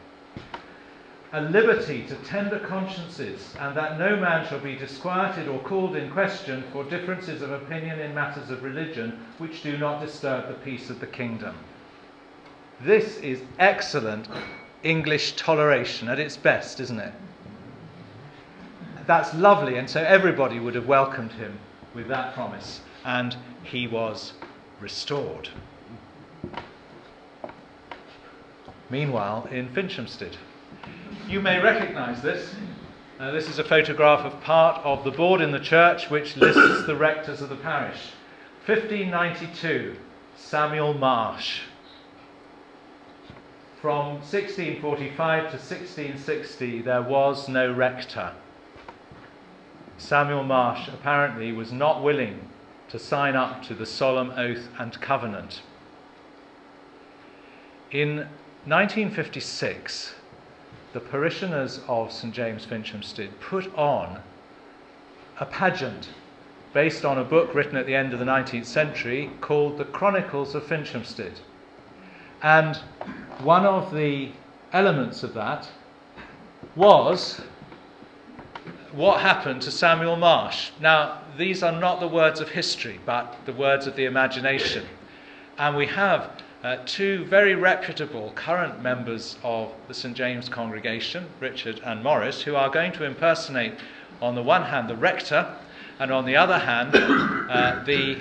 A 1.35 1.41
liberty 1.41 2.05
to 2.07 2.15
tender 2.23 2.59
consciences, 2.59 3.53
and 3.59 3.75
that 3.75 3.99
no 3.99 4.15
man 4.15 4.47
shall 4.47 4.61
be 4.61 4.77
disquieted 4.77 5.49
or 5.49 5.59
called 5.59 5.97
in 5.97 6.09
question 6.09 6.63
for 6.71 6.85
differences 6.85 7.41
of 7.41 7.51
opinion 7.51 7.99
in 7.99 8.15
matters 8.15 8.49
of 8.49 8.63
religion 8.63 9.19
which 9.37 9.61
do 9.61 9.77
not 9.77 9.99
disturb 9.99 10.47
the 10.47 10.53
peace 10.53 10.89
of 10.89 11.01
the 11.01 11.07
kingdom. 11.07 11.53
This 12.79 13.17
is 13.17 13.41
excellent 13.59 14.29
English 14.81 15.33
toleration 15.33 16.07
at 16.07 16.19
its 16.19 16.37
best, 16.37 16.79
isn't 16.79 16.99
it? 16.99 17.13
that's 19.05 19.33
lovely. 19.33 19.75
And 19.77 19.89
so 19.89 20.01
everybody 20.01 20.61
would 20.61 20.75
have 20.75 20.87
welcomed 20.87 21.33
him 21.33 21.59
with 21.93 22.07
that 22.07 22.33
promise. 22.33 22.79
And 23.03 23.35
he 23.61 23.87
was 23.87 24.31
restored. 24.79 25.49
Meanwhile, 28.89 29.49
in 29.51 29.67
Finchampstead, 29.67 30.37
you 31.27 31.41
may 31.41 31.59
recognize 31.59 32.21
this. 32.21 32.53
Uh, 33.19 33.31
this 33.31 33.49
is 33.49 33.57
a 33.57 33.63
photograph 33.63 34.19
of 34.19 34.41
part 34.41 34.83
of 34.85 35.03
the 35.03 35.11
board 35.11 35.41
in 35.41 35.51
the 35.51 35.59
church 35.59 36.09
which 36.09 36.37
lists 36.37 36.85
the 36.85 36.95
rectors 36.95 37.41
of 37.41 37.49
the 37.49 37.55
parish. 37.55 38.11
1592, 38.65 39.95
Samuel 40.35 40.93
Marsh. 40.93 41.61
From 43.81 44.15
1645 44.15 45.41
to 45.43 45.57
1660, 45.57 46.81
there 46.81 47.01
was 47.01 47.47
no 47.47 47.71
rector. 47.71 48.33
Samuel 49.97 50.43
Marsh 50.43 50.87
apparently 50.87 51.51
was 51.51 51.71
not 51.71 52.03
willing 52.03 52.49
to 52.89 52.99
sign 52.99 53.35
up 53.35 53.63
to 53.63 53.73
the 53.73 53.85
solemn 53.85 54.31
oath 54.35 54.67
and 54.77 54.99
covenant. 54.99 55.61
In 57.91 58.27
1956, 58.65 60.14
the 60.95 61.01
parishioners 61.01 61.81
of 61.89 62.09
St 62.09 62.33
James 62.33 62.65
Finchampstead 62.65 63.29
put 63.41 63.67
on 63.75 64.21
a 65.41 65.45
pageant 65.45 66.07
based 66.71 67.03
on 67.03 67.17
a 67.17 67.23
book 67.25 67.53
written 67.53 67.75
at 67.75 67.85
the 67.85 67.93
end 67.93 68.13
of 68.13 68.19
the 68.19 68.23
19th 68.23 68.65
century 68.65 69.29
called 69.41 69.77
The 69.77 69.83
Chronicles 69.83 70.55
of 70.55 70.63
Finchampstead. 70.63 71.33
And 72.41 72.77
one 73.43 73.65
of 73.65 73.93
the 73.93 74.31
elements 74.71 75.21
of 75.21 75.33
that 75.33 75.69
was 76.77 77.41
what 78.93 79.19
happened 79.19 79.63
to 79.63 79.71
Samuel 79.71 80.15
Marsh. 80.15 80.71
Now, 80.79 81.23
these 81.37 81.61
are 81.61 81.77
not 81.77 81.99
the 81.99 82.07
words 82.07 82.39
of 82.39 82.47
history, 82.47 83.01
but 83.05 83.35
the 83.45 83.51
words 83.51 83.85
of 83.85 83.97
the 83.97 84.05
imagination. 84.05 84.85
And 85.57 85.75
we 85.75 85.87
have 85.87 86.41
uh, 86.65 86.77
two 86.87 87.23
very 87.25 87.53
reputable 87.53 88.31
current 88.33 88.81
members 88.81 89.37
of 89.43 89.71
the 89.87 89.93
St. 89.93 90.17
James 90.17 90.49
congregation, 90.49 91.27
Richard 91.39 91.79
and 91.85 92.01
Morris, 92.01 92.41
who 92.41 92.55
are 92.55 92.71
going 92.71 92.91
to 92.93 93.03
impersonate, 93.03 93.75
on 94.19 94.33
the 94.33 94.41
one 94.41 94.63
hand, 94.63 94.89
the 94.89 94.95
rector, 94.95 95.47
and 95.99 96.11
on 96.11 96.25
the 96.25 96.35
other 96.35 96.57
hand, 96.57 96.95
uh, 97.51 97.83
the, 97.85 98.17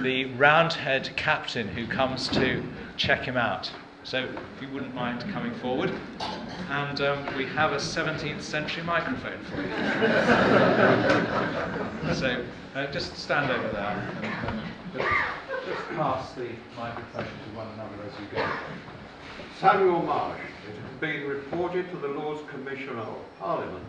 the 0.00 0.24
roundhead 0.36 1.10
captain 1.16 1.68
who 1.68 1.86
comes 1.86 2.26
to 2.28 2.62
check 2.96 3.20
him 3.20 3.36
out. 3.36 3.70
So, 4.02 4.30
if 4.56 4.62
you 4.62 4.70
wouldn't 4.72 4.94
mind 4.94 5.20
coming 5.30 5.52
forward. 5.56 5.92
And 6.70 7.02
um, 7.02 7.36
we 7.36 7.44
have 7.44 7.72
a 7.72 7.76
17th 7.76 8.40
century 8.40 8.82
microphone 8.82 9.44
for 9.44 9.60
you. 9.60 9.68
so, 12.14 12.42
uh, 12.74 12.86
just 12.86 13.14
stand 13.18 13.50
over 13.50 13.68
there 13.68 14.10
um, 14.48 14.62
just, 14.94 15.66
just 15.66 15.88
pass 15.90 16.32
the 16.34 16.48
microphone 16.76 17.24
to 17.24 17.56
one 17.56 17.68
another 17.74 17.94
as 18.06 18.20
you 18.20 18.26
go. 18.34 18.48
Samuel 19.60 20.02
Marsh, 20.02 20.40
it 20.68 20.76
has 20.80 21.00
been 21.00 21.28
reported 21.28 21.90
to 21.90 21.96
the 21.96 22.08
Lords 22.08 22.40
Commissioner 22.50 23.00
of 23.00 23.38
Parliament 23.38 23.84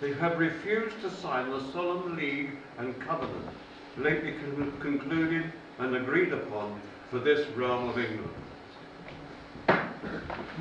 they 0.00 0.12
have 0.14 0.38
refused 0.38 1.00
to 1.00 1.10
sign 1.10 1.50
the 1.50 1.60
solemn 1.72 2.16
league 2.16 2.50
and 2.78 2.98
covenant 3.00 3.48
lately 3.96 4.32
con- 4.32 4.72
concluded 4.80 5.52
and 5.80 5.96
agreed 5.96 6.32
upon 6.32 6.80
for 7.10 7.18
this 7.18 7.48
realm 7.56 7.88
of 7.88 7.98
England. 7.98 8.30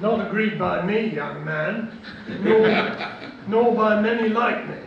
Not 0.01 0.25
agreed 0.25 0.57
by 0.57 0.83
me, 0.83 1.09
young 1.09 1.45
man, 1.45 1.99
nor, 2.41 2.97
nor 3.47 3.75
by 3.75 4.01
many 4.01 4.29
like 4.29 4.67
me. 4.67 4.77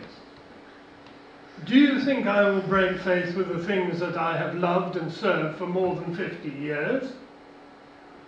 Do 1.67 1.79
you 1.79 2.01
think 2.01 2.27
I 2.27 2.49
will 2.49 2.63
break 2.63 3.01
faith 3.01 3.35
with 3.37 3.49
the 3.49 3.63
things 3.63 4.01
that 4.01 4.17
I 4.17 4.37
have 4.37 4.57
loved 4.57 4.97
and 4.97 5.13
served 5.13 5.59
for 5.59 5.67
more 5.67 5.95
than 5.95 6.15
50 6.15 6.49
years? 6.49 7.13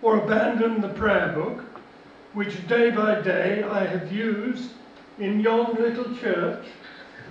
Or 0.01 0.17
abandon 0.17 0.81
the 0.81 0.89
prayer 0.89 1.33
book, 1.33 1.63
which 2.33 2.67
day 2.67 2.91
by 2.91 3.21
day 3.21 3.63
I 3.63 3.85
have 3.85 4.11
used 4.11 4.71
in 5.17 5.39
yon 5.39 5.75
little 5.75 6.15
church 6.15 6.65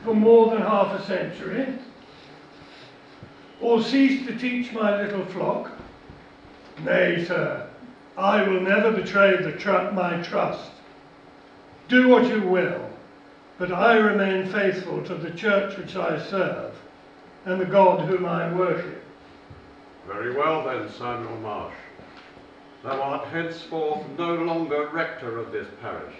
for 0.04 0.14
more 0.14 0.50
than 0.50 0.62
half 0.62 1.00
a 1.00 1.04
century? 1.04 1.78
Or 3.60 3.80
cease 3.80 4.26
to 4.26 4.36
teach 4.36 4.72
my 4.72 5.00
little 5.00 5.24
flock? 5.26 5.70
Nay, 6.84 7.24
sir, 7.24 7.68
I 8.18 8.42
will 8.42 8.60
never 8.60 8.90
betray 8.90 9.40
the 9.40 9.52
tr- 9.52 9.92
my 9.92 10.20
trust. 10.22 10.70
Do 11.88 12.08
what 12.08 12.24
you 12.24 12.42
will, 12.42 12.90
but 13.58 13.72
I 13.72 13.96
remain 13.96 14.50
faithful 14.50 15.02
to 15.04 15.14
the 15.14 15.30
church 15.30 15.76
which 15.76 15.96
I 15.96 16.18
serve 16.18 16.74
and 17.44 17.60
the 17.60 17.66
God 17.66 18.08
whom 18.08 18.24
I 18.24 18.52
worship. 18.52 19.02
Very 20.06 20.34
well 20.34 20.64
then, 20.64 20.90
Samuel 20.90 21.36
Marsh. 21.38 21.74
Thou 22.82 23.00
art 23.00 23.28
henceforth 23.28 24.04
no 24.18 24.34
longer 24.34 24.88
rector 24.88 25.38
of 25.38 25.52
this 25.52 25.68
parish. 25.80 26.16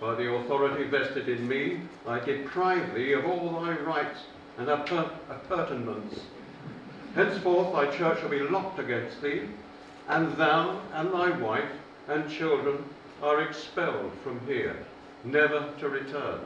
By 0.00 0.14
the 0.14 0.32
authority 0.32 0.84
vested 0.84 1.28
in 1.28 1.48
me, 1.48 1.80
I 2.06 2.20
deprive 2.20 2.94
thee 2.94 3.12
of 3.14 3.24
all 3.24 3.60
thy 3.60 3.72
rights 3.72 4.20
and 4.58 4.68
appurtenances. 4.68 6.22
Henceforth 7.14 7.72
thy 7.72 7.96
church 7.96 8.20
shall 8.20 8.28
be 8.28 8.40
locked 8.40 8.78
against 8.78 9.20
thee, 9.20 9.48
and 10.08 10.36
thou 10.36 10.80
and 10.94 11.12
thy 11.12 11.30
wife 11.30 11.72
and 12.06 12.30
children 12.30 12.84
are 13.22 13.42
expelled 13.42 14.12
from 14.22 14.40
here, 14.46 14.76
never 15.24 15.72
to 15.78 15.88
return. 15.88 16.40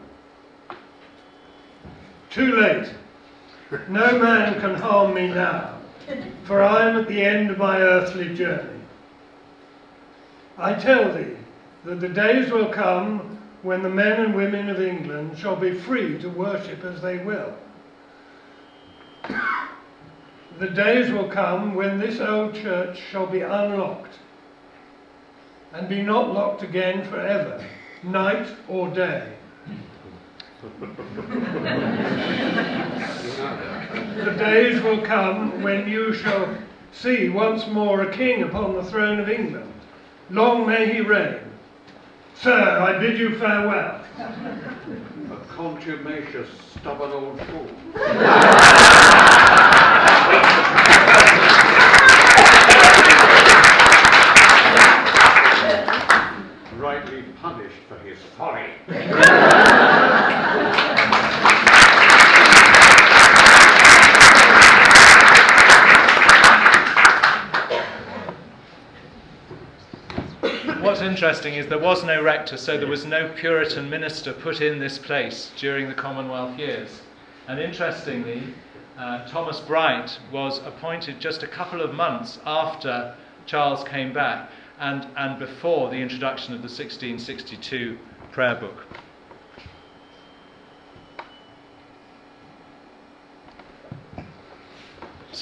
Too 2.31 2.57
late. 2.57 2.93
No 3.89 4.19
man 4.19 4.61
can 4.61 4.75
harm 4.75 5.15
me 5.15 5.29
now, 5.29 5.79
for 6.45 6.63
I 6.63 6.89
am 6.89 6.99
at 6.99 7.09
the 7.09 7.23
end 7.23 7.51
of 7.51 7.59
my 7.59 7.79
earthly 7.79 8.35
journey. 8.35 8.81
I 10.59 10.75
tell 10.75 11.13
thee 11.13 11.37
that 11.85 12.01
the 12.01 12.09
days 12.09 12.51
will 12.51 12.69
come 12.69 13.39
when 13.63 13.83
the 13.83 13.89
men 13.89 14.21
and 14.21 14.35
women 14.35 14.69
of 14.69 14.81
England 14.81 15.39
shall 15.39 15.57
be 15.57 15.73
free 15.73 16.19
to 16.19 16.29
worship 16.29 16.85
as 16.85 17.01
they 17.01 17.19
will. 17.19 17.55
The 20.59 20.69
days 20.69 21.11
will 21.11 21.29
come 21.29 21.75
when 21.75 21.99
this 21.99 22.21
old 22.21 22.55
church 22.55 23.01
shall 23.11 23.27
be 23.27 23.41
unlocked 23.41 24.19
and 25.73 25.89
be 25.89 26.03
not 26.03 26.33
locked 26.33 26.63
again 26.63 27.09
forever, 27.09 27.65
night 28.03 28.49
or 28.69 28.89
day. 28.89 29.33
the 34.25 34.35
days 34.39 34.83
will 34.83 35.01
come 35.03 35.63
when 35.63 35.89
you 35.89 36.13
shall 36.15 36.57
see 36.93 37.29
once 37.29 37.67
more 37.69 38.03
a 38.03 38.13
king 38.13 38.43
upon 38.43 38.75
the 38.75 38.85
throne 38.85 39.21
of 39.21 39.29
England. 39.29 39.73
Long 40.31 40.67
may 40.67 40.93
he 40.93 41.01
reign. 41.01 41.39
Sir, 42.35 42.81
I 42.81 42.99
bid 42.99 43.19
you 43.19 43.39
farewell. 43.39 44.05
A 44.19 45.37
contumacious, 45.49 46.49
stubborn 46.75 47.13
old 47.13 47.41
fool. 47.41 47.69
Rightly 56.79 57.23
punished 57.41 57.77
for 57.89 57.97
his 57.99 58.19
folly. 58.37 58.67
What's 70.81 71.01
interesting 71.23 71.55
is 71.55 71.69
there 71.69 71.79
was 71.79 72.03
no 72.03 72.21
rector, 72.21 72.57
so 72.57 72.77
there 72.77 72.89
was 72.89 73.07
no 73.07 73.29
Puritan 73.37 73.89
minister 73.89 74.33
put 74.33 74.61
in 74.61 74.81
this 74.81 74.99
place 74.99 75.53
during 75.57 75.87
the 75.87 75.95
Commonwealth 75.95 76.59
years. 76.59 77.01
And 77.47 77.61
interestingly, 77.61 78.43
uh, 78.99 79.25
Thomas 79.29 79.61
Bright 79.61 80.19
was 80.33 80.59
appointed 80.67 81.21
just 81.21 81.45
a 81.45 81.47
couple 81.47 81.81
of 81.81 81.95
months 81.95 82.41
after 82.45 83.15
Charles 83.47 83.85
came 83.85 84.13
back 84.13 84.51
and, 84.81 85.07
and 85.17 85.39
before 85.39 85.91
the 85.91 85.97
introduction 85.97 86.55
of 86.55 86.61
the 86.61 86.67
1662 86.67 87.99
prayer 88.33 88.57
book. 88.57 88.85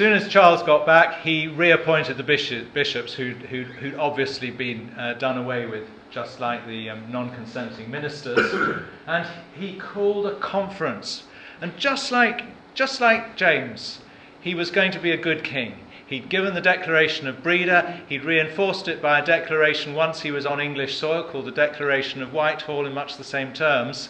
Soon 0.01 0.15
as 0.15 0.29
Charles 0.29 0.63
got 0.63 0.87
back, 0.87 1.21
he 1.21 1.47
reappointed 1.47 2.17
the 2.17 2.23
bishop, 2.23 2.73
bishops 2.73 3.13
who'd, 3.13 3.37
who'd, 3.37 3.67
who'd, 3.67 3.97
obviously 3.97 4.51
been 4.51 4.89
uh, 4.97 5.13
done 5.13 5.37
away 5.37 5.67
with, 5.67 5.87
just 6.11 6.41
like 6.41 6.67
the 6.67 6.89
um, 6.89 7.13
non 7.13 7.29
consenting 7.35 7.91
ministers. 7.91 8.83
and 9.07 9.29
he 9.55 9.75
called 9.75 10.25
a 10.25 10.39
conference. 10.39 11.25
And 11.61 11.77
just 11.77 12.11
like, 12.11 12.45
just 12.73 13.03
like 13.03 13.37
James, 13.37 14.01
he 14.41 14.55
was 14.55 14.71
going 14.71 14.91
to 14.93 14.99
be 14.99 15.11
a 15.11 15.19
good 15.19 15.45
king. 15.45 15.75
He'd 16.07 16.31
given 16.31 16.55
the 16.55 16.63
Declaration 16.63 17.29
of 17.29 17.43
Breda, 17.43 18.01
he'd 18.09 18.25
reinforced 18.25 18.89
it 18.89 19.03
by 19.03 19.19
a 19.19 19.27
declaration 19.27 19.93
once 19.93 20.23
he 20.23 20.31
was 20.31 20.47
on 20.47 20.63
English 20.63 20.97
soil 20.97 21.25
called 21.25 21.45
the 21.45 21.51
Declaration 21.51 22.23
of 22.23 22.33
Whitehall 22.33 22.87
in 22.87 22.95
much 22.95 23.19
the 23.19 23.23
same 23.23 23.53
terms. 23.53 24.09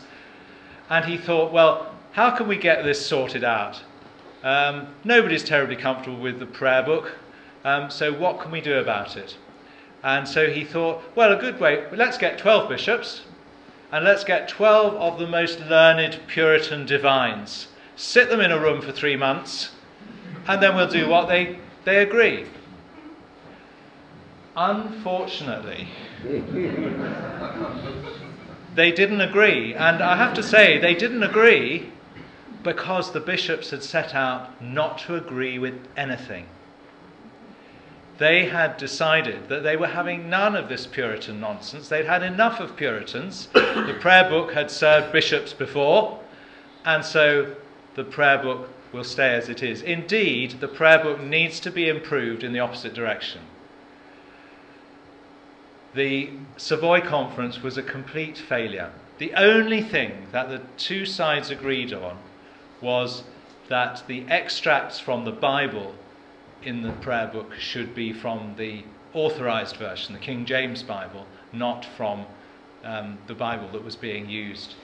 And 0.88 1.06
he 1.06 1.16
thought, 1.16 1.52
well, 1.52 1.96
how 2.12 2.30
can 2.30 2.46
we 2.46 2.58
get 2.58 2.84
this 2.84 3.04
sorted 3.04 3.42
out? 3.42 3.82
Um, 4.42 4.88
nobody's 5.04 5.44
terribly 5.44 5.76
comfortable 5.76 6.18
with 6.18 6.38
the 6.38 6.46
prayer 6.46 6.82
book, 6.82 7.12
um, 7.64 7.90
so 7.90 8.12
what 8.12 8.40
can 8.40 8.50
we 8.50 8.62
do 8.62 8.78
about 8.78 9.16
it? 9.16 9.36
And 10.02 10.26
so 10.26 10.48
he 10.48 10.64
thought, 10.64 11.02
well, 11.14 11.30
a 11.32 11.36
good 11.36 11.60
way, 11.60 11.84
let's 11.92 12.16
get 12.16 12.38
12 12.38 12.70
bishops 12.70 13.22
and 13.92 14.04
let's 14.04 14.24
get 14.24 14.48
12 14.48 14.94
of 14.94 15.18
the 15.18 15.26
most 15.26 15.60
learned 15.60 16.20
Puritan 16.26 16.86
divines. 16.86 17.68
Sit 17.96 18.30
them 18.30 18.40
in 18.40 18.50
a 18.50 18.58
room 18.58 18.80
for 18.80 18.92
three 18.92 19.16
months, 19.16 19.72
and 20.46 20.62
then 20.62 20.74
we'll 20.74 20.88
do 20.88 21.08
what 21.08 21.28
they, 21.28 21.58
they 21.84 22.02
agree. 22.02 22.46
Unfortunately, 24.56 25.88
they 28.74 28.90
didn't 28.92 29.20
agree. 29.20 29.74
And 29.74 30.02
I 30.02 30.16
have 30.16 30.32
to 30.34 30.42
say, 30.42 30.78
they 30.78 30.94
didn't 30.94 31.22
agree 31.22 31.92
because 32.62 33.12
the 33.12 33.20
bishops 33.20 33.70
had 33.70 33.82
set 33.82 34.14
out 34.14 34.62
not 34.62 34.98
to 34.98 35.16
agree 35.16 35.58
with 35.58 35.74
anything. 35.96 36.46
They 38.18 38.46
had 38.46 38.76
decided 38.76 39.48
that 39.48 39.62
they 39.62 39.76
were 39.76 39.86
having 39.86 40.28
none 40.28 40.54
of 40.54 40.68
this 40.68 40.86
Puritan 40.86 41.40
nonsense. 41.40 41.88
They'd 41.88 42.04
had 42.04 42.22
enough 42.22 42.60
of 42.60 42.76
Puritans. 42.76 43.46
the 43.54 43.96
prayer 43.98 44.28
book 44.28 44.52
had 44.52 44.70
served 44.70 45.10
bishops 45.10 45.54
before, 45.54 46.20
and 46.84 47.02
so 47.02 47.54
the 47.94 48.04
prayer 48.04 48.36
book 48.36 48.68
will 48.92 49.04
stay 49.04 49.34
as 49.34 49.48
it 49.48 49.62
is. 49.62 49.80
Indeed, 49.80 50.60
the 50.60 50.68
prayer 50.68 51.02
book 51.02 51.20
needs 51.20 51.60
to 51.60 51.70
be 51.70 51.88
improved 51.88 52.44
in 52.44 52.52
the 52.52 52.60
opposite 52.60 52.92
direction. 52.92 53.40
The 55.94 56.30
Savoy 56.58 57.00
Conference 57.00 57.62
was 57.62 57.78
a 57.78 57.82
complete 57.82 58.36
failure. 58.36 58.92
The 59.18 59.32
only 59.34 59.82
thing 59.82 60.26
that 60.32 60.48
the 60.48 60.60
two 60.76 61.06
sides 61.06 61.50
agreed 61.50 61.92
on 61.92 62.18
was 62.80 63.24
that 63.68 64.02
the 64.06 64.24
extracts 64.28 64.98
from 64.98 65.24
the 65.24 65.32
Bible 65.32 65.94
in 66.62 66.82
the 66.82 66.92
prayer 66.92 67.28
book 67.28 67.54
should 67.54 67.94
be 67.94 68.12
from 68.12 68.54
the 68.56 68.84
authorized 69.14 69.76
version, 69.76 70.14
the 70.14 70.20
King 70.20 70.44
James 70.44 70.82
Bible, 70.82 71.26
not 71.52 71.84
from 71.84 72.26
um, 72.84 73.18
the 73.26 73.34
Bible 73.34 73.68
that 73.72 73.84
was 73.84 73.96
being 73.96 74.28
used 74.28 74.74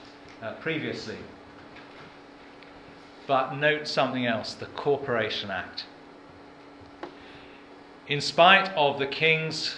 uh, 0.41 0.53
previously. 0.53 1.17
But 3.25 3.55
note 3.55 3.87
something 3.87 4.25
else 4.25 4.53
the 4.53 4.67
Corporation 4.67 5.51
Act. 5.51 5.85
In 8.07 8.21
spite 8.21 8.69
of 8.69 8.99
the 8.99 9.07
King's 9.07 9.77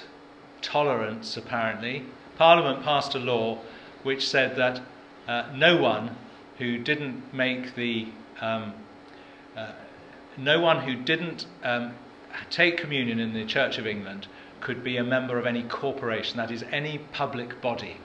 tolerance, 0.61 1.35
apparently, 1.35 2.05
Parliament 2.37 2.83
passed 2.83 3.15
a 3.15 3.19
law 3.19 3.59
which 4.03 4.27
said 4.27 4.55
that 4.55 4.81
uh, 5.27 5.45
no 5.53 5.77
one 5.77 6.15
who 6.59 6.77
didn't 6.77 7.33
make 7.33 7.73
the 7.75 8.07
um, 8.41 8.73
uh, 9.55 9.71
no 10.37 10.59
one 10.59 10.81
who 10.81 10.95
didn't 10.95 11.47
um, 11.63 11.93
take 12.49 12.77
communion 12.77 13.19
in 13.19 13.33
the 13.33 13.45
Church 13.45 13.77
of 13.77 13.87
England 13.87 14.27
could 14.61 14.83
be 14.83 14.97
a 14.97 15.03
member 15.03 15.37
of 15.37 15.45
any 15.45 15.63
corporation, 15.63 16.37
that 16.37 16.51
is, 16.51 16.63
any 16.71 16.99
public 17.11 17.61
body. 17.61 17.97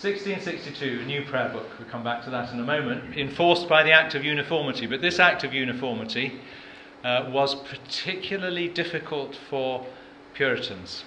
1662, 0.00 1.06
new 1.06 1.24
prayer 1.24 1.48
book, 1.48 1.66
we'll 1.78 1.88
come 1.88 2.04
back 2.04 2.22
to 2.22 2.30
that 2.30 2.52
in 2.52 2.60
a 2.60 2.64
moment, 2.64 3.16
enforced 3.16 3.68
by 3.68 3.82
the 3.82 3.92
Act 3.92 4.14
of 4.14 4.24
Uniformity. 4.24 4.86
But 4.86 5.00
this 5.00 5.18
Act 5.18 5.42
of 5.42 5.54
Uniformity 5.54 6.40
uh, 7.02 7.30
was 7.32 7.54
particularly 7.54 8.68
difficult 8.68 9.38
for 9.48 9.86
Puritans 10.34 11.04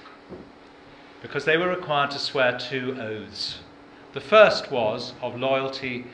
because 1.21 1.45
they 1.45 1.57
were 1.57 1.69
required 1.69 2.11
to 2.11 2.19
swear 2.19 2.57
two 2.57 2.97
oaths. 2.99 3.59
The 4.11 4.21
first 4.21 4.71
was 4.71 5.13
of 5.21 5.39
loyalty 5.39 6.05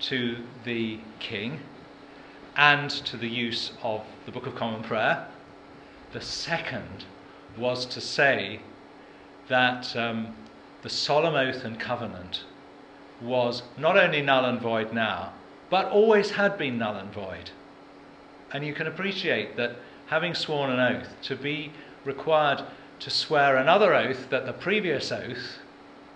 to 0.00 0.38
the 0.64 0.98
king 1.20 1.60
and 2.56 2.90
to 2.90 3.16
the 3.16 3.28
use 3.28 3.70
of 3.80 4.02
the 4.26 4.32
Book 4.32 4.46
of 4.46 4.56
Common 4.56 4.82
Prayer. 4.82 5.28
The 6.12 6.20
second 6.20 7.04
was 7.56 7.86
to 7.86 8.00
say 8.00 8.60
that 9.46 9.94
um, 9.94 10.34
the 10.82 10.88
solemn 10.88 11.36
oath 11.36 11.64
and 11.64 11.78
covenant 11.78 12.42
was 13.22 13.62
not 13.78 13.96
only 13.96 14.20
null 14.20 14.46
and 14.46 14.60
void 14.60 14.92
now, 14.92 15.32
but 15.70 15.86
always 15.86 16.32
had 16.32 16.58
been 16.58 16.78
null 16.78 16.96
and 16.96 17.12
void. 17.12 17.50
And 18.52 18.66
you 18.66 18.74
can 18.74 18.88
appreciate 18.88 19.56
that 19.56 19.76
having 20.06 20.34
sworn 20.34 20.70
an 20.70 20.80
oath, 20.80 21.14
to 21.22 21.36
be 21.36 21.72
required 22.04 22.64
to 22.98 23.10
swear 23.10 23.56
another 23.56 23.94
oath 23.94 24.28
that 24.30 24.44
the 24.44 24.52
previous 24.52 25.12
oath 25.12 25.58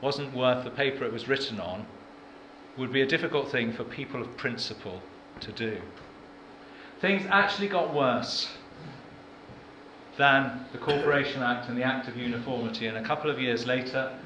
wasn't 0.01 0.34
worth 0.34 0.64
the 0.64 0.70
paper 0.70 1.05
it 1.05 1.12
was 1.12 1.28
written 1.28 1.61
on 1.61 1.86
would 2.76 2.92
be 2.92 3.03
a 3.03 3.07
difficult 3.07 3.51
thing 3.51 3.72
for 3.72 3.84
people 3.84 4.22
of 4.22 4.36
principle 4.36 5.03
to 5.40 5.53
do. 5.53 5.80
Things 7.01 7.26
actually 7.30 7.68
got 7.68 7.94
worse 7.94 8.49
than 10.16 10.64
the 10.72 10.78
Corporation 10.78 11.42
Act 11.42 11.68
and 11.68 11.78
the 11.78 11.84
Act 11.84 12.09
of 12.09 12.16
Uniformity, 12.16 12.86
and 12.86 12.96
a 12.96 13.05
couple 13.05 13.30
of 13.30 13.40
years 13.40 13.66
later 13.66 14.18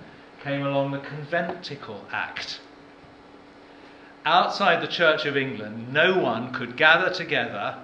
came 0.43 0.66
along 0.66 0.91
the 0.91 0.99
Conventicle 0.99 2.05
Act. 2.11 2.61
Outside 4.25 4.83
the 4.83 4.89
Church 4.89 5.27
of 5.27 5.37
England, 5.37 5.93
no 5.93 6.18
one 6.18 6.53
could 6.53 6.77
gather 6.77 7.12
together 7.12 7.79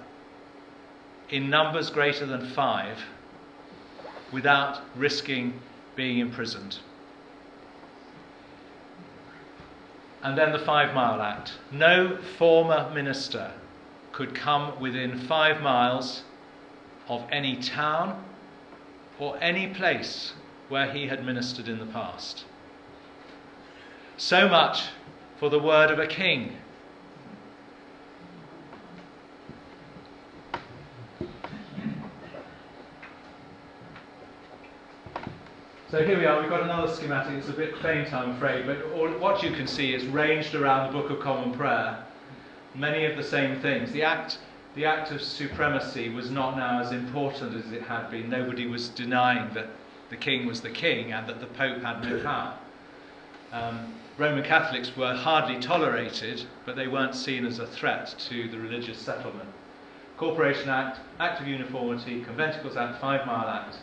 in 1.29 1.49
numbers 1.49 1.89
greater 1.89 2.25
than 2.25 2.49
five 2.49 2.97
without 4.31 4.81
risking 4.95 5.59
being 5.95 6.19
imprisoned. 6.19 6.79
And 10.21 10.37
then 10.37 10.51
the 10.51 10.59
Five 10.59 10.93
Mile 10.93 11.21
Act. 11.21 11.53
No 11.71 12.17
former 12.37 12.91
minister 12.93 13.51
could 14.11 14.35
come 14.35 14.79
within 14.79 15.17
five 15.17 15.61
miles 15.61 16.23
of 17.07 17.23
any 17.31 17.55
town 17.55 18.23
or 19.17 19.37
any 19.41 19.67
place 19.67 20.33
where 20.67 20.91
he 20.91 21.07
had 21.07 21.25
ministered 21.25 21.67
in 21.67 21.79
the 21.79 21.85
past. 21.85 22.43
So 24.17 24.49
much 24.49 24.83
for 25.39 25.49
the 25.49 25.59
word 25.59 25.89
of 25.89 25.99
a 25.99 26.07
king. 26.07 26.57
So 35.91 36.05
here 36.05 36.19
we 36.19 36.25
are, 36.27 36.39
we've 36.39 36.51
got 36.51 36.61
another 36.61 36.93
schematic. 36.93 37.33
It's 37.33 37.49
a 37.49 37.51
bit 37.51 37.75
faint, 37.79 38.13
I'm 38.13 38.35
afraid, 38.35 38.67
but 38.67 38.79
all, 38.91 39.09
what 39.13 39.41
you 39.41 39.49
can 39.49 39.65
see 39.65 39.95
is 39.95 40.05
ranged 40.05 40.53
around 40.53 40.93
the 40.93 41.01
Book 41.01 41.09
of 41.09 41.19
Common 41.19 41.51
Prayer. 41.51 42.05
Many 42.75 43.05
of 43.05 43.17
the 43.17 43.23
same 43.23 43.59
things. 43.59 43.91
The 43.91 44.03
act, 44.03 44.37
the 44.75 44.85
act 44.85 45.09
of 45.11 45.19
supremacy 45.19 46.09
was 46.09 46.29
not 46.29 46.57
now 46.57 46.79
as 46.79 46.91
important 46.91 47.55
as 47.55 47.71
it 47.71 47.81
had 47.81 48.11
been. 48.11 48.29
Nobody 48.29 48.67
was 48.67 48.89
denying 48.89 49.51
that 49.55 49.65
the 50.11 50.15
king 50.15 50.45
was 50.45 50.61
the 50.61 50.69
king 50.69 51.11
and 51.11 51.27
that 51.27 51.39
the 51.39 51.47
Pope 51.47 51.81
had 51.81 52.03
no 52.03 52.21
power. 52.21 52.55
Um, 53.51 53.95
Roman 54.19 54.43
Catholics 54.43 54.95
were 54.95 55.15
hardly 55.15 55.59
tolerated, 55.59 56.43
but 56.67 56.75
they 56.75 56.87
weren't 56.87 57.15
seen 57.15 57.47
as 57.47 57.57
a 57.57 57.65
threat 57.65 58.13
to 58.29 58.47
the 58.47 58.59
religious 58.59 58.99
settlement. 58.99 59.49
Corporation 60.17 60.69
Act, 60.69 60.99
Act 61.19 61.41
of 61.41 61.47
Uniformity, 61.47 62.21
Conventicles 62.21 62.77
Act, 62.77 63.01
Five 63.01 63.25
Mile 63.25 63.47
Act, 63.47 63.77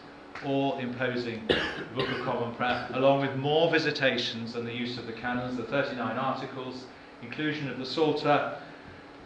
all 0.44 0.78
imposing 0.78 1.46
the 1.48 1.60
Book 1.94 2.08
of 2.08 2.24
Common 2.24 2.54
Prayer, 2.54 2.88
along 2.94 3.20
with 3.20 3.36
more 3.36 3.70
visitations 3.70 4.54
and 4.54 4.66
the 4.66 4.72
use 4.72 4.98
of 4.98 5.06
the 5.06 5.12
canons, 5.12 5.56
the 5.56 5.64
39 5.64 6.16
articles, 6.16 6.84
inclusion 7.22 7.70
of 7.70 7.78
the 7.78 7.86
Psalter. 7.86 8.58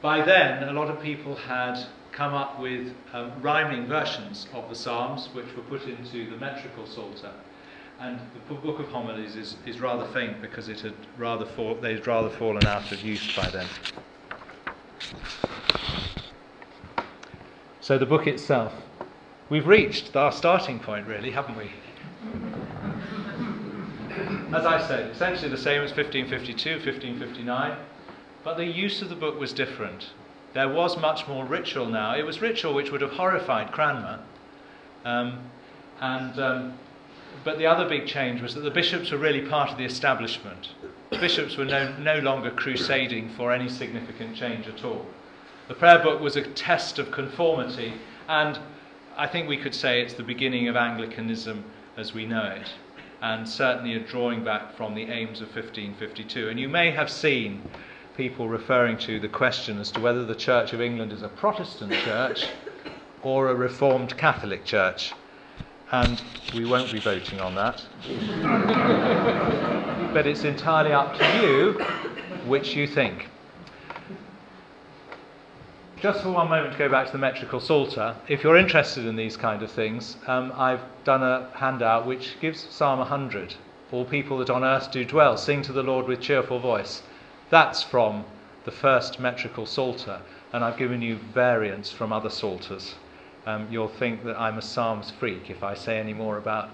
By 0.01 0.23
then, 0.23 0.63
a 0.69 0.73
lot 0.73 0.89
of 0.89 1.03
people 1.03 1.35
had 1.35 1.79
come 2.13 2.35
up 2.35 2.61
with 2.61 2.95
um, 3.13 3.33
rhyming 3.41 3.87
versions 3.87 4.47
of 4.53 4.69
the 4.69 4.75
Psalms, 4.75 5.29
which 5.33 5.47
were 5.57 5.63
put 5.63 5.83
into 5.87 6.31
the 6.31 6.37
metrical 6.37 6.87
Psalter. 6.87 7.33
And 7.99 8.19
the 8.49 8.55
Book 8.55 8.79
of 8.79 8.89
Homilies 8.89 9.37
is, 9.37 9.57
is 9.67 9.81
rather 9.81 10.07
faint 10.07 10.41
because 10.41 10.69
it 10.69 10.81
had 10.81 10.95
rather 11.19 11.45
fall, 11.45 11.75
they'd 11.75 12.07
rather 12.07 12.31
fallen 12.31 12.65
out 12.67 12.91
of 12.93 13.03
use 13.03 13.37
by 13.37 13.51
then. 13.51 13.67
So 17.81 17.99
the 17.99 18.07
book 18.07 18.27
itself 18.27 18.73
We've 19.51 19.67
reached 19.67 20.15
our 20.15 20.31
starting 20.31 20.79
point, 20.79 21.09
really, 21.09 21.33
haven't 21.33 21.57
we? 21.57 21.73
As 24.55 24.65
I 24.65 24.81
said, 24.87 25.11
essentially 25.11 25.49
the 25.49 25.59
same 25.59 25.83
as 25.83 25.91
1552, 25.91 26.75
1559, 26.75 27.77
but 28.45 28.57
the 28.57 28.65
use 28.65 29.03
of 29.03 29.09
the 29.09 29.17
book 29.17 29.41
was 29.41 29.53
different. 29.53 30.11
There 30.55 30.69
was 30.69 30.97
much 30.97 31.27
more 31.27 31.45
ritual 31.45 31.87
now. 31.87 32.15
It 32.15 32.23
was 32.23 32.41
ritual 32.41 32.75
which 32.75 32.93
would 32.93 33.01
have 33.01 33.11
horrified 33.11 33.73
Cranmer. 33.73 34.21
Um, 35.05 35.41
and, 36.01 36.39
um, 36.39 36.79
but 37.43 37.59
the 37.59 37.67
other 37.67 37.89
big 37.89 38.07
change 38.07 38.41
was 38.41 38.55
that 38.55 38.61
the 38.61 38.71
bishops 38.71 39.11
were 39.11 39.19
really 39.19 39.43
part 39.43 39.71
of 39.71 39.79
the 39.79 39.85
establishment. 39.85 40.69
Bishops 41.11 41.57
were 41.57 41.65
no, 41.65 41.93
no 41.99 42.21
longer 42.21 42.53
crusading 42.53 43.31
for 43.31 43.53
any 43.53 43.69
significant 43.69 44.37
change 44.37 44.69
at 44.69 44.85
all. 44.85 45.07
The 45.67 45.75
prayer 45.75 45.99
book 45.99 46.21
was 46.21 46.37
a 46.37 46.43
test 46.43 47.01
of 47.01 47.11
conformity, 47.11 47.95
and 48.29 48.61
I 49.21 49.27
think 49.27 49.51
we 49.51 49.59
could 49.59 49.75
say 49.75 50.01
it's 50.01 50.15
the 50.15 50.23
beginning 50.23 50.69
of 50.69 50.77
Anglicanism 50.77 51.63
as 51.99 52.15
we 52.15 52.25
know 52.25 52.57
it, 52.59 52.73
and 53.21 53.47
certainly 53.47 53.95
a 53.95 54.01
drawing 54.01 54.43
back 54.43 54.75
from 54.75 54.95
the 54.95 55.03
aims 55.03 55.43
of 55.43 55.49
1552. 55.49 56.49
And 56.49 56.59
you 56.59 56.71
may 56.71 56.91
have 56.91 57.11
seen 57.11 57.61
people 58.17 58.49
referring 58.49 58.97
to 59.01 59.21
the 59.21 59.29
question 59.29 59.79
as 59.79 59.91
to 59.91 60.01
whether 60.01 60.25
the 60.25 60.35
Church 60.35 60.73
of 60.73 60.81
England 60.81 61.13
is 61.13 61.21
a 61.21 61.29
Protestant 61.29 61.93
church 61.93 62.47
or 63.23 63.51
a 63.51 63.55
Reformed 63.55 64.17
Catholic 64.17 64.65
church. 64.65 65.13
And 65.93 66.23
we 66.55 66.65
won't 66.65 66.91
be 66.91 67.01
voting 67.01 67.41
on 67.41 67.55
that. 67.57 67.85
but 70.15 70.27
it's 70.27 70.45
entirely 70.45 70.95
up 70.95 71.19
to 71.19 71.43
you 71.43 71.73
which 72.47 72.75
you 72.75 72.87
think. 72.87 73.30
Just 76.01 76.23
for 76.23 76.31
one 76.31 76.49
moment 76.49 76.73
to 76.73 76.79
go 76.79 76.89
back 76.89 77.05
to 77.09 77.13
the 77.13 77.19
metrical 77.19 77.61
psalter, 77.61 78.17
if 78.27 78.43
you're 78.43 78.57
interested 78.57 79.05
in 79.05 79.17
these 79.17 79.37
kind 79.37 79.63
of 79.63 79.71
things, 79.71 80.17
um, 80.27 80.51
I've 80.57 80.81
done 81.05 81.23
a 81.23 81.51
handout 81.53 82.07
which 82.07 82.41
gives 82.41 82.67
Psalm 82.71 83.01
100. 83.01 83.55
All 83.93 84.07
people 84.07 84.39
that 84.39 84.49
on 84.49 84.65
earth 84.65 84.91
do 84.91 85.05
dwell, 85.05 85.37
sing 85.37 85.61
to 85.61 85.73
the 85.73 85.83
Lord 85.83 86.07
with 86.07 86.23
cheerful 86.23 86.59
voice. 86.59 87.03
That's 87.51 87.83
from 87.83 88.25
the 88.65 88.71
first 88.71 89.21
metrical 89.21 89.67
psalter, 89.67 90.23
and 90.55 90.65
I've 90.65 90.79
given 90.79 91.03
you 91.03 91.17
variants 91.35 91.93
from 91.93 92.15
other 92.15 92.31
psalters. 92.31 92.95
Um, 93.45 93.69
you'll 93.71 93.89
think 93.89 94.25
that 94.25 94.41
I'm 94.41 94.57
a 94.57 94.63
Psalms 94.63 95.11
freak 95.11 95.51
if 95.51 95.63
I 95.63 95.75
say 95.75 95.99
any 95.99 96.15
more 96.15 96.39
about 96.39 96.71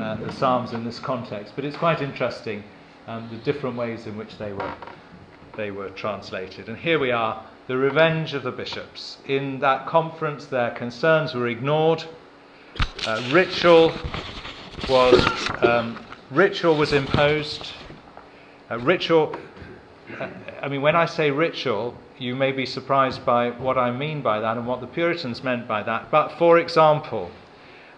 uh, 0.00 0.16
the 0.16 0.32
Psalms 0.32 0.72
in 0.72 0.82
this 0.82 0.98
context, 0.98 1.52
but 1.54 1.64
it's 1.64 1.76
quite 1.76 2.02
interesting 2.02 2.64
um, 3.06 3.28
the 3.30 3.36
different 3.36 3.76
ways 3.76 4.08
in 4.08 4.16
which 4.16 4.36
they 4.38 4.52
were, 4.52 4.74
they 5.56 5.70
were 5.70 5.90
translated. 5.90 6.68
And 6.68 6.76
here 6.76 6.98
we 6.98 7.12
are 7.12 7.44
the 7.66 7.76
revenge 7.76 8.34
of 8.34 8.42
the 8.42 8.52
bishops. 8.52 9.18
In 9.26 9.58
that 9.60 9.86
conference, 9.86 10.46
their 10.46 10.70
concerns 10.70 11.34
were 11.34 11.48
ignored. 11.48 12.04
Uh, 13.06 13.22
ritual 13.32 13.92
was 14.88 15.14
um, 15.62 15.98
ritual 16.30 16.76
was 16.76 16.92
imposed. 16.92 17.72
Uh, 18.70 18.78
ritual. 18.80 19.34
Uh, 20.20 20.28
I 20.60 20.68
mean, 20.68 20.82
when 20.82 20.96
I 20.96 21.06
say 21.06 21.30
ritual, 21.30 21.96
you 22.18 22.34
may 22.34 22.52
be 22.52 22.66
surprised 22.66 23.24
by 23.24 23.50
what 23.50 23.78
I 23.78 23.90
mean 23.90 24.20
by 24.20 24.40
that 24.40 24.56
and 24.56 24.66
what 24.66 24.80
the 24.80 24.86
Puritans 24.86 25.42
meant 25.42 25.66
by 25.66 25.82
that. 25.82 26.10
But 26.10 26.32
for 26.38 26.58
example, 26.58 27.30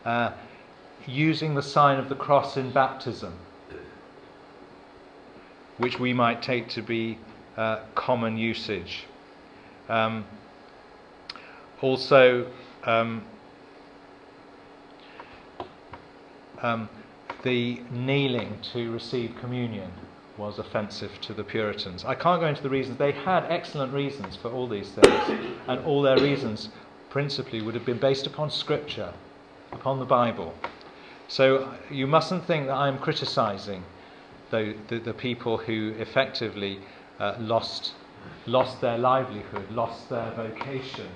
uh, 0.04 0.32
using 1.06 1.54
the 1.54 1.62
sign 1.62 1.98
of 1.98 2.08
the 2.08 2.14
cross 2.14 2.56
in 2.56 2.70
baptism, 2.70 3.34
which 5.78 5.98
we 5.98 6.12
might 6.12 6.42
take 6.42 6.68
to 6.70 6.82
be 6.82 7.18
uh, 7.56 7.80
common 7.94 8.36
usage. 8.36 9.04
Um, 9.88 10.24
also, 11.80 12.50
um, 12.84 13.22
um, 16.62 16.88
the 17.42 17.80
kneeling 17.90 18.58
to 18.72 18.90
receive 18.92 19.34
communion 19.40 19.90
was 20.38 20.58
offensive 20.58 21.20
to 21.22 21.32
the 21.32 21.44
Puritans. 21.44 22.04
I 22.04 22.14
can't 22.14 22.40
go 22.40 22.46
into 22.46 22.62
the 22.62 22.68
reasons. 22.68 22.98
They 22.98 23.12
had 23.12 23.44
excellent 23.48 23.92
reasons 23.92 24.36
for 24.36 24.50
all 24.50 24.68
these 24.68 24.90
things, 24.90 25.40
and 25.66 25.84
all 25.84 26.02
their 26.02 26.18
reasons 26.18 26.70
principally 27.10 27.62
would 27.62 27.74
have 27.74 27.86
been 27.86 27.98
based 27.98 28.26
upon 28.26 28.50
Scripture, 28.50 29.12
upon 29.72 29.98
the 29.98 30.04
Bible. 30.04 30.54
So 31.28 31.72
you 31.90 32.06
mustn't 32.06 32.44
think 32.44 32.66
that 32.66 32.74
I'm 32.74 32.98
criticizing 32.98 33.84
the, 34.50 34.74
the, 34.88 34.98
the 34.98 35.14
people 35.14 35.56
who 35.58 35.94
effectively 35.98 36.80
uh, 37.18 37.36
lost 37.38 37.94
lost 38.46 38.80
their 38.80 38.98
livelihood, 38.98 39.70
lost 39.70 40.08
their 40.08 40.30
vocation. 40.32 41.08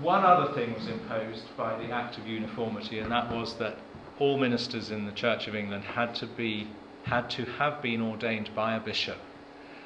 One 0.00 0.24
other 0.24 0.52
thing 0.52 0.74
was 0.74 0.86
imposed 0.86 1.56
by 1.56 1.76
the 1.78 1.90
Act 1.92 2.18
of 2.18 2.26
Uniformity, 2.26 3.00
and 3.00 3.10
that 3.10 3.32
was 3.32 3.54
that 3.54 3.78
all 4.18 4.38
ministers 4.38 4.90
in 4.90 5.06
the 5.06 5.12
Church 5.12 5.48
of 5.48 5.54
England 5.54 5.84
had 5.84 6.14
to 6.16 6.26
be 6.26 6.68
had 7.04 7.30
to 7.30 7.44
have 7.44 7.80
been 7.80 8.02
ordained 8.02 8.50
by 8.54 8.74
a 8.74 8.80
bishop. 8.80 9.16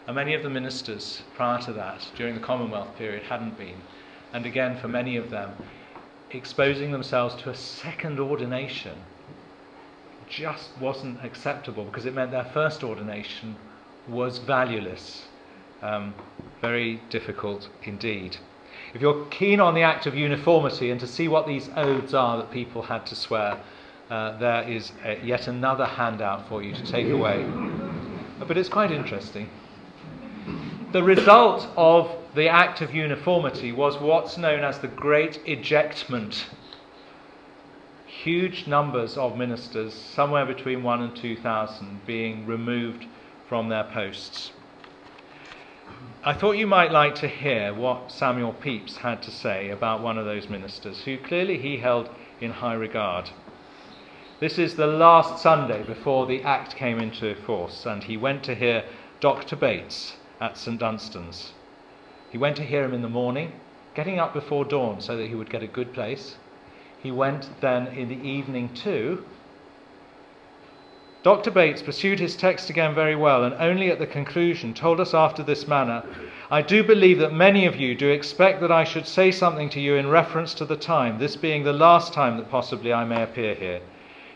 And 0.07 0.17
many 0.17 0.35
of 0.35 0.43
the 0.43 0.51
ministers 0.51 1.23
prior 1.35 1.61
to 1.63 1.73
that, 1.75 2.07
during 2.17 2.35
the 2.35 2.41
Commonwealth 2.41 2.97
period, 2.97 3.23
hadn't 3.23 3.57
been. 3.57 3.81
And 4.33 4.45
again, 4.45 4.77
for 4.77 4.89
many 4.89 5.17
of 5.17 5.31
them, 5.31 5.53
exposing 6.31 6.91
themselves 6.91 7.35
to 7.43 7.51
a 7.51 7.55
second 7.55 8.19
ordination 8.19 8.99
just 10.29 10.71
wasn't 10.81 11.23
acceptable 11.25 11.85
because 11.85 12.07
it 12.07 12.15
meant 12.15 12.31
their 12.31 12.45
first 12.45 12.83
ordination 12.83 13.55
was 14.09 14.39
valueless. 14.39 15.27
Um, 15.83 16.15
very 16.61 17.01
difficult 17.11 17.69
indeed. 17.83 18.37
If 18.95 19.01
you're 19.01 19.27
keen 19.27 19.59
on 19.59 19.75
the 19.75 19.83
act 19.83 20.07
of 20.07 20.15
uniformity 20.15 20.91
and 20.91 21.01
to 21.01 21.07
see 21.07 21.29
what 21.29 21.47
these 21.47 21.69
oaths 21.77 22.15
are 22.15 22.37
that 22.37 22.51
people 22.51 22.83
had 22.83 23.05
to 23.07 23.17
swear, 23.17 23.61
uh, 24.11 24.39
there 24.39 24.63
is 24.69 24.93
yet 25.25 25.49
another 25.49 25.87
handout 25.87 26.49
for 26.49 26.63
you 26.63 26.75
to 26.75 26.85
take 26.85 27.09
away. 27.09 27.45
But 28.39 28.57
it's 28.59 28.69
quite 28.69 28.93
interesting. 28.93 29.49
The 30.93 31.03
result 31.03 31.69
of 31.77 32.11
the 32.35 32.49
act 32.49 32.81
of 32.81 32.95
uniformity 32.95 33.73
was 33.73 33.99
what's 33.99 34.37
known 34.37 34.63
as 34.63 34.79
the 34.79 34.89
Great 34.89 35.41
Ejectment. 35.47 36.45
Huge 38.07 38.67
numbers 38.67 39.17
of 39.17 39.37
ministers, 39.37 39.95
somewhere 39.95 40.45
between 40.45 40.83
one 40.83 41.03
and 41.03 41.17
two 41.17 41.37
thousand, 41.37 42.05
being 42.07 42.47
removed 42.47 43.07
from 43.53 43.69
their 43.69 43.85
posts. 43.85 44.51
I 46.25 46.33
thought 46.33 46.53
you 46.53 46.67
might 46.67 46.91
like 46.91 47.15
to 47.17 47.29
hear 47.29 47.75
what 47.75 48.11
Samuel 48.11 48.55
Pepys 48.55 48.97
had 48.97 49.21
to 49.25 49.31
say 49.31 49.69
about 49.69 50.01
one 50.01 50.17
of 50.17 50.25
those 50.25 50.49
ministers, 50.49 51.03
who 51.03 51.19
clearly 51.19 51.59
he 51.59 51.77
held 51.77 52.09
in 52.41 52.51
high 52.51 52.73
regard. 52.73 53.29
This 54.41 54.59
is 54.59 54.77
the 54.77 54.87
last 54.87 55.43
Sunday 55.43 55.83
before 55.83 56.25
the 56.25 56.43
Act 56.43 56.77
came 56.77 56.99
into 56.99 57.35
force, 57.35 57.85
and 57.85 58.03
he 58.03 58.17
went 58.17 58.43
to 58.45 58.55
hear 58.55 58.85
Dr. 59.21 59.55
Bates 59.55 60.17
at 60.41 60.57
St 60.57 60.81
Dunstan's. 60.81 61.53
He 62.31 62.39
went 62.39 62.57
to 62.57 62.65
hear 62.65 62.85
him 62.85 62.95
in 62.95 63.03
the 63.03 63.11
morning, 63.11 63.53
getting 63.95 64.19
up 64.19 64.33
before 64.33 64.65
dawn 64.65 65.03
so 65.03 65.15
that 65.19 65.29
he 65.29 65.35
would 65.35 65.51
get 65.51 65.63
a 65.63 65.67
good 65.67 65.93
place. 65.93 66.39
He 67.03 67.11
went 67.11 67.61
then 67.61 67.89
in 67.89 68.09
the 68.09 68.27
evening 68.27 68.73
too, 68.73 69.27
Dr. 71.23 71.53
Bates 71.53 71.83
pursued 71.83 72.19
his 72.19 72.35
text 72.35 72.69
again 72.69 72.95
very 72.97 73.15
well, 73.15 73.45
and 73.45 73.55
only 73.61 73.91
at 73.91 74.01
the 74.01 74.07
conclusion 74.09 74.75
told 74.75 74.99
us 74.99 75.15
after 75.15 75.45
this 75.45 75.69
manner 75.69 76.03
I 76.51 76.63
do 76.63 76.83
believe 76.83 77.21
that 77.21 77.33
many 77.33 77.65
of 77.65 77.77
you 77.77 77.95
do 77.95 78.11
expect 78.11 78.61
that 78.61 78.73
I 78.73 78.83
should 78.83 79.07
say 79.07 79.31
something 79.31 79.69
to 79.71 79.81
you 79.81 79.95
in 79.95 80.09
reference 80.09 80.53
to 80.55 80.65
the 80.65 80.77
time, 80.77 81.19
this 81.19 81.37
being 81.37 81.63
the 81.63 81.73
last 81.73 82.13
time 82.13 82.37
that 82.39 82.51
possibly 82.51 82.93
I 82.93 83.05
may 83.05 83.23
appear 83.23 83.55
here. 83.55 83.81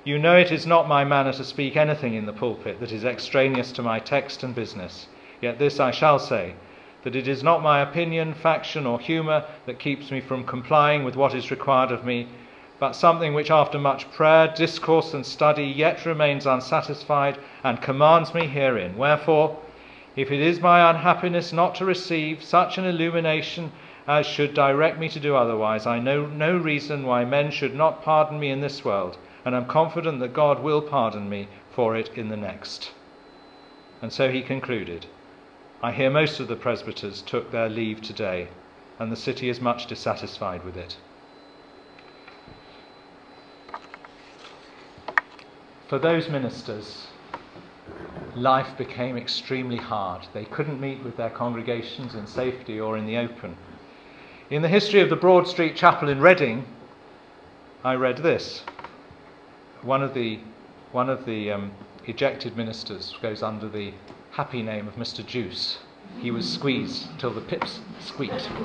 You 0.04 0.16
know 0.20 0.36
it 0.36 0.52
is 0.52 0.64
not 0.64 0.86
my 0.86 1.04
manner 1.04 1.32
to 1.32 1.42
speak 1.42 1.76
anything 1.76 2.14
in 2.14 2.26
the 2.26 2.32
pulpit 2.32 2.78
that 2.78 2.92
is 2.92 3.04
extraneous 3.04 3.72
to 3.72 3.82
my 3.82 3.98
text 3.98 4.44
and 4.44 4.54
business. 4.54 5.08
Yet 5.42 5.58
this 5.58 5.80
I 5.80 5.90
shall 5.90 6.20
say 6.20 6.54
that 7.02 7.16
it 7.16 7.26
is 7.26 7.42
not 7.42 7.62
my 7.64 7.80
opinion, 7.80 8.32
faction, 8.32 8.86
or 8.86 9.00
humour 9.00 9.44
that 9.66 9.80
keeps 9.80 10.12
me 10.12 10.20
from 10.20 10.44
complying 10.44 11.02
with 11.02 11.16
what 11.16 11.34
is 11.34 11.50
required 11.50 11.90
of 11.90 12.04
me, 12.04 12.28
but 12.78 12.92
something 12.92 13.32
which, 13.32 13.50
after 13.50 13.78
much 13.78 14.10
prayer, 14.12 14.52
discourse, 14.54 15.14
and 15.14 15.24
study, 15.24 15.64
yet 15.64 16.04
remains 16.04 16.46
unsatisfied 16.46 17.38
and 17.64 17.80
commands 17.80 18.34
me 18.34 18.46
herein. 18.46 18.96
Wherefore, 18.96 19.56
if 20.14 20.30
it 20.30 20.40
is 20.40 20.60
my 20.60 20.90
unhappiness 20.90 21.52
not 21.52 21.74
to 21.76 21.84
receive 21.84 22.42
such 22.42 22.78
an 22.78 22.84
illumination 22.84 23.72
as 24.06 24.26
should 24.26 24.54
direct 24.54 24.98
me 24.98 25.08
to 25.08 25.20
do 25.20 25.34
otherwise, 25.34 25.86
I 25.86 25.98
know 25.98 26.26
no 26.26 26.56
reason 26.56 27.06
why 27.06 27.24
men 27.24 27.50
should 27.50 27.74
not 27.74 28.02
pardon 28.02 28.38
me 28.38 28.50
in 28.50 28.60
this 28.60 28.84
world, 28.84 29.18
and 29.44 29.54
am 29.54 29.66
confident 29.66 30.20
that 30.20 30.32
God 30.32 30.62
will 30.62 30.82
pardon 30.82 31.28
me 31.28 31.48
for 31.70 31.96
it 31.96 32.10
in 32.14 32.28
the 32.28 32.36
next. 32.36 32.92
And 34.00 34.12
so 34.12 34.30
he 34.30 34.42
concluded. 34.42 35.06
I 35.82 35.92
hear 35.92 36.10
most 36.10 36.40
of 36.40 36.48
the 36.48 36.56
presbyters 36.56 37.22
took 37.22 37.50
their 37.50 37.68
leave 37.68 38.00
today, 38.00 38.48
and 38.98 39.10
the 39.10 39.16
city 39.16 39.48
is 39.48 39.60
much 39.60 39.86
dissatisfied 39.86 40.64
with 40.64 40.76
it. 40.76 40.96
For 45.88 46.00
those 46.00 46.28
ministers, 46.28 47.06
life 48.34 48.76
became 48.76 49.16
extremely 49.16 49.76
hard. 49.76 50.26
They 50.34 50.44
couldn't 50.44 50.80
meet 50.80 51.04
with 51.04 51.16
their 51.16 51.30
congregations 51.30 52.16
in 52.16 52.26
safety 52.26 52.80
or 52.80 52.98
in 52.98 53.06
the 53.06 53.16
open. 53.16 53.56
In 54.50 54.62
the 54.62 54.68
history 54.68 55.00
of 55.00 55.10
the 55.10 55.16
Broad 55.16 55.46
Street 55.46 55.76
Chapel 55.76 56.08
in 56.08 56.20
Reading, 56.20 56.66
I 57.84 57.94
read 57.94 58.18
this. 58.18 58.64
One 59.82 60.02
of 60.02 60.12
the, 60.12 60.40
one 60.90 61.08
of 61.08 61.24
the 61.24 61.52
um, 61.52 61.70
ejected 62.06 62.56
ministers 62.56 63.14
goes 63.22 63.40
under 63.40 63.68
the 63.68 63.94
happy 64.32 64.62
name 64.62 64.88
of 64.88 64.96
Mr. 64.96 65.24
Juice. 65.24 65.78
He 66.18 66.32
was 66.32 66.52
squeezed 66.52 67.16
till 67.20 67.32
the 67.32 67.40
pips 67.40 67.78
squeaked. 68.00 68.48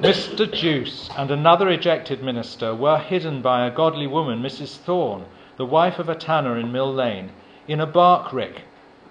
Mr. 0.00 0.50
Juice 0.50 1.10
and 1.18 1.30
another 1.30 1.68
ejected 1.68 2.22
minister 2.22 2.74
were 2.74 2.98
hidden 2.98 3.42
by 3.42 3.66
a 3.66 3.70
godly 3.70 4.06
woman, 4.06 4.40
Mrs. 4.40 4.78
Thorne, 4.78 5.26
the 5.60 5.66
wife 5.66 5.98
of 5.98 6.08
a 6.08 6.14
tanner 6.14 6.56
in 6.56 6.72
Mill 6.72 6.90
Lane, 6.90 7.30
in 7.68 7.80
a 7.80 7.86
bark 7.86 8.32
rick 8.32 8.62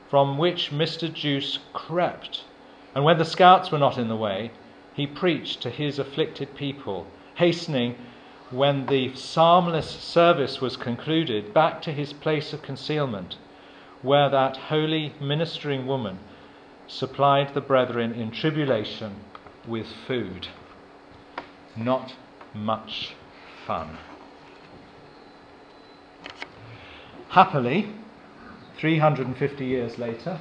from 0.09 0.35
which 0.39 0.71
Mr. 0.71 1.13
Juice 1.13 1.59
crept. 1.73 2.43
And 2.95 3.03
when 3.03 3.19
the 3.19 3.23
scouts 3.23 3.69
were 3.69 3.77
not 3.77 3.99
in 3.99 4.07
the 4.07 4.15
way, 4.15 4.49
he 4.95 5.05
preached 5.05 5.61
to 5.61 5.69
his 5.69 5.99
afflicted 5.99 6.55
people, 6.55 7.05
hastening, 7.35 7.97
when 8.49 8.87
the 8.87 9.13
psalmless 9.13 9.91
service 9.91 10.59
was 10.59 10.75
concluded, 10.75 11.53
back 11.53 11.83
to 11.83 11.91
his 11.91 12.13
place 12.13 12.51
of 12.51 12.63
concealment 12.63 13.37
where 14.01 14.31
that 14.31 14.57
holy 14.57 15.13
ministering 15.21 15.85
woman 15.85 16.17
supplied 16.87 17.53
the 17.53 17.61
brethren 17.61 18.11
in 18.11 18.31
tribulation 18.31 19.17
with 19.67 19.85
food. 20.07 20.47
Not 21.77 22.15
much 22.55 23.13
fun. 23.67 23.99
Happily, 27.29 27.87
350 28.79 29.63
years 29.63 29.99
later, 29.99 30.39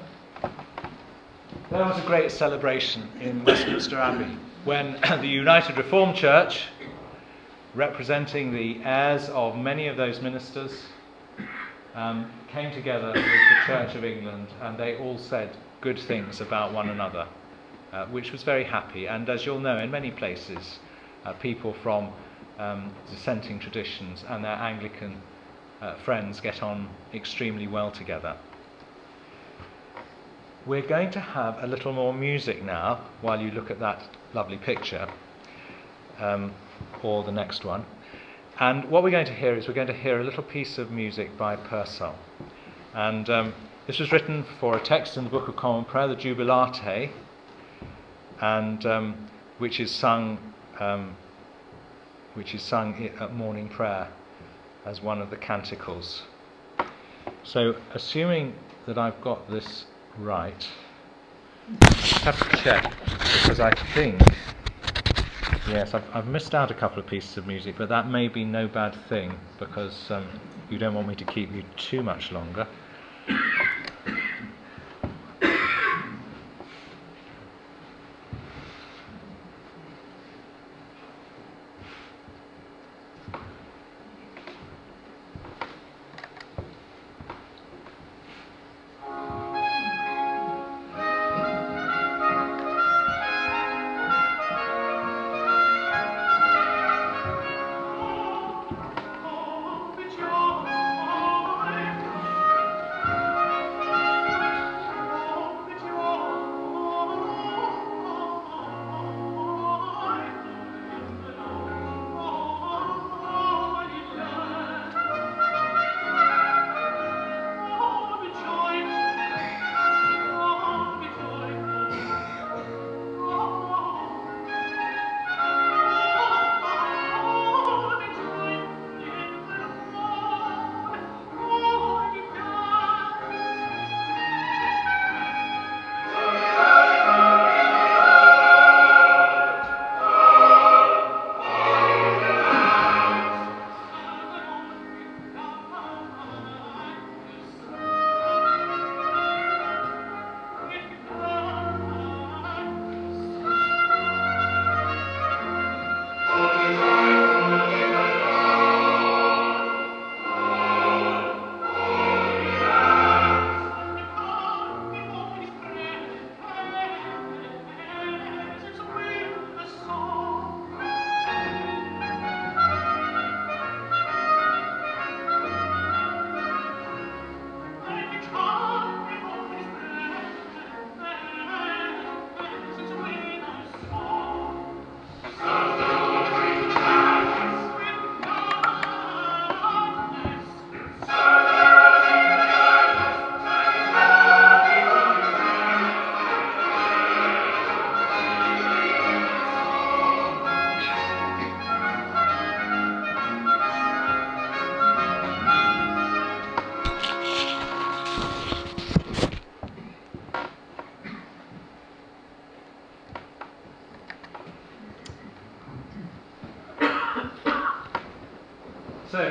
there 1.71 1.85
was 1.85 2.03
a 2.03 2.07
great 2.07 2.31
celebration 2.31 3.07
in 3.21 3.45
Westminster 3.45 3.99
Abbey 3.99 4.39
when 4.65 4.99
the 5.21 5.29
United 5.29 5.77
Reformed 5.77 6.17
Church, 6.17 6.63
representing 7.75 8.55
the 8.55 8.81
heirs 8.85 9.29
of 9.29 9.55
many 9.55 9.87
of 9.89 9.99
those 9.99 10.23
ministers, 10.23 10.87
um, 11.95 12.33
came 12.51 12.73
together 12.73 13.09
with 13.09 13.17
the 13.17 13.67
Church 13.67 13.95
of 13.95 14.03
England 14.03 14.49
and 14.63 14.79
they 14.79 14.97
all 14.97 15.19
said 15.19 15.51
good 15.83 15.99
things 15.99 16.41
about 16.41 16.73
one 16.73 16.89
another, 16.89 17.29
uh, 17.93 18.07
which 18.07 18.33
was 18.33 18.43
very 18.45 18.65
happy. 18.65 19.05
And 19.05 19.29
as 19.29 19.45
you'll 19.45 19.61
know, 19.61 19.77
in 19.77 19.91
many 19.91 20.11
places, 20.11 20.79
uh, 21.27 21.35
people 21.35 21.75
from 21.83 22.11
um, 22.59 22.91
dissenting 23.11 23.59
traditions 23.59 24.25
and 24.27 24.43
their 24.43 24.57
Anglican 24.57 25.21
uh, 25.81 25.95
friends 26.05 26.41
get 26.41 26.63
on 26.63 26.89
extremely 27.15 27.67
well 27.67 27.91
together. 27.91 28.37
We're 30.67 30.87
going 30.87 31.11
to 31.13 31.21
have 31.21 31.63
a 31.63 31.67
little 31.67 31.93
more 31.93 32.13
music 32.13 32.63
now 32.63 33.01
while 33.21 33.41
you 33.41 33.51
look 33.51 33.71
at 33.71 33.79
that 33.81 34.03
lovely 34.35 34.59
picture, 34.59 35.09
um, 36.19 36.53
or 37.03 37.23
the 37.25 37.33
next 37.33 37.65
one. 37.65 37.87
And 38.61 38.91
what 38.91 39.03
we're 39.03 39.11
going 39.11 39.27
to 39.27 39.35
hear 39.35 39.55
is 39.55 39.69
we're 39.69 39.75
going 39.75 39.87
to 39.87 39.95
hear 39.95 40.21
a 40.21 40.25
little 40.25 40.43
piece 40.43 40.79
of 40.79 40.91
music 40.91 41.39
by 41.39 41.57
Purcell. 41.57 42.17
And 42.93 43.31
um, 43.31 43.55
this 43.87 44.01
was 44.01 44.11
written 44.11 44.45
for 44.59 44.77
a 44.77 44.81
text 44.81 45.17
in 45.17 45.25
the 45.25 45.31
Book 45.31 45.49
of 45.49 45.57
Common 45.57 45.85
Prayer, 45.85 46.09
the 46.09 46.17
Jubilate, 46.17 47.11
and 48.41 48.85
um, 48.85 49.29
which 49.59 49.79
is 49.79 49.93
sung, 49.93 50.39
um, 50.81 51.17
which 52.35 52.53
is 52.55 52.63
sung 52.63 53.09
at 53.21 53.33
morning 53.33 53.69
prayer 53.69 54.09
as 54.89 55.03
one 55.03 55.21
of 55.21 55.29
the 55.29 55.37
canticles. 55.37 56.23
So, 57.45 57.77
assuming 57.93 58.55
that 58.87 58.97
I've 58.97 59.21
got 59.21 59.51
this 59.51 59.85
right, 60.19 60.67
I 61.83 61.97
have 62.25 62.51
to 62.51 62.57
check 62.57 62.93
because 63.05 63.61
I 63.61 63.75
think 63.95 64.21
Yes, 65.69 65.93
I've, 65.93 66.05
I've, 66.15 66.27
missed 66.27 66.55
out 66.55 66.71
a 66.71 66.75
couple 66.75 66.99
of 66.99 67.07
pieces 67.07 67.37
of 67.37 67.47
music, 67.47 67.75
but 67.77 67.91
that 67.91 68.09
may 68.09 68.29
be 68.29 68.43
no 68.43 68.69
bad 68.69 68.95
thing 69.11 69.39
because 69.59 70.11
um, 70.11 70.27
you 70.71 70.79
don't 70.79 70.95
want 70.95 71.07
me 71.07 71.15
to 71.17 71.25
keep 71.27 71.55
you 71.55 71.63
too 71.77 72.03
much 72.03 72.33
longer. 72.33 72.67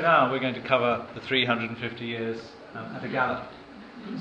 Now 0.02 0.30
we're 0.30 0.38
going 0.38 0.54
to 0.54 0.60
cover 0.60 1.04
the 1.14 1.20
350 1.20 2.04
years 2.04 2.40
um, 2.74 2.94
at 2.94 3.04
a 3.04 3.08
gallop. 3.08 3.48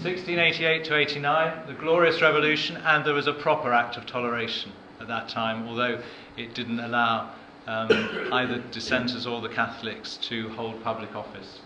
1688 0.01 0.83
to 0.85 0.97
89, 0.97 1.67
the 1.67 1.73
Glorious 1.73 2.19
Revolution, 2.19 2.77
and 2.77 3.05
there 3.05 3.13
was 3.13 3.27
a 3.27 3.33
proper 3.33 3.71
act 3.71 3.95
of 3.95 4.07
toleration 4.07 4.71
at 4.99 5.07
that 5.07 5.29
time, 5.29 5.67
although 5.67 6.01
it 6.35 6.55
didn't 6.55 6.79
allow 6.79 7.31
um, 7.67 7.89
either 8.33 8.57
dissenters 8.71 9.27
or 9.27 9.39
the 9.39 9.49
Catholics 9.49 10.17
to 10.23 10.49
hold 10.49 10.83
public 10.83 11.15
office. 11.15 11.59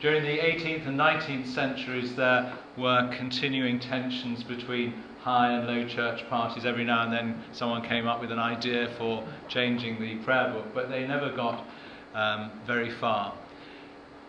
During 0.00 0.22
the 0.22 0.38
18th 0.38 0.86
and 0.86 0.98
19th 1.00 1.46
centuries, 1.46 2.14
there 2.14 2.52
were 2.76 3.08
continuing 3.16 3.80
tensions 3.80 4.44
between 4.44 4.92
high 5.20 5.52
and 5.52 5.66
low 5.66 5.88
church 5.88 6.28
parties. 6.28 6.66
Every 6.66 6.84
now 6.84 7.04
and 7.04 7.12
then, 7.12 7.42
someone 7.52 7.82
came 7.82 8.06
up 8.06 8.20
with 8.20 8.32
an 8.32 8.38
idea 8.38 8.90
for 8.98 9.26
changing 9.48 9.98
the 9.98 10.16
prayer 10.16 10.52
book, 10.52 10.66
but 10.74 10.90
they 10.90 11.06
never 11.06 11.30
got 11.30 11.64
um, 12.14 12.50
very 12.66 12.90
far. 12.90 13.34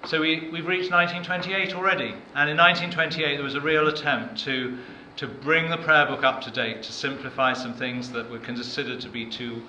So 0.06 0.20
we, 0.20 0.50
we've 0.52 0.66
reached 0.66 0.92
1928 0.92 1.76
already, 1.76 2.16
and 2.34 2.50
in 2.50 2.58
1928 2.58 3.36
there 3.36 3.44
was 3.44 3.54
a 3.54 3.62
real 3.62 3.88
attempt 3.88 4.44
to, 4.46 4.78
to 5.18 5.28
bring 5.28 5.70
the 5.70 5.78
prayer 5.78 6.08
book 6.08 6.24
up 6.24 6.42
to 6.42 6.52
date, 6.52 6.82
to 6.84 6.92
simplify 6.92 7.54
some 7.54 7.74
things 7.76 8.12
that 8.12 8.30
were 8.30 8.40
considered 8.40 9.00
to 9.02 9.10
be 9.10 9.28
too 9.28 9.62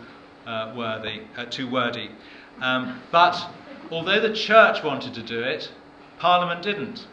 uh, 0.46 0.72
worthy, 0.74 1.20
uh, 1.36 1.44
too 1.44 1.70
wordy. 1.70 2.10
Um, 2.62 3.00
but 3.10 3.46
although 3.90 4.20
the 4.20 4.34
church 4.34 4.82
wanted 4.82 5.12
to 5.14 5.22
do 5.22 5.42
it, 5.42 5.70
Parliament 6.18 6.62
didn't. 6.62 7.06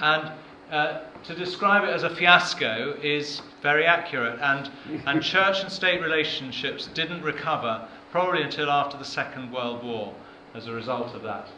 And 0.00 0.30
uh, 0.70 1.00
to 1.24 1.34
describe 1.34 1.82
it 1.82 1.90
as 1.90 2.04
a 2.04 2.10
fiasco 2.14 2.96
is 3.02 3.42
very 3.62 3.84
accurate, 3.84 4.38
and, 4.40 4.70
and 5.06 5.22
church 5.24 5.62
and 5.62 5.72
state 5.72 6.00
relationships 6.00 6.86
didn't 6.94 7.22
recover 7.22 7.88
probably 8.12 8.42
until 8.42 8.70
after 8.70 8.96
the 8.96 9.04
Second 9.04 9.52
World 9.52 9.82
War 9.82 10.14
as 10.54 10.66
a 10.66 10.72
result 10.72 11.14
of 11.14 11.22
that. 11.22 11.48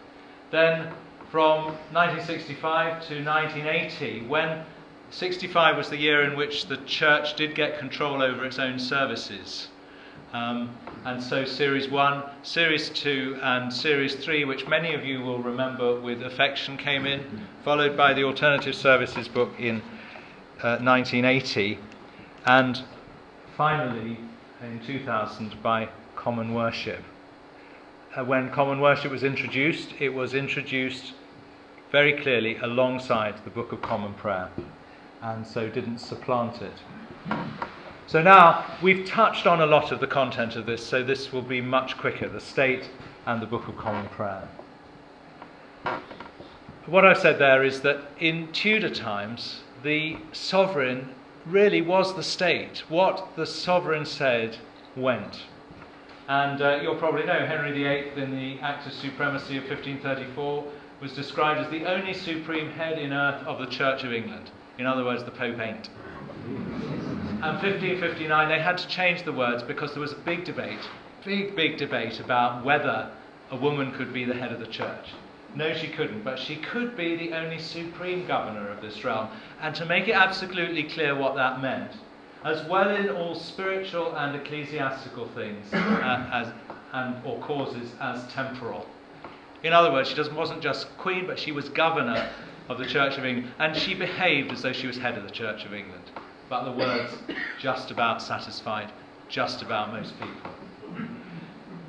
Then, 0.51 0.93
from 1.31 1.65
1965 1.93 3.07
to 3.09 3.25
1980, 3.25 4.27
when 4.27 4.65
65 5.11 5.77
was 5.77 5.89
the 5.91 5.97
year 5.97 6.23
in 6.23 6.37
which 6.37 6.67
the 6.67 6.79
church 6.79 7.37
did 7.37 7.55
get 7.55 7.79
control 7.79 8.23
over 8.23 8.45
its 8.45 8.59
own 8.59 8.79
services. 8.79 9.69
Um, 10.33 10.71
and 11.05 11.23
so, 11.23 11.45
Series 11.45 11.89
1, 11.91 12.23
Series 12.43 12.89
2, 12.91 13.39
and 13.43 13.73
Series 13.73 14.15
3, 14.15 14.45
which 14.45 14.67
many 14.67 14.95
of 14.95 15.05
you 15.05 15.21
will 15.21 15.39
remember 15.39 16.01
with 16.01 16.23
affection, 16.23 16.79
came 16.79 17.05
in, 17.07 17.47
followed 17.65 17.97
by 17.97 18.15
the 18.15 18.25
Alternative 18.25 18.75
Services 18.75 19.29
book 19.29 19.51
in 19.59 19.83
uh, 20.63 20.79
1980, 20.79 21.79
and 22.47 22.83
finally, 23.57 24.19
in 24.63 24.81
2000, 24.87 25.63
by 25.63 25.89
Common 26.17 26.55
Worship 26.55 27.03
uh, 28.15 28.25
when 28.25 28.51
common 28.51 28.81
worship 28.81 29.11
was 29.11 29.25
introduced, 29.25 29.95
it 29.99 30.11
was 30.11 30.35
introduced 30.35 31.15
very 31.91 32.13
clearly 32.15 32.57
alongside 32.57 33.35
the 33.45 33.51
Book 33.51 33.73
of 33.73 33.81
Common 33.83 34.15
Prayer, 34.15 34.51
and 35.23 35.47
so 35.47 35.69
didn't 35.69 35.99
supplant 35.99 36.63
it. 36.63 36.73
So 38.07 38.23
now 38.23 38.65
we've 38.83 39.07
touched 39.07 39.47
on 39.47 39.61
a 39.61 39.67
lot 39.67 39.93
of 39.93 40.01
the 40.01 40.07
content 40.07 40.57
of 40.57 40.67
this, 40.67 40.85
so 40.85 41.03
this 41.03 41.33
will 41.33 41.43
be 41.43 41.61
much 41.61 41.97
quicker 41.97 42.29
the 42.29 42.41
state 42.41 42.91
and 43.27 43.41
the 43.41 43.47
Book 43.47 43.69
of 43.69 43.77
Common 43.77 44.09
Prayer. 44.09 44.49
What 46.87 47.05
I've 47.05 47.19
said 47.19 47.39
there 47.39 47.63
is 47.63 47.81
that 47.83 48.03
in 48.19 48.53
Tudor 48.53 48.91
times, 48.91 49.63
the 49.83 50.19
sovereign 50.33 51.09
really 51.47 51.81
was 51.81 52.15
the 52.15 52.23
state. 52.23 52.83
What 52.89 53.37
the 53.37 53.47
sovereign 53.47 54.05
said 54.05 54.59
went. 54.97 55.43
And 56.29 56.63
uh, 56.63 56.81
you'll 56.83 56.97
probably 56.97 57.25
know 57.25 57.45
Henry 57.47 57.73
VIII 57.73 58.23
in 58.23 58.31
the 58.31 58.61
Act 58.61 58.87
of 58.87 58.93
Supremacy 58.93 59.57
of 59.57 59.65
1534 59.65 60.65
was 61.01 61.13
described 61.13 61.61
as 61.61 61.71
the 61.71 61.85
only 61.85 62.15
supreme 62.15 62.71
head 62.71 62.99
in 62.99 63.13
earth 63.13 63.45
of 63.45 63.59
the 63.59 63.67
Church 63.67 64.05
of 64.05 64.13
England. 64.13 64.51
In 64.79 64.87
other 64.87 65.05
words, 65.05 65.25
the 65.25 65.33
Pope 65.33 65.59
ain't. 65.59 65.89
And 66.47 67.59
1559, 67.59 68.49
they 68.49 68.61
had 68.61 68.79
to 68.79 68.87
change 68.87 69.25
the 69.25 69.33
words 69.33 69.65
because 69.65 69.93
there 69.93 70.01
was 70.01 70.13
a 70.13 70.17
big 70.17 70.45
debate, 70.45 70.79
big, 71.25 71.57
big 71.57 71.77
debate 71.77 72.21
about 72.21 72.65
whether 72.65 73.11
a 73.51 73.57
woman 73.57 73.93
could 73.93 74.13
be 74.13 74.25
the 74.25 74.35
head 74.35 74.53
of 74.53 74.61
the 74.61 74.67
church. 74.67 75.09
No, 75.55 75.75
she 75.75 75.89
couldn't, 75.89 76.23
but 76.23 76.39
she 76.39 76.57
could 76.57 76.97
be 76.97 77.17
the 77.17 77.37
only 77.37 77.59
supreme 77.59 78.27
governor 78.27 78.71
of 78.71 78.81
this 78.81 79.05
realm. 79.05 79.29
And 79.61 79.75
to 79.75 79.85
make 79.85 80.09
it 80.09 80.15
absolutely 80.15 80.85
clear 80.85 81.15
what 81.17 81.35
that 81.35 81.61
meant, 81.61 81.93
as 82.45 82.67
well 82.69 82.95
in 82.95 83.09
all 83.11 83.35
spiritual 83.35 84.15
and 84.17 84.35
ecclesiastical 84.37 85.27
things 85.29 85.73
uh, 85.73 86.29
as, 86.33 86.49
and, 86.93 87.17
or 87.25 87.39
causes 87.41 87.93
as 88.01 88.27
temporal. 88.33 88.87
In 89.63 89.73
other 89.73 89.93
words, 89.93 90.11
she 90.11 90.21
wasn't 90.31 90.61
just 90.61 90.89
queen, 90.99 91.27
but 91.27 91.39
she 91.39 91.53
was 91.53 91.69
governor 91.69 92.31
of 92.69 92.79
the 92.79 92.87
Church 92.87 93.17
of 93.17 93.25
England, 93.25 93.53
and 93.59 93.77
she 93.77 93.95
behaved 93.95 94.51
as 94.51 94.63
though 94.63 94.73
she 94.73 94.87
was 94.87 94.97
head 94.99 95.17
of 95.17 95.25
the 95.25 95.31
Church 95.31 95.65
of 95.65 95.73
England. 95.73 96.11
But 96.49 96.65
the 96.65 96.73
words 96.73 97.13
just 97.61 97.91
about 97.91 98.21
satisfied 98.21 98.91
just 99.29 99.63
about 99.63 99.93
most 99.93 100.13
people. 100.19 100.51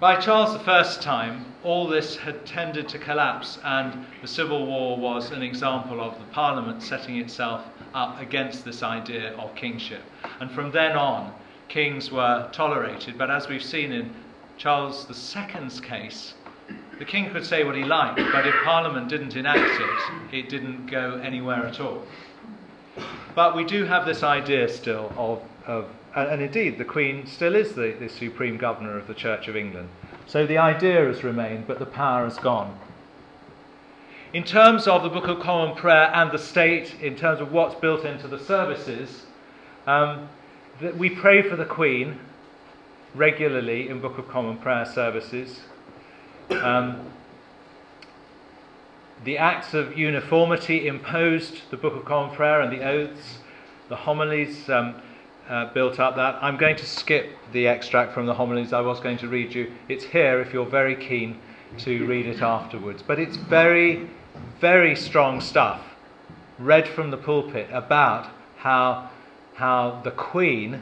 By 0.03 0.17
Charles 0.17 0.57
I's 0.67 0.97
time, 0.97 1.45
all 1.63 1.87
this 1.87 2.17
had 2.17 2.45
tended 2.45 2.89
to 2.89 2.99
collapse, 2.99 3.57
and 3.63 4.05
the 4.21 4.27
Civil 4.27 4.65
War 4.65 4.97
was 4.97 5.31
an 5.31 5.41
example 5.41 6.01
of 6.01 6.19
the 6.19 6.25
Parliament 6.33 6.83
setting 6.83 7.15
itself 7.19 7.63
up 7.93 8.19
against 8.19 8.65
this 8.65 8.83
idea 8.83 9.33
of 9.37 9.55
kingship. 9.55 10.01
And 10.41 10.51
from 10.51 10.71
then 10.71 10.97
on, 10.97 11.33
kings 11.69 12.11
were 12.11 12.49
tolerated. 12.51 13.17
But 13.17 13.31
as 13.31 13.47
we've 13.47 13.63
seen 13.63 13.93
in 13.93 14.13
Charles 14.57 15.07
II's 15.09 15.79
case, 15.79 16.33
the 16.99 17.05
king 17.05 17.29
could 17.31 17.45
say 17.45 17.63
what 17.63 17.77
he 17.77 17.85
liked, 17.85 18.19
but 18.33 18.45
if 18.45 18.55
Parliament 18.65 19.07
didn't 19.07 19.37
enact 19.37 19.79
it, 19.79 20.37
it 20.37 20.49
didn't 20.49 20.87
go 20.87 21.13
anywhere 21.23 21.65
at 21.65 21.79
all. 21.79 22.03
But 23.35 23.55
we 23.55 23.63
do 23.63 23.85
have 23.85 24.05
this 24.05 24.21
idea 24.21 24.67
still 24.67 25.13
of, 25.15 25.41
of 25.65 25.87
and, 26.15 26.29
and 26.29 26.41
indeed, 26.41 26.77
the 26.77 26.85
Queen 26.85 27.25
still 27.25 27.55
is 27.55 27.73
the, 27.73 27.95
the 27.99 28.09
supreme 28.09 28.57
governor 28.57 28.97
of 28.97 29.07
the 29.07 29.13
Church 29.13 29.47
of 29.47 29.55
England. 29.55 29.89
So 30.25 30.45
the 30.45 30.57
idea 30.57 31.05
has 31.05 31.23
remained, 31.23 31.67
but 31.67 31.79
the 31.79 31.85
power 31.85 32.23
has 32.25 32.37
gone. 32.37 32.79
In 34.33 34.43
terms 34.43 34.87
of 34.87 35.03
the 35.03 35.09
Book 35.09 35.27
of 35.27 35.39
Common 35.39 35.75
Prayer 35.75 36.11
and 36.13 36.31
the 36.31 36.39
state, 36.39 36.95
in 37.01 37.15
terms 37.15 37.39
of 37.39 37.51
what's 37.51 37.75
built 37.75 38.03
into 38.03 38.27
the 38.27 38.39
services, 38.39 39.25
um, 39.85 40.29
we 40.97 41.09
pray 41.09 41.41
for 41.47 41.55
the 41.55 41.65
Queen 41.65 42.19
regularly 43.13 43.89
in 43.89 43.99
Book 43.99 44.17
of 44.17 44.27
Common 44.27 44.57
Prayer 44.57 44.85
services. 44.85 45.59
Um, 46.49 47.11
the 49.23 49.37
acts 49.37 49.73
of 49.73 49.97
uniformity 49.97 50.87
imposed 50.87 51.69
the 51.69 51.77
Book 51.77 51.95
of 51.95 52.03
Common 52.05 52.35
Prayer 52.35 52.61
and 52.61 52.71
the 52.71 52.83
oaths, 52.83 53.37
the 53.87 53.95
homilies 53.95 54.67
um, 54.69 54.95
uh, 55.49 55.73
built 55.73 55.99
up 55.99 56.15
that. 56.15 56.37
I'm 56.41 56.57
going 56.57 56.75
to 56.77 56.85
skip 56.85 57.31
the 57.51 57.67
extract 57.67 58.13
from 58.13 58.25
the 58.25 58.33
homilies 58.33 58.73
I 58.73 58.81
was 58.81 58.99
going 58.99 59.17
to 59.19 59.27
read 59.27 59.53
you. 59.53 59.71
It's 59.89 60.05
here 60.05 60.39
if 60.41 60.53
you're 60.53 60.65
very 60.65 60.95
keen 60.95 61.39
to 61.79 62.05
read 62.05 62.25
it 62.25 62.41
afterwards. 62.41 63.03
But 63.05 63.19
it's 63.19 63.37
very 63.37 64.09
very 64.59 64.95
strong 64.95 65.41
stuff 65.41 65.81
read 66.59 66.87
from 66.87 67.11
the 67.11 67.17
pulpit 67.17 67.67
about 67.71 68.29
how, 68.57 69.09
how 69.55 70.01
the 70.03 70.11
Queen, 70.11 70.81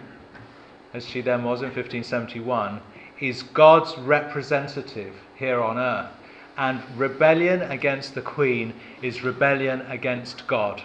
as 0.94 1.08
she 1.08 1.22
then 1.22 1.44
was 1.44 1.62
in 1.62 1.68
1571, 1.68 2.82
is 3.20 3.44
God's 3.44 3.98
representative 3.98 5.14
here 5.36 5.62
on 5.62 5.78
earth. 5.78 6.12
And 6.58 6.82
rebellion 6.98 7.62
against 7.64 8.14
the 8.14 8.22
Queen 8.22 8.74
is 9.02 9.24
rebellion 9.24 9.82
against 9.82 10.46
God. 10.48 10.84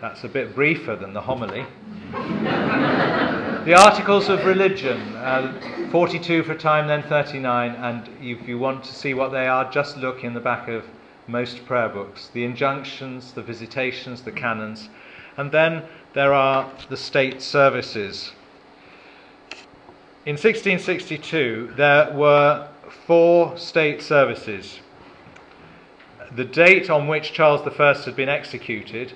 That's 0.00 0.24
a 0.24 0.28
bit 0.28 0.54
briefer 0.54 0.96
than 0.96 1.12
the 1.12 1.20
homily. 1.20 1.66
the 2.10 3.74
Articles 3.74 4.30
of 4.30 4.46
Religion, 4.46 4.98
uh, 5.16 5.88
42 5.90 6.42
for 6.42 6.54
time, 6.54 6.88
then 6.88 7.02
39, 7.02 7.72
and 7.72 8.08
if 8.18 8.48
you 8.48 8.58
want 8.58 8.82
to 8.84 8.94
see 8.94 9.12
what 9.12 9.30
they 9.30 9.46
are, 9.46 9.70
just 9.70 9.98
look 9.98 10.24
in 10.24 10.32
the 10.32 10.40
back 10.40 10.68
of 10.68 10.86
most 11.26 11.66
prayer 11.66 11.90
books 11.90 12.28
the 12.28 12.44
injunctions, 12.44 13.32
the 13.32 13.42
visitations, 13.42 14.22
the 14.22 14.32
canons, 14.32 14.88
and 15.36 15.52
then 15.52 15.82
there 16.14 16.32
are 16.32 16.72
the 16.88 16.96
state 16.96 17.42
services. 17.42 18.32
In 20.24 20.36
1662, 20.36 21.74
there 21.76 22.10
were 22.14 22.68
four 23.06 23.54
state 23.58 24.00
services. 24.00 24.80
The 26.34 26.44
date 26.46 26.88
on 26.88 27.06
which 27.06 27.34
Charles 27.34 27.60
I 27.66 27.92
had 27.92 28.16
been 28.16 28.30
executed, 28.30 29.12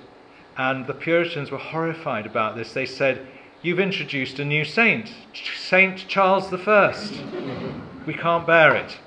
and 0.57 0.87
the 0.87 0.93
Puritans 0.93 1.51
were 1.51 1.57
horrified 1.57 2.25
about 2.25 2.55
this. 2.55 2.73
They 2.73 2.85
said, 2.85 3.25
You've 3.61 3.79
introduced 3.79 4.39
a 4.39 4.45
new 4.45 4.63
saint, 4.63 5.11
Saint 5.57 6.07
Charles 6.07 6.53
I. 6.53 6.93
We 8.05 8.13
can't 8.13 8.45
bear 8.45 8.75
it. 8.75 8.97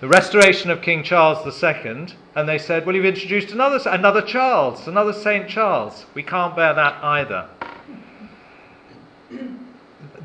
The 0.00 0.08
restoration 0.08 0.70
of 0.70 0.80
King 0.80 1.02
Charles 1.02 1.62
II, 1.62 2.06
and 2.34 2.48
they 2.48 2.56
said, 2.56 2.86
Well, 2.86 2.96
you've 2.96 3.04
introduced 3.04 3.52
another, 3.52 3.78
another 3.90 4.22
Charles, 4.22 4.88
another 4.88 5.12
St. 5.12 5.46
Charles. 5.46 6.06
We 6.14 6.22
can't 6.22 6.56
bear 6.56 6.72
that 6.72 7.04
either. 7.04 7.48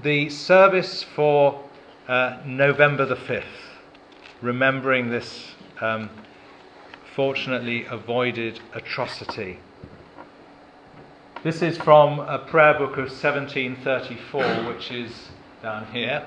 The 0.02 0.30
service 0.30 1.04
for 1.04 1.62
uh, 2.08 2.38
November 2.46 3.06
the 3.06 3.16
5th, 3.16 3.44
remembering 4.42 5.10
this 5.10 5.56
um, 5.82 6.10
fortunately 7.14 7.86
avoided 7.86 8.62
atrocity. 8.74 9.60
This 11.46 11.62
is 11.62 11.78
from 11.78 12.22
a 12.22 12.40
prayer 12.40 12.74
book 12.74 12.94
of 12.94 13.06
1734, 13.06 14.74
which 14.74 14.90
is 14.90 15.12
down 15.62 15.86
here. 15.94 16.26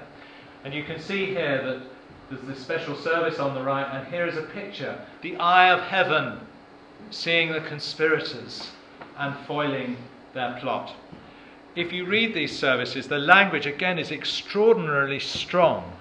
And 0.62 0.72
you 0.72 0.84
can 0.84 1.00
see 1.00 1.26
here 1.26 1.60
that 1.60 1.82
there's 2.30 2.46
this 2.46 2.62
special 2.62 2.94
service 2.94 3.40
on 3.40 3.56
the 3.56 3.60
right, 3.64 3.84
and 3.92 4.06
here 4.06 4.28
is 4.28 4.36
a 4.36 4.42
picture 4.42 4.96
the 5.22 5.34
eye 5.38 5.72
of 5.72 5.80
heaven 5.80 6.38
seeing 7.10 7.50
the 7.50 7.62
conspirators 7.62 8.70
and 9.16 9.34
foiling 9.44 9.96
their 10.34 10.56
plot. 10.60 10.94
If 11.74 11.92
you 11.92 12.06
read 12.06 12.32
these 12.32 12.56
services, 12.56 13.08
the 13.08 13.18
language 13.18 13.66
again 13.66 13.98
is 13.98 14.12
extraordinarily 14.12 15.18
strong 15.18 15.94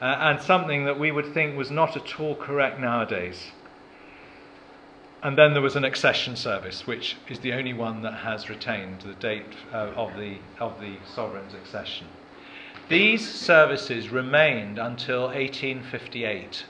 uh, 0.00 0.04
and 0.20 0.40
something 0.40 0.84
that 0.84 1.00
we 1.00 1.10
would 1.10 1.34
think 1.34 1.56
was 1.56 1.72
not 1.72 1.96
at 1.96 2.20
all 2.20 2.36
correct 2.36 2.78
nowadays. 2.78 3.50
And 5.26 5.36
then 5.36 5.54
there 5.54 5.62
was 5.62 5.74
an 5.74 5.84
accession 5.84 6.36
service, 6.36 6.86
which 6.86 7.16
is 7.28 7.40
the 7.40 7.52
only 7.52 7.72
one 7.72 8.02
that 8.02 8.12
has 8.12 8.48
retained 8.48 9.00
the 9.00 9.14
date 9.14 9.56
uh, 9.72 9.90
of, 9.96 10.16
the, 10.16 10.36
of 10.60 10.80
the 10.80 10.98
sovereign's 11.04 11.52
accession. 11.52 12.06
These 12.88 13.28
services 13.28 14.10
remained 14.10 14.78
until 14.78 15.22
1858, 15.22 16.64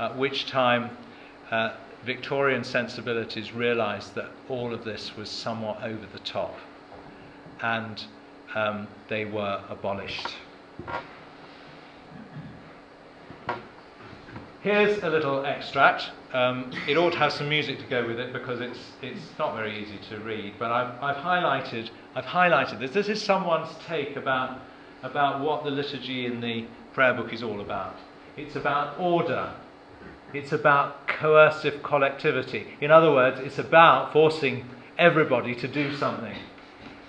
at 0.00 0.18
which 0.18 0.46
time 0.46 0.90
uh, 1.52 1.74
Victorian 2.04 2.64
sensibilities 2.64 3.52
realised 3.52 4.16
that 4.16 4.30
all 4.48 4.74
of 4.74 4.82
this 4.82 5.16
was 5.16 5.30
somewhat 5.30 5.80
over 5.84 6.06
the 6.12 6.18
top 6.18 6.58
and 7.62 8.04
um, 8.56 8.88
they 9.06 9.24
were 9.24 9.62
abolished. 9.70 10.34
Here's 14.62 15.02
a 15.02 15.08
little 15.08 15.46
extract. 15.46 16.10
Um, 16.34 16.70
it 16.86 16.98
ought 16.98 17.12
to 17.12 17.18
have 17.18 17.32
some 17.32 17.48
music 17.48 17.78
to 17.78 17.86
go 17.86 18.06
with 18.06 18.20
it 18.20 18.30
because 18.30 18.60
it's, 18.60 18.78
it's 19.00 19.22
not 19.38 19.56
very 19.56 19.82
easy 19.82 19.98
to 20.10 20.18
read, 20.18 20.52
but 20.58 20.70
I've, 20.70 21.02
I've, 21.02 21.16
highlighted, 21.16 21.88
I've 22.14 22.26
highlighted 22.26 22.78
this. 22.78 22.90
This 22.90 23.08
is 23.08 23.22
someone's 23.22 23.74
take 23.86 24.16
about, 24.16 24.60
about 25.02 25.40
what 25.40 25.64
the 25.64 25.70
liturgy 25.70 26.26
in 26.26 26.42
the 26.42 26.66
prayer 26.92 27.14
book 27.14 27.32
is 27.32 27.42
all 27.42 27.62
about. 27.62 27.96
It's 28.36 28.54
about 28.54 29.00
order, 29.00 29.50
it's 30.34 30.52
about 30.52 31.08
coercive 31.08 31.82
collectivity. 31.82 32.66
In 32.82 32.90
other 32.90 33.10
words, 33.10 33.40
it's 33.40 33.58
about 33.58 34.12
forcing 34.12 34.66
everybody 34.98 35.54
to 35.54 35.68
do 35.68 35.96
something, 35.96 36.36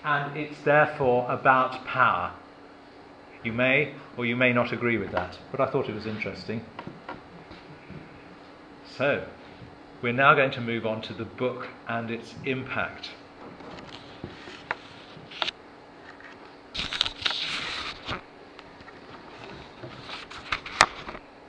and 0.06 0.38
it's 0.38 0.62
therefore 0.62 1.30
about 1.30 1.86
power. 1.86 2.32
You 3.44 3.52
may 3.52 3.94
or 4.16 4.26
you 4.26 4.38
may 4.38 4.54
not 4.54 4.72
agree 4.72 4.98
with 4.98 5.12
that, 5.12 5.38
but 5.52 5.60
I 5.60 5.66
thought 5.66 5.90
it 5.90 5.96
was 5.96 6.06
interesting. 6.06 6.64
So, 9.02 9.26
we're 10.04 10.14
now 10.14 10.36
going 10.36 10.52
to 10.52 10.62
move 10.62 10.86
on 10.86 11.02
to 11.02 11.14
the 11.14 11.26
book 11.26 11.68
and 11.88 12.12
its 12.12 12.36
impact. 12.46 13.10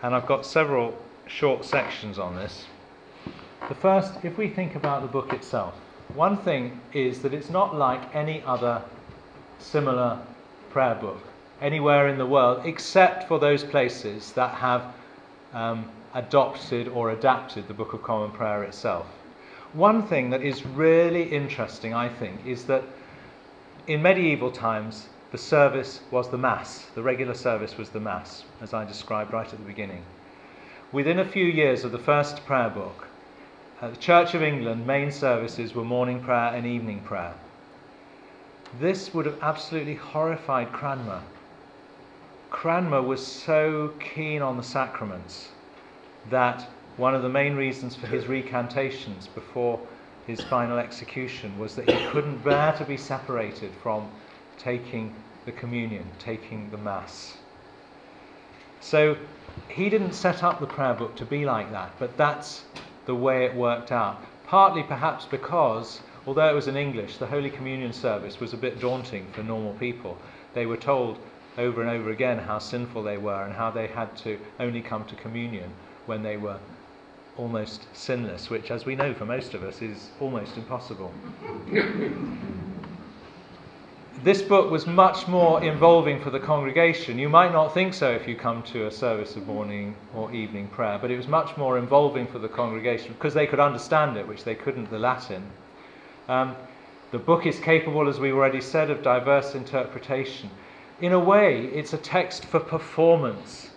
And 0.03 0.15
I've 0.15 0.25
got 0.25 0.47
several 0.47 0.99
short 1.27 1.67
sections 1.67 2.19
on 2.19 2.37
this. 2.37 2.65
The 3.69 3.75
first, 3.75 4.25
if 4.25 4.39
we 4.39 4.49
think 4.49 4.75
about 4.75 5.03
the 5.03 5.09
book 5.09 5.35
itself, 5.35 5.75
one 6.15 6.39
thing 6.39 6.81
is 6.95 7.21
that 7.21 7.35
it's 7.35 7.51
not 7.51 7.75
like 7.75 8.15
any 8.15 8.43
other 8.47 8.81
similar 9.59 10.19
prayer 10.71 10.95
book 10.95 11.21
anywhere 11.61 12.09
in 12.09 12.17
the 12.17 12.25
world 12.25 12.63
except 12.65 13.29
for 13.29 13.39
those 13.39 13.63
places 13.63 14.33
that 14.33 14.55
have 14.55 14.95
um, 15.53 15.87
adopted 16.15 16.89
or 16.89 17.11
adapted 17.11 17.67
the 17.69 17.75
Book 17.75 17.95
of 17.95 18.03
Common 18.03 18.31
Prayer 18.31 18.63
itself. 18.65 19.07
One 19.73 20.03
thing 20.07 20.29
that 20.31 20.43
is 20.43 20.67
really 20.67 21.23
interesting, 21.23 21.95
I 21.95 22.09
think, 22.09 22.45
is 22.47 22.67
that 22.67 22.85
in 23.87 24.03
medieval 24.03 24.51
times, 24.51 25.09
the 25.31 25.39
service 25.39 26.01
was 26.11 26.29
the 26.29 26.37
Mass. 26.37 26.87
The 26.95 27.03
regular 27.03 27.33
service 27.33 27.79
was 27.79 27.89
the 27.89 28.01
Mass, 28.01 28.45
as 28.61 28.75
I 28.75 28.85
described 28.85 29.33
right 29.33 29.51
at 29.51 29.59
the 29.59 29.65
beginning. 29.65 30.05
Within 30.93 31.19
a 31.19 31.25
few 31.25 31.47
years 31.47 31.85
of 31.85 31.93
the 31.93 31.99
first 31.99 32.45
prayer 32.45 32.69
book, 32.69 33.07
at 33.81 33.91
the 33.91 33.97
Church 33.97 34.35
of 34.35 34.43
England, 34.43 34.87
main 34.87 35.11
services 35.11 35.75
were 35.75 35.85
morning 35.85 36.21
prayer 36.21 36.55
and 36.55 36.67
evening 36.67 37.01
prayer. 37.01 37.33
This 38.79 39.15
would 39.15 39.25
have 39.25 39.43
absolutely 39.43 39.95
horrified 39.95 40.71
Cranmer. 40.73 41.23
Cranmer 42.51 43.01
was 43.01 43.27
so 43.27 43.95
keen 43.99 44.43
on 44.43 44.59
the 44.59 44.63
sacraments 44.63 45.49
that 46.31 46.69
one 46.97 47.15
of 47.15 47.23
the 47.23 47.29
main 47.29 47.57
reasons 47.57 47.97
for 47.97 48.07
his 48.07 48.27
recantations 48.27 49.27
before 49.29 49.81
his 50.27 50.41
final 50.43 50.79
execution 50.79 51.59
was 51.59 51.75
that 51.75 51.91
he 51.91 52.07
couldn't 52.11 52.45
bear 52.45 52.73
to 52.73 52.85
be 52.85 52.97
separated 52.97 53.71
from 53.83 54.09
taking 54.59 55.15
the 55.47 55.53
communion, 55.53 56.05
taking 56.19 56.71
the 56.71 56.77
Mass. 56.77 57.37
So 58.81 59.17
he 59.69 59.89
didn't 59.89 60.13
set 60.13 60.43
up 60.43 60.61
the 60.61 60.67
prayer 60.67 60.95
book 60.95 61.17
to 61.17 61.25
be 61.25 61.45
like 61.45 61.73
that, 61.73 61.93
but 61.99 62.17
that's 62.17 62.65
the 63.07 63.15
way 63.15 63.45
it 63.45 63.55
worked 63.55 63.91
out. 63.91 64.23
Partly 64.47 64.83
perhaps 64.83 65.25
because, 65.25 66.03
although 66.27 66.49
it 66.49 66.55
was 66.55 66.69
in 66.69 66.77
English, 66.77 67.17
the 67.17 67.27
Holy 67.27 67.51
Communion 67.51 67.93
service 67.93 68.39
was 68.39 68.53
a 68.53 68.57
bit 68.57 68.81
daunting 68.81 69.27
for 69.33 69.43
normal 69.43 69.73
people. 69.75 70.19
They 70.55 70.67
were 70.67 70.77
told 70.77 71.19
over 71.59 71.81
and 71.81 71.91
over 71.91 72.11
again 72.11 72.39
how 72.39 72.59
sinful 72.59 73.03
they 73.03 73.17
were 73.17 73.45
and 73.45 73.55
how 73.55 73.71
they 73.71 73.87
had 73.87 74.17
to 74.19 74.39
only 74.61 74.81
come 74.81 75.05
to 75.07 75.17
communion 75.17 75.71
when 76.07 76.23
they 76.23 76.37
were 76.37 76.59
almost 77.37 77.87
sinless, 77.95 78.51
which, 78.51 78.71
as 78.71 78.85
we 78.85 78.95
know 78.95 79.15
for 79.15 79.25
most 79.25 79.55
of 79.55 79.63
us, 79.63 79.81
is 79.81 80.11
almost 80.21 80.57
impossible. 80.57 81.13
this 84.23 84.43
book 84.43 84.71
was 84.71 84.87
much 84.87 85.27
more 85.27 85.65
involving 85.65 86.21
for 86.21 86.31
the 86.31 86.39
congregation. 86.39 87.19
You 87.19 87.29
might 87.29 87.53
not 87.53 87.73
think 87.75 87.95
so 87.95 88.11
if 88.11 88.29
you 88.29 88.37
come 88.37 88.63
to 88.65 88.87
a 88.87 88.91
service 88.91 89.35
of 89.37 89.47
morning 89.47 89.97
or 90.15 90.33
evening 90.33 90.69
prayer, 90.69 90.99
but 91.01 91.11
it 91.11 91.17
was 91.17 91.27
much 91.27 91.57
more 91.57 91.79
involving 91.79 92.27
for 92.27 92.39
the 92.39 92.49
congregation 92.49 93.15
because 93.15 93.35
they 93.35 93.47
could 93.47 93.61
understand 93.61 94.17
it, 94.17 94.29
which 94.29 94.45
they 94.45 94.55
couldn't 94.55 94.91
the 94.91 94.99
Latin. 94.99 95.43
Um, 96.29 96.55
the 97.11 97.19
book 97.19 97.47
is 97.47 97.59
capable, 97.59 98.09
as 98.09 98.21
we 98.21 98.33
already 98.33 98.61
said, 98.61 98.91
of 98.91 99.03
diverse 99.03 99.55
interpretation. 99.55 100.51
In 101.01 101.13
a 101.13 101.19
way, 101.19 101.67
it's 101.67 101.93
a 101.93 101.99
text 101.99 102.45
for 102.45 102.61
performance. 102.61 103.71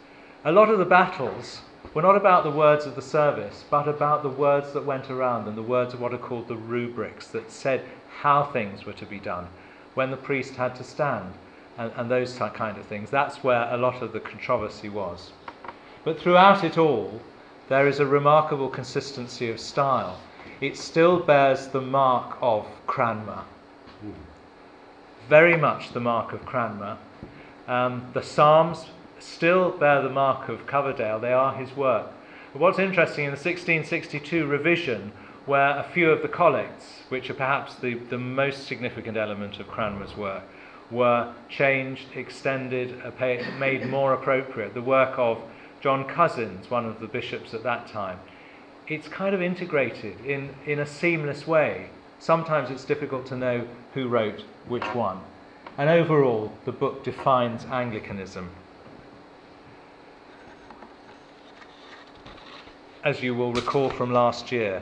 A 0.44 0.52
lot 0.52 0.70
of 0.70 0.78
the 0.78 0.86
battles 0.86 1.62
were 1.96 2.02
not 2.02 2.18
about 2.18 2.44
the 2.44 2.52
words 2.52 2.86
of 2.86 2.94
the 2.94 3.02
service, 3.02 3.64
but 3.70 3.88
about 3.88 4.22
the 4.22 4.30
words 4.30 4.74
that 4.74 4.86
went 4.86 5.10
around 5.10 5.48
and 5.48 5.58
the 5.58 5.64
words 5.64 5.94
of 5.94 6.02
what 6.02 6.14
are 6.14 6.18
called 6.18 6.48
the 6.50 6.56
rubrics 6.56 7.28
that 7.28 7.50
said 7.50 7.82
how 8.20 8.44
things 8.44 8.86
were 8.86 8.94
to 8.94 9.06
be 9.06 9.18
done, 9.18 9.48
when 9.94 10.12
the 10.12 10.18
priest 10.18 10.56
had 10.56 10.76
to 10.76 10.84
stand, 10.84 11.34
and, 11.78 11.92
and 11.96 12.12
those 12.12 12.38
kind 12.54 12.78
of 12.78 12.86
things. 12.86 13.10
That's 13.10 13.44
where 13.46 13.74
a 13.74 13.78
lot 13.78 14.02
of 14.04 14.12
the 14.12 14.20
controversy 14.20 14.90
was. 14.90 15.32
But 16.04 16.20
throughout 16.20 16.66
it 16.66 16.78
all, 16.78 17.22
there 17.70 17.88
is 17.88 18.00
a 18.00 18.06
remarkable 18.06 18.70
consistency 18.70 19.50
of 19.50 19.60
style. 19.60 20.20
It 20.60 20.78
still 20.78 21.22
bears 21.22 21.70
the 21.70 21.82
mark 21.82 22.38
of 22.42 22.68
Cranmer. 22.88 23.44
Very 25.30 25.56
much 25.56 25.94
the 25.94 26.02
mark 26.02 26.34
of 26.34 26.46
Cranmer. 26.46 26.98
Um, 27.70 28.06
the 28.14 28.22
Psalms 28.22 28.86
still 29.26 29.72
bear 29.72 30.02
the 30.02 30.10
mark 30.10 30.50
of 30.50 30.68
Coverdale, 30.68 31.20
they 31.20 31.34
are 31.34 31.56
his 31.56 31.76
work. 31.76 32.08
But 32.54 32.62
what's 32.62 32.80
interesting 32.80 33.26
in 33.26 33.32
the 33.32 33.38
1662 33.38 34.46
revision, 34.46 35.12
where 35.46 35.78
a 35.78 35.84
few 35.84 36.12
of 36.12 36.22
the 36.22 36.28
collects, 36.28 37.02
which 37.10 37.30
are 37.30 37.36
perhaps 37.36 37.76
the, 37.76 37.96
the 37.96 38.18
most 38.18 38.66
significant 38.66 39.18
element 39.18 39.60
of 39.60 39.68
Cranmer's 39.68 40.16
work, 40.16 40.44
were 40.92 41.34
changed, 41.50 42.06
extended, 42.16 42.96
made 43.60 43.88
more 43.88 44.14
appropriate, 44.14 44.74
the 44.74 44.82
work 44.82 45.18
of 45.18 45.42
John 45.82 46.08
Cosin, 46.08 46.60
one 46.70 46.86
of 46.86 47.00
the 47.00 47.08
bishops 47.08 47.54
at 47.54 47.64
that 47.64 47.88
time. 47.88 48.20
It's 48.88 49.08
kind 49.08 49.34
of 49.34 49.42
integrated 49.42 50.24
in, 50.26 50.56
in 50.66 50.80
a 50.80 50.86
seamless 50.86 51.48
way. 51.48 51.90
Sometimes 52.20 52.70
it's 52.70 52.86
difficult 52.86 53.26
to 53.28 53.36
know 53.36 53.68
who 53.94 54.08
wrote 54.08 54.44
which 54.68 54.86
one. 54.96 55.20
And 55.78 55.90
overall, 55.90 56.54
the 56.66 56.72
book 56.72 57.04
defines 57.04 57.66
Anglicanism. 57.66 58.50
As 63.06 63.22
you 63.22 63.36
will 63.36 63.54
recall 63.54 63.88
from 63.92 64.12
last 64.12 64.52
year, 64.52 64.82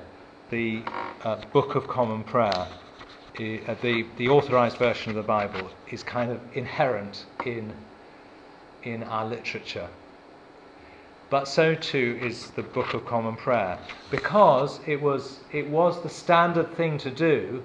the 0.50 0.82
uh, 1.26 1.36
Book 1.52 1.76
of 1.76 1.90
Common 1.90 2.24
Prayer, 2.24 2.54
uh, 2.56 3.76
the, 3.82 4.06
the 4.16 4.30
authorized 4.30 4.78
version 4.78 5.10
of 5.10 5.18
the 5.18 5.22
Bible, 5.22 5.70
is 5.92 6.04
kind 6.04 6.32
of 6.32 6.40
inherent 6.54 7.26
in, 7.46 7.74
in 8.84 9.04
our 9.04 9.26
literature. 9.26 9.90
but 11.30 11.50
so 11.50 11.76
too 11.76 12.18
is 12.22 12.52
the 12.52 12.64
Book 12.64 12.94
of 12.94 13.06
Common 13.06 13.36
Prayer, 13.36 13.78
because 14.10 14.80
it 14.88 15.02
was, 15.02 15.42
it 15.52 15.68
was 15.68 16.02
the 16.02 16.10
standard 16.10 16.74
thing 16.78 16.98
to 17.00 17.12
do 17.12 17.62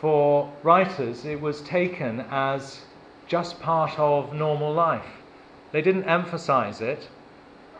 for 0.00 0.52
writers. 0.64 1.24
It 1.24 1.40
was 1.40 1.60
taken 1.60 2.24
as 2.28 2.80
just 3.28 3.60
part 3.60 3.98
of 4.00 4.34
normal 4.34 4.72
life. 4.72 5.22
They 5.70 5.82
didn't 5.82 6.04
emphasize 6.04 6.80
it, 6.80 7.08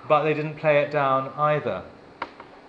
but 0.09 0.25
they 0.25 0.35
didn't 0.35 0.57
play 0.57 0.83
it 0.83 0.91
down 0.91 1.33
either. 1.37 1.83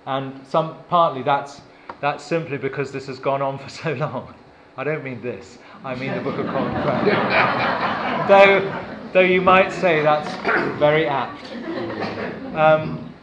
And 0.06 0.46
some, 0.48 0.78
partly 0.90 1.24
that's, 1.24 1.62
that's 2.00 2.24
simply 2.24 2.58
because 2.58 2.92
this 2.92 3.08
has 3.08 3.20
gone 3.20 3.42
on 3.42 3.58
for 3.58 3.70
so 3.70 3.94
long. 3.94 4.34
I 4.78 4.84
don't 4.84 5.04
mean 5.04 5.22
this, 5.22 5.58
I 5.84 5.96
mean 5.96 6.14
the 6.14 6.22
Book 6.22 6.38
of 6.38 6.46
Common 6.48 6.82
Prayer. 6.82 8.26
though, 8.28 9.10
though 9.14 9.22
you 9.22 9.42
might 9.42 9.72
say 9.72 10.02
that's 10.02 10.30
very 10.80 11.08
apt. 11.08 11.54
Um, 12.56 13.14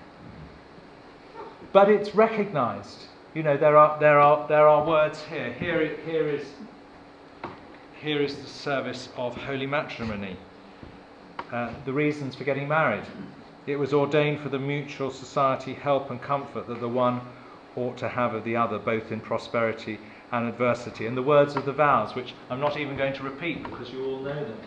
but 1.72 1.90
it's 1.90 2.14
recognized. 2.14 3.06
You 3.34 3.43
know, 3.43 3.56
there 3.56 3.76
are, 3.76 3.98
there 3.98 4.18
are, 4.20 4.47
there 4.47 4.68
are 4.68 4.86
words 4.86 5.22
here. 5.24 5.52
Here, 5.55 5.97
here, 6.05 6.28
is, 6.28 6.47
here 8.01 8.20
is 8.20 8.36
the 8.36 8.47
service 8.47 9.09
of 9.16 9.34
holy 9.36 9.66
matrimony, 9.66 10.36
uh, 11.51 11.72
the 11.86 11.93
reasons 11.93 12.34
for 12.34 12.44
getting 12.44 12.68
married. 12.68 13.05
It 13.66 13.76
was 13.78 13.94
ordained 13.94 14.40
for 14.40 14.48
the 14.48 14.59
mutual 14.59 15.10
society, 15.10 15.72
help, 15.72 16.10
and 16.10 16.20
comfort 16.20 16.66
that 16.66 16.80
the 16.80 16.89
one 16.89 17.20
ought 17.76 17.97
to 17.98 18.09
have 18.09 18.34
of 18.34 18.44
the 18.44 18.56
other, 18.56 18.78
both 18.78 19.12
in 19.12 19.20
prosperity 19.20 19.98
and 20.32 20.48
adversity. 20.48 21.06
And 21.06 21.16
the 21.16 21.22
words 21.22 21.55
of 21.55 21.64
the 21.64 21.72
vows, 21.72 22.14
which 22.14 22.34
I'm 22.51 22.60
not 22.60 22.76
even 22.76 22.97
going 22.97 23.12
to 23.14 23.22
repeat 23.22 23.64
because 23.70 23.93
you 23.93 24.05
all 24.05 24.18
know 24.18 24.34
them. 24.34 24.59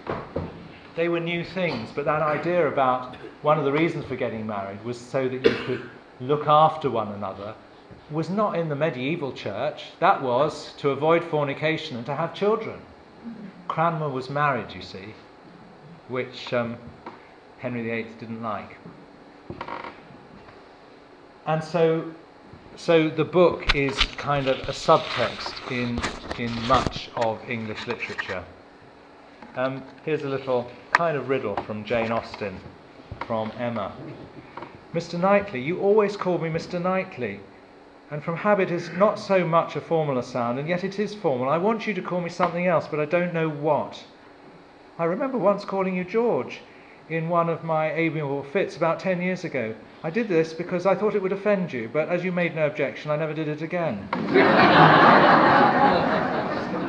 They 0.96 1.10
were 1.10 1.20
new 1.20 1.44
things, 1.44 1.90
but 1.94 2.06
that 2.06 2.22
idea 2.22 2.68
about 2.68 3.18
one 3.42 3.60
of 3.60 3.66
the 3.66 3.72
reasons 3.72 4.06
for 4.06 4.16
getting 4.16 4.48
married 4.48 4.84
was 4.86 4.98
so 4.98 5.28
that 5.28 5.42
you 5.42 5.56
could 5.66 5.90
look 6.22 6.48
after 6.48 6.90
one 6.90 7.10
another 7.10 7.54
was 8.10 8.30
not 8.30 8.58
in 8.58 8.70
the 8.70 8.76
medieval 8.76 9.34
church. 9.34 9.88
That 10.00 10.22
was 10.22 10.74
to 10.78 10.92
avoid 10.92 11.24
fornication 11.24 11.98
and 11.98 12.06
to 12.06 12.16
have 12.16 12.34
children. 12.34 12.80
Cranmer 13.68 14.08
was 14.08 14.30
married, 14.30 14.74
you 14.74 14.82
see, 14.82 15.14
which 16.08 16.54
um, 16.54 16.78
Henry 17.66 17.82
VIII 17.82 18.06
didn't 18.20 18.44
like. 18.44 18.78
And 21.48 21.64
so, 21.64 22.12
so 22.76 23.10
the 23.10 23.26
book 23.26 23.64
is 23.74 24.06
kind 24.18 24.48
of 24.48 24.60
a 24.70 24.72
subtext 24.72 25.72
in, 25.72 26.04
in 26.38 26.68
much 26.68 27.10
of 27.16 27.40
English 27.50 27.88
literature. 27.88 28.44
Um, 29.56 29.82
here's 30.04 30.24
a 30.24 30.30
little 30.30 30.70
kind 30.92 31.18
of 31.18 31.28
riddle 31.28 31.56
from 31.56 31.84
Jane 31.86 32.12
Austen, 32.12 32.60
from 33.26 33.52
Emma. 33.58 33.94
Mr. 34.94 35.20
Knightley, 35.20 35.60
you 35.60 35.80
always 35.80 36.16
call 36.16 36.38
me 36.38 36.50
Mr. 36.50 36.80
Knightley, 36.80 37.40
and 38.12 38.24
from 38.24 38.38
habit 38.38 38.70
is 38.70 38.92
not 38.92 39.18
so 39.18 39.44
much 39.44 39.76
a 39.76 39.82
formal 39.82 40.22
sound, 40.22 40.60
and 40.60 40.70
yet 40.70 40.84
it 40.84 41.00
is 41.00 41.16
formal. 41.16 41.50
I 41.50 41.58
want 41.58 41.88
you 41.88 41.96
to 41.96 42.02
call 42.04 42.22
me 42.22 42.30
something 42.30 42.68
else, 42.68 42.86
but 42.88 43.00
I 43.00 43.06
don't 43.06 43.34
know 43.34 43.50
what. 43.50 44.04
I 45.00 45.06
remember 45.06 45.40
once 45.40 45.66
calling 45.66 45.96
you 45.96 46.04
George 46.04 46.60
in 47.10 47.30
one 47.30 47.50
of 47.50 47.64
my 47.64 47.92
amiable 47.94 48.44
fits 48.44 48.76
about 48.76 49.00
ten 49.00 49.22
years 49.22 49.44
ago. 49.44 49.76
I 50.04 50.10
did 50.10 50.28
this 50.28 50.54
because 50.54 50.86
I 50.86 50.96
thought 50.96 51.16
it 51.16 51.22
would 51.22 51.32
offend 51.32 51.72
you, 51.72 51.90
but 51.92 52.10
as 52.10 52.24
you 52.24 52.32
made 52.32 52.56
no 52.56 52.66
objection, 52.66 53.12
I 53.12 53.16
never 53.16 53.34
did 53.34 53.48
it 53.48 53.62
again. 53.62 54.08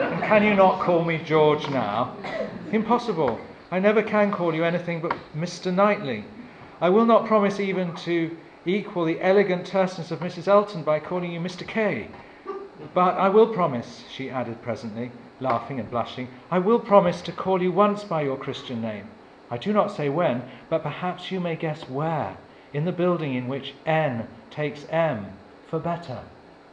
and 0.01 0.23
can 0.23 0.43
you 0.43 0.55
not 0.55 0.81
call 0.81 1.05
me 1.05 1.19
George 1.19 1.69
now? 1.69 2.17
Impossible. 2.73 3.39
I 3.71 3.79
never 3.79 4.03
can 4.03 4.33
call 4.33 4.55
you 4.55 4.65
anything 4.65 5.01
but 5.01 5.17
Mr. 5.37 5.73
Knightley. 5.75 6.25
I 6.81 6.89
will 6.89 7.07
not 7.07 7.27
promise 7.27 7.61
even 7.61 7.95
to 7.97 8.37
equal 8.65 9.05
the 9.05 9.21
elegant 9.21 9.67
terseness 9.67 10.11
of 10.11 10.21
Mrs. 10.21 10.49
Elton 10.49 10.83
by 10.83 10.99
calling 10.99 11.33
you 11.33 11.41
Mr. 11.41 11.67
K. 11.67 12.09
But 12.95 13.17
I 13.17 13.29
will 13.29 13.49
promise, 13.49 14.05
she 14.11 14.31
added 14.31 14.63
presently, 14.63 15.11
laughing 15.41 15.81
and 15.81 15.91
blushing, 15.91 16.29
I 16.51 16.59
will 16.59 16.79
promise 16.79 17.23
to 17.23 17.33
call 17.33 17.63
you 17.63 17.73
once 17.73 18.05
by 18.05 18.23
your 18.23 18.37
Christian 18.37 18.81
name. 18.83 19.09
I 19.51 19.59
do 19.59 19.73
not 19.73 19.95
say 19.95 20.09
when, 20.09 20.43
but 20.69 20.83
perhaps 20.83 21.31
you 21.31 21.41
may 21.41 21.57
guess 21.57 21.89
where. 21.89 22.37
In 22.73 22.85
the 22.85 22.93
building 22.93 23.35
in 23.35 23.49
which 23.49 23.75
N 23.87 24.27
takes 24.51 24.85
M, 24.91 25.27
for 25.69 25.79
better, 25.79 26.21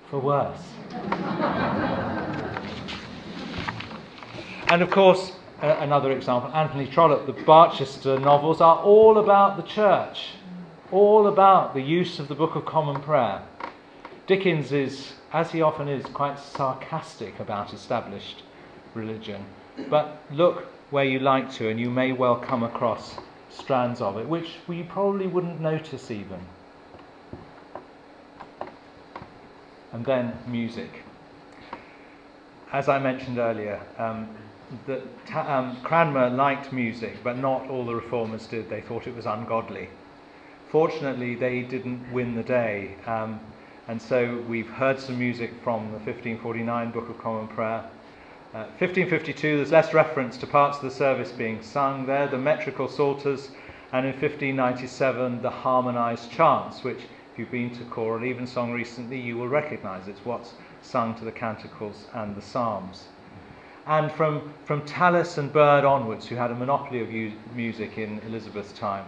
for 0.10 0.20
worse. 0.20 0.62
and 4.70 4.82
of 4.82 4.90
course, 4.90 5.34
uh, 5.62 5.78
another 5.80 6.12
example, 6.12 6.52
Anthony 6.54 6.88
Trollope, 6.88 7.26
the 7.26 7.44
Barchester 7.44 8.20
novels 8.20 8.60
are 8.60 8.78
all 8.78 9.18
about 9.18 9.56
the 9.56 9.64
church, 9.64 10.32
all 10.92 11.28
about 11.28 11.74
the 11.74 11.82
use 11.82 12.20
of 12.20 12.28
the 12.28 12.36
Book 12.36 12.56
of 12.56 12.66
Common 12.66 13.02
Prayer. 13.02 13.42
Dickens 14.26 14.72
is, 14.72 15.14
as 15.32 15.52
he 15.52 15.62
often 15.62 15.88
is, 15.88 16.06
quite 16.08 16.40
sarcastic 16.40 17.40
about 17.40 17.74
established 17.74 18.44
religion. 18.94 19.46
But 19.90 20.22
look 20.32 20.68
where 20.94 21.04
you 21.04 21.18
like 21.18 21.52
to, 21.52 21.70
and 21.70 21.80
you 21.80 21.90
may 21.90 22.12
well 22.12 22.36
come 22.36 22.62
across 22.62 23.16
strands 23.50 24.00
of 24.00 24.16
it, 24.20 24.30
which 24.30 24.58
we 24.68 24.84
probably 24.84 25.26
wouldn't 25.26 25.60
notice 25.60 26.12
even. 26.12 26.40
And 29.92 30.06
then 30.06 30.38
music. 30.46 31.02
As 32.72 32.90
I 32.90 33.00
mentioned 33.00 33.40
earlier, 33.40 33.82
um, 33.98 34.28
um, 35.34 35.78
Cranmer 35.82 36.30
liked 36.30 36.72
music, 36.72 37.24
but 37.24 37.40
not 37.40 37.68
all 37.72 37.86
the 37.86 37.96
reformers 37.96 38.46
did. 38.46 38.70
They 38.70 38.82
thought 38.82 39.08
it 39.08 39.16
was 39.16 39.26
ungodly. 39.26 39.90
Fortunately, 40.70 41.34
they 41.34 41.62
didn't 41.62 42.14
win 42.14 42.36
the 42.36 42.44
day, 42.44 42.98
um, 43.08 43.40
and 43.88 44.00
so 44.00 44.44
we've 44.48 44.70
heard 44.70 45.00
some 45.00 45.18
music 45.18 45.54
from 45.64 45.88
the 45.88 45.98
1549 45.98 46.92
Book 46.92 47.10
of 47.10 47.18
Common 47.18 47.48
Prayer. 47.48 47.84
1552, 48.54 49.54
uh, 49.54 49.58
there's 49.58 49.72
less 49.72 49.96
reference 49.96 50.38
to 50.38 50.46
parts 50.46 50.78
of 50.78 50.84
the 50.84 50.92
service 50.92 51.32
being 51.32 51.60
sung 51.64 52.06
there, 52.06 52.28
the 52.28 52.38
metrical 52.38 52.88
psalters, 52.88 53.50
and 53.92 54.06
in 54.06 54.12
1597, 54.12 55.42
the 55.42 55.50
harmonized 55.50 56.30
chants, 56.30 56.84
which, 56.84 57.00
if 57.00 57.40
you've 57.40 57.50
been 57.50 57.76
to 57.76 57.84
choral 57.86 58.24
evensong 58.24 58.72
recently, 58.72 59.20
you 59.20 59.38
will 59.38 59.48
recognize. 59.48 60.08
It's 60.08 60.24
what's 60.24 60.54
sung 60.84 61.16
to 61.16 61.26
the 61.26 61.32
canticles 61.32 62.06
and 62.14 62.36
the 62.36 62.44
psalms. 62.44 63.06
And 63.88 64.12
from, 64.12 64.54
from 64.66 64.86
Tallis 64.86 65.40
and 65.40 65.52
Byrd 65.52 65.84
onwards, 65.84 66.28
who 66.28 66.36
had 66.36 66.52
a 66.52 66.56
monopoly 66.56 67.02
of 67.02 67.12
u- 67.12 67.34
music 67.56 67.98
in 67.98 68.20
Elizabeth's 68.28 68.74
time, 68.74 69.06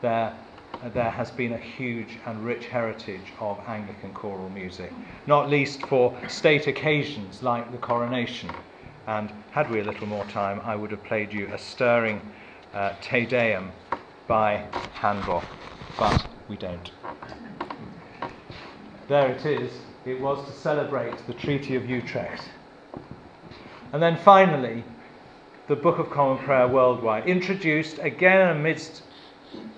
there, 0.00 0.34
uh, 0.82 0.88
there 0.88 1.10
has 1.10 1.30
been 1.30 1.52
a 1.52 1.58
huge 1.58 2.18
and 2.24 2.42
rich 2.42 2.68
heritage 2.68 3.34
of 3.40 3.60
Anglican 3.68 4.14
choral 4.14 4.48
music, 4.48 4.90
not 5.26 5.50
least 5.50 5.84
for 5.86 6.16
state 6.28 6.66
occasions 6.66 7.42
like 7.42 7.70
the 7.72 7.78
coronation. 7.78 8.48
And 9.06 9.32
had 9.52 9.70
we 9.70 9.80
a 9.80 9.84
little 9.84 10.06
more 10.06 10.24
time, 10.24 10.60
I 10.64 10.74
would 10.74 10.90
have 10.90 11.04
played 11.04 11.32
you 11.32 11.46
a 11.52 11.58
stirring 11.58 12.20
uh, 12.74 12.94
Te 13.00 13.24
Deum 13.24 13.70
by 14.26 14.66
Handel, 14.94 15.44
but 15.96 16.26
we 16.48 16.56
don't. 16.56 16.90
There 19.06 19.30
it 19.30 19.46
is. 19.46 19.72
It 20.04 20.20
was 20.20 20.44
to 20.46 20.52
celebrate 20.52 21.16
the 21.28 21.34
Treaty 21.34 21.76
of 21.76 21.88
Utrecht. 21.88 22.42
And 23.92 24.02
then 24.02 24.16
finally, 24.16 24.82
the 25.68 25.76
Book 25.76 25.98
of 25.98 26.10
Common 26.10 26.44
Prayer 26.44 26.66
worldwide, 26.66 27.26
introduced 27.26 27.98
again 28.00 28.56
amidst 28.56 29.02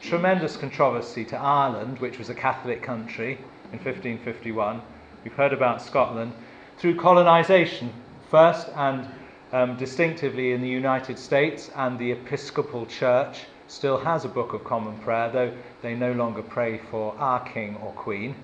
tremendous 0.01 0.57
controversy 0.57 1.25
to 1.27 1.37
Ireland, 1.37 1.99
which 1.99 2.19
was 2.19 2.31
a 2.31 2.35
Catholic 2.35 2.83
country 2.83 3.33
in 3.73 3.79
1551. 3.79 4.81
We've 5.25 5.33
heard 5.35 5.53
about 5.53 5.83
Scotland 5.83 6.33
through 6.79 6.97
colonization 6.97 7.93
first 8.31 8.69
and 8.75 9.07
um, 9.53 9.77
distinctively 9.77 10.53
in 10.53 10.61
the 10.61 10.69
United 10.69 11.19
States, 11.19 11.71
and 11.77 11.99
the 11.99 12.13
Episcopal 12.13 12.87
Church 12.87 13.47
still 13.67 13.99
has 13.99 14.25
a 14.25 14.29
Book 14.29 14.53
of 14.53 14.65
Common 14.65 14.99
Prayer, 14.99 15.31
though 15.31 15.53
they 15.83 15.95
no 15.95 16.13
longer 16.13 16.43
pray 16.43 16.79
for 16.91 17.15
our 17.19 17.41
king 17.49 17.77
or 17.77 17.93
queen. 17.93 18.35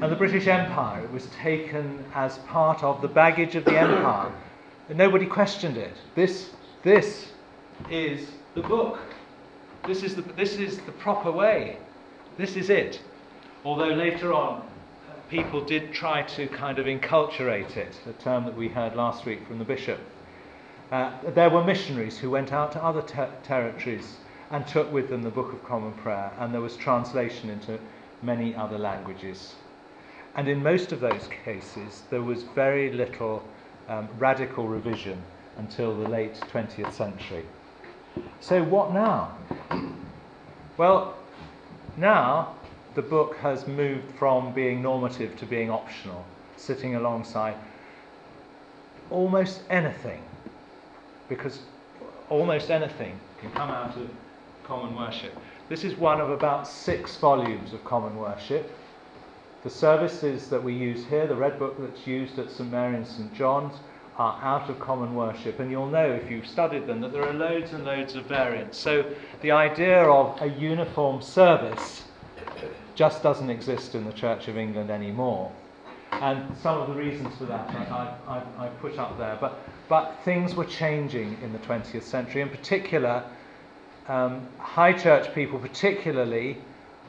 And 0.00 0.10
the 0.10 0.16
British 0.16 0.46
Empire, 0.46 1.04
it 1.04 1.12
was 1.12 1.26
taken 1.26 2.04
as 2.14 2.38
part 2.38 2.82
of 2.82 3.02
the 3.02 3.08
baggage 3.08 3.54
of 3.54 3.64
the 3.64 3.78
empire. 3.78 4.32
Nobody 4.88 5.26
questioned 5.26 5.76
it. 5.76 5.92
This, 6.14 6.50
this 6.82 7.32
is 7.90 8.30
the 8.54 8.62
book. 8.62 8.98
This 9.86 10.02
is 10.02 10.14
the, 10.14 10.22
this 10.22 10.56
is 10.56 10.78
the 10.78 10.92
proper 10.92 11.30
way. 11.30 11.78
This 12.38 12.56
is 12.56 12.70
it. 12.70 13.00
Although 13.64 13.94
later 13.94 14.32
on, 14.32 14.66
people 15.30 15.64
did 15.64 15.92
try 15.92 16.22
to 16.22 16.48
kind 16.48 16.80
of 16.80 16.86
enculturate 16.86 17.76
it, 17.76 18.00
a 18.08 18.12
term 18.14 18.44
that 18.44 18.56
we 18.56 18.68
heard 18.68 18.96
last 18.96 19.24
week 19.24 19.46
from 19.46 19.60
the 19.60 19.64
bishop. 19.64 20.00
Uh, 20.90 21.12
there 21.34 21.48
were 21.48 21.62
missionaries 21.62 22.18
who 22.18 22.28
went 22.28 22.52
out 22.52 22.72
to 22.72 22.82
other 22.82 23.00
ter- 23.02 23.30
territories 23.44 24.16
and 24.50 24.66
took 24.66 24.92
with 24.92 25.08
them 25.08 25.22
the 25.22 25.30
Book 25.30 25.52
of 25.52 25.64
Common 25.64 25.92
Prayer, 25.92 26.32
and 26.40 26.52
there 26.52 26.60
was 26.60 26.76
translation 26.76 27.48
into 27.48 27.78
many 28.22 28.56
other 28.56 28.76
languages. 28.76 29.54
And 30.34 30.48
in 30.48 30.60
most 30.64 30.90
of 30.90 30.98
those 30.98 31.28
cases, 31.44 32.02
there 32.10 32.22
was 32.22 32.42
very 32.42 32.92
little 32.92 33.44
um, 33.88 34.08
radical 34.18 34.66
revision 34.66 35.22
until 35.58 35.96
the 35.96 36.08
late 36.08 36.34
20th 36.52 36.92
century. 36.92 37.44
So, 38.40 38.64
what 38.64 38.92
now? 38.92 39.38
Well, 40.76 41.14
now 41.96 42.56
the 42.94 43.02
book 43.02 43.36
has 43.36 43.66
moved 43.66 44.04
from 44.18 44.52
being 44.52 44.82
normative 44.82 45.36
to 45.38 45.46
being 45.46 45.70
optional, 45.70 46.24
sitting 46.56 46.96
alongside 46.96 47.54
almost 49.10 49.62
anything, 49.70 50.22
because 51.28 51.60
almost 52.28 52.70
anything 52.70 53.18
can 53.40 53.50
come 53.52 53.70
out 53.70 53.96
of 53.96 54.08
common 54.64 54.94
worship. 54.94 55.36
This 55.68 55.84
is 55.84 55.96
one 55.96 56.20
of 56.20 56.30
about 56.30 56.66
six 56.66 57.16
volumes 57.16 57.72
of 57.72 57.84
common 57.84 58.16
worship. 58.16 58.70
The 59.62 59.70
services 59.70 60.48
that 60.48 60.62
we 60.62 60.72
use 60.72 61.04
here, 61.06 61.26
the 61.26 61.36
red 61.36 61.58
book 61.58 61.76
that's 61.78 62.06
used 62.06 62.38
at 62.38 62.50
St 62.50 62.70
Mary 62.70 62.96
and 62.96 63.06
St 63.06 63.32
John's, 63.34 63.74
are 64.16 64.40
out 64.42 64.68
of 64.68 64.78
common 64.80 65.14
worship. 65.14 65.60
And 65.60 65.70
you'll 65.70 65.86
know 65.88 66.10
if 66.10 66.30
you've 66.30 66.46
studied 66.46 66.86
them 66.86 67.00
that 67.00 67.12
there 67.12 67.26
are 67.26 67.32
loads 67.32 67.72
and 67.72 67.84
loads 67.84 68.14
of 68.16 68.26
variants. 68.26 68.78
So 68.78 69.04
the 69.42 69.50
idea 69.50 70.02
of 70.02 70.40
a 70.42 70.48
uniform 70.48 71.22
service 71.22 72.02
just 73.00 73.22
doesn't 73.22 73.48
exist 73.48 73.94
in 73.94 74.04
the 74.04 74.12
Church 74.12 74.46
of 74.46 74.58
England 74.58 74.90
anymore. 74.90 75.50
And 76.12 76.54
some 76.58 76.78
of 76.82 76.88
the 76.88 76.94
reasons 76.94 77.34
for 77.38 77.46
that 77.46 77.66
I, 77.70 78.14
I, 78.28 78.66
I 78.66 78.68
put 78.82 78.98
up 78.98 79.16
there. 79.16 79.38
But, 79.40 79.58
but 79.88 80.18
things 80.22 80.54
were 80.54 80.66
changing 80.66 81.38
in 81.42 81.50
the 81.54 81.58
20th 81.60 82.02
century. 82.02 82.42
In 82.42 82.50
particular, 82.50 83.24
um, 84.06 84.46
high 84.58 84.92
church 84.92 85.34
people, 85.34 85.58
particularly, 85.58 86.58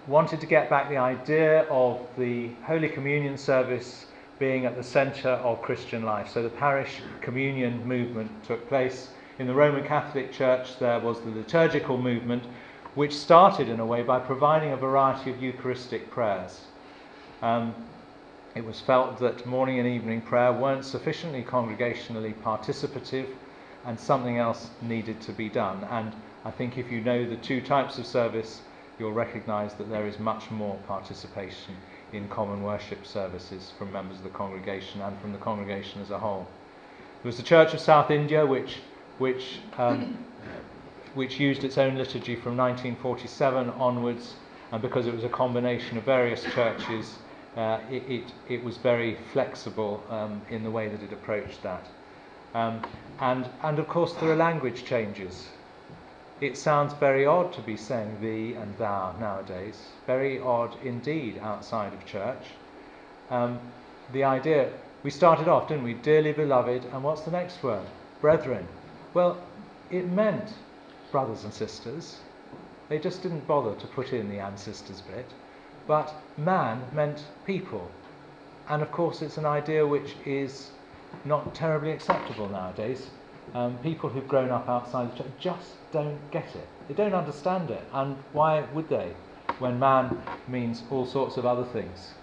wanted 0.07 0.39
to 0.39 0.45
get 0.45 0.69
back 0.69 0.87
the 0.87 0.95
idea 0.95 1.63
of 1.63 1.99
the 2.17 2.51
Holy 2.63 2.87
Communion 2.87 3.37
service 3.37 4.05
being 4.39 4.65
at 4.65 4.77
the 4.77 4.83
centre 4.83 5.41
of 5.43 5.61
Christian 5.61 6.03
life. 6.03 6.29
So 6.29 6.41
the 6.41 6.49
parish 6.51 7.01
communion 7.19 7.85
movement 7.85 8.31
took 8.45 8.65
place. 8.69 9.09
In 9.39 9.45
the 9.45 9.53
Roman 9.53 9.85
Catholic 9.85 10.31
Church, 10.31 10.79
there 10.79 11.01
was 11.01 11.19
the 11.19 11.31
liturgical 11.31 11.97
movement, 11.97 12.43
which 12.95 13.15
started 13.15 13.69
in 13.69 13.79
a 13.79 13.85
way 13.85 14.03
by 14.03 14.19
providing 14.19 14.71
a 14.71 14.77
variety 14.77 15.31
of 15.31 15.41
Eucharistic 15.41 16.09
prayers. 16.11 16.61
Um, 17.41 17.73
it 18.53 18.65
was 18.65 18.81
felt 18.81 19.19
that 19.19 19.45
morning 19.45 19.79
and 19.79 19.87
evening 19.87 20.21
prayer 20.21 20.51
weren't 20.51 20.83
sufficiently 20.83 21.41
congregationally 21.41 22.33
participative 22.33 23.27
and 23.85 23.99
something 23.99 24.37
else 24.37 24.69
needed 24.81 25.21
to 25.21 25.31
be 25.31 25.47
done. 25.47 25.85
And 25.89 26.13
I 26.43 26.51
think 26.51 26.77
if 26.77 26.91
you 26.91 27.01
know 27.01 27.27
the 27.27 27.37
two 27.37 27.61
types 27.61 27.97
of 27.97 28.05
service, 28.05 28.61
you'll 28.99 29.13
recognise 29.13 29.73
that 29.75 29.89
there 29.89 30.05
is 30.05 30.19
much 30.19 30.51
more 30.51 30.75
participation 30.87 31.75
in 32.13 32.27
common 32.27 32.61
worship 32.61 33.05
services 33.05 33.71
from 33.77 33.91
members 33.91 34.17
of 34.17 34.23
the 34.23 34.29
congregation 34.29 35.01
and 35.01 35.17
from 35.21 35.31
the 35.31 35.37
congregation 35.37 36.01
as 36.01 36.11
a 36.11 36.19
whole. 36.19 36.45
There 37.23 37.29
was 37.29 37.37
the 37.37 37.43
Church 37.43 37.73
of 37.73 37.79
South 37.79 38.11
India, 38.11 38.45
which, 38.45 38.77
which, 39.17 39.59
um, 39.77 40.25
which 41.13 41.39
used 41.39 41.63
its 41.63 41.77
own 41.77 41.95
liturgy 41.95 42.35
from 42.35 42.55
1947 42.57 43.69
onwards, 43.71 44.35
and 44.71 44.81
because 44.81 45.07
it 45.07 45.13
was 45.13 45.23
a 45.23 45.29
combination 45.29 45.97
of 45.97 46.03
various 46.03 46.43
churches, 46.43 47.15
uh, 47.57 47.79
it, 47.89 48.03
it, 48.09 48.23
it, 48.47 48.63
was 48.63 48.77
very 48.77 49.17
flexible 49.33 50.01
um, 50.09 50.41
in 50.49 50.63
the 50.63 50.71
way 50.71 50.87
that 50.87 51.01
it 51.03 51.11
approached 51.11 51.61
that. 51.63 51.85
Um, 52.53 52.81
and, 53.19 53.47
and 53.63 53.77
of 53.77 53.87
course, 53.89 54.13
there 54.13 54.31
are 54.31 54.35
language 54.35 54.85
changes. 54.85 55.49
It 56.39 56.57
sounds 56.57 56.93
very 56.93 57.25
odd 57.25 57.51
to 57.53 57.61
be 57.61 57.75
saying 57.75 58.19
thee 58.21 58.53
and 58.53 58.75
thou 58.77 59.13
nowadays, 59.19 59.79
very 60.07 60.39
odd 60.39 60.75
indeed 60.83 61.39
outside 61.39 61.93
of 61.93 62.05
church. 62.05 62.43
Um, 63.29 63.59
the 64.13 64.23
idea, 64.23 64.71
we 65.03 65.11
started 65.11 65.47
off, 65.47 65.67
didn't 65.67 65.83
we? 65.83 65.93
Dearly 65.93 66.31
beloved, 66.31 66.85
and 66.85 67.03
what's 67.03 67.21
the 67.21 67.31
next 67.31 67.61
word? 67.61 67.85
Brethren. 68.21 68.67
Well, 69.13 69.37
it 69.89 70.09
meant 70.09 70.53
brothers 71.11 71.43
and 71.43 71.53
sisters. 71.53 72.17
They 72.89 72.99
just 72.99 73.23
didn't 73.23 73.47
bother 73.47 73.75
to 73.75 73.87
put 73.87 74.11
in 74.13 74.29
the 74.29 74.39
ancestors 74.39 75.01
bit. 75.01 75.25
But 75.87 76.13
man 76.37 76.83
meant 76.93 77.25
people. 77.45 77.89
And 78.69 78.81
of 78.81 78.91
course, 78.91 79.21
it's 79.21 79.37
an 79.37 79.45
idea 79.45 79.85
which 79.85 80.15
is 80.25 80.71
not 81.25 81.53
terribly 81.53 81.91
acceptable 81.91 82.49
nowadays. 82.49 83.09
Um, 83.53 83.77
people 83.79 84.09
who've 84.09 84.27
grown 84.27 84.49
up 84.49 84.69
outside 84.69 85.11
the 85.11 85.17
church 85.17 85.31
just 85.39 85.71
don't 85.91 86.19
get 86.31 86.55
it. 86.55 86.67
They 86.87 86.93
don't 86.93 87.13
understand 87.13 87.69
it. 87.69 87.83
And 87.93 88.15
why 88.33 88.61
would 88.73 88.87
they 88.89 89.13
when 89.59 89.79
man 89.79 90.21
means 90.47 90.83
all 90.89 91.05
sorts 91.05 91.37
of 91.37 91.45
other 91.45 91.65
things? 91.65 92.13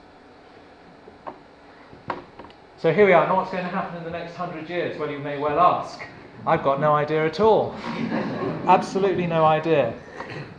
So 2.78 2.92
here 2.92 3.06
we 3.06 3.12
are. 3.12 3.26
Now, 3.26 3.36
what's 3.36 3.50
going 3.50 3.64
to 3.64 3.70
happen 3.70 3.98
in 3.98 4.04
the 4.04 4.10
next 4.10 4.36
hundred 4.36 4.70
years? 4.70 4.98
Well, 4.98 5.10
you 5.10 5.18
may 5.18 5.38
well 5.38 5.58
ask. 5.58 6.00
I've 6.46 6.62
got 6.62 6.80
no 6.80 6.94
idea 6.94 7.26
at 7.26 7.40
all. 7.40 7.74
Absolutely 8.68 9.26
no 9.26 9.46
idea. 9.46 9.94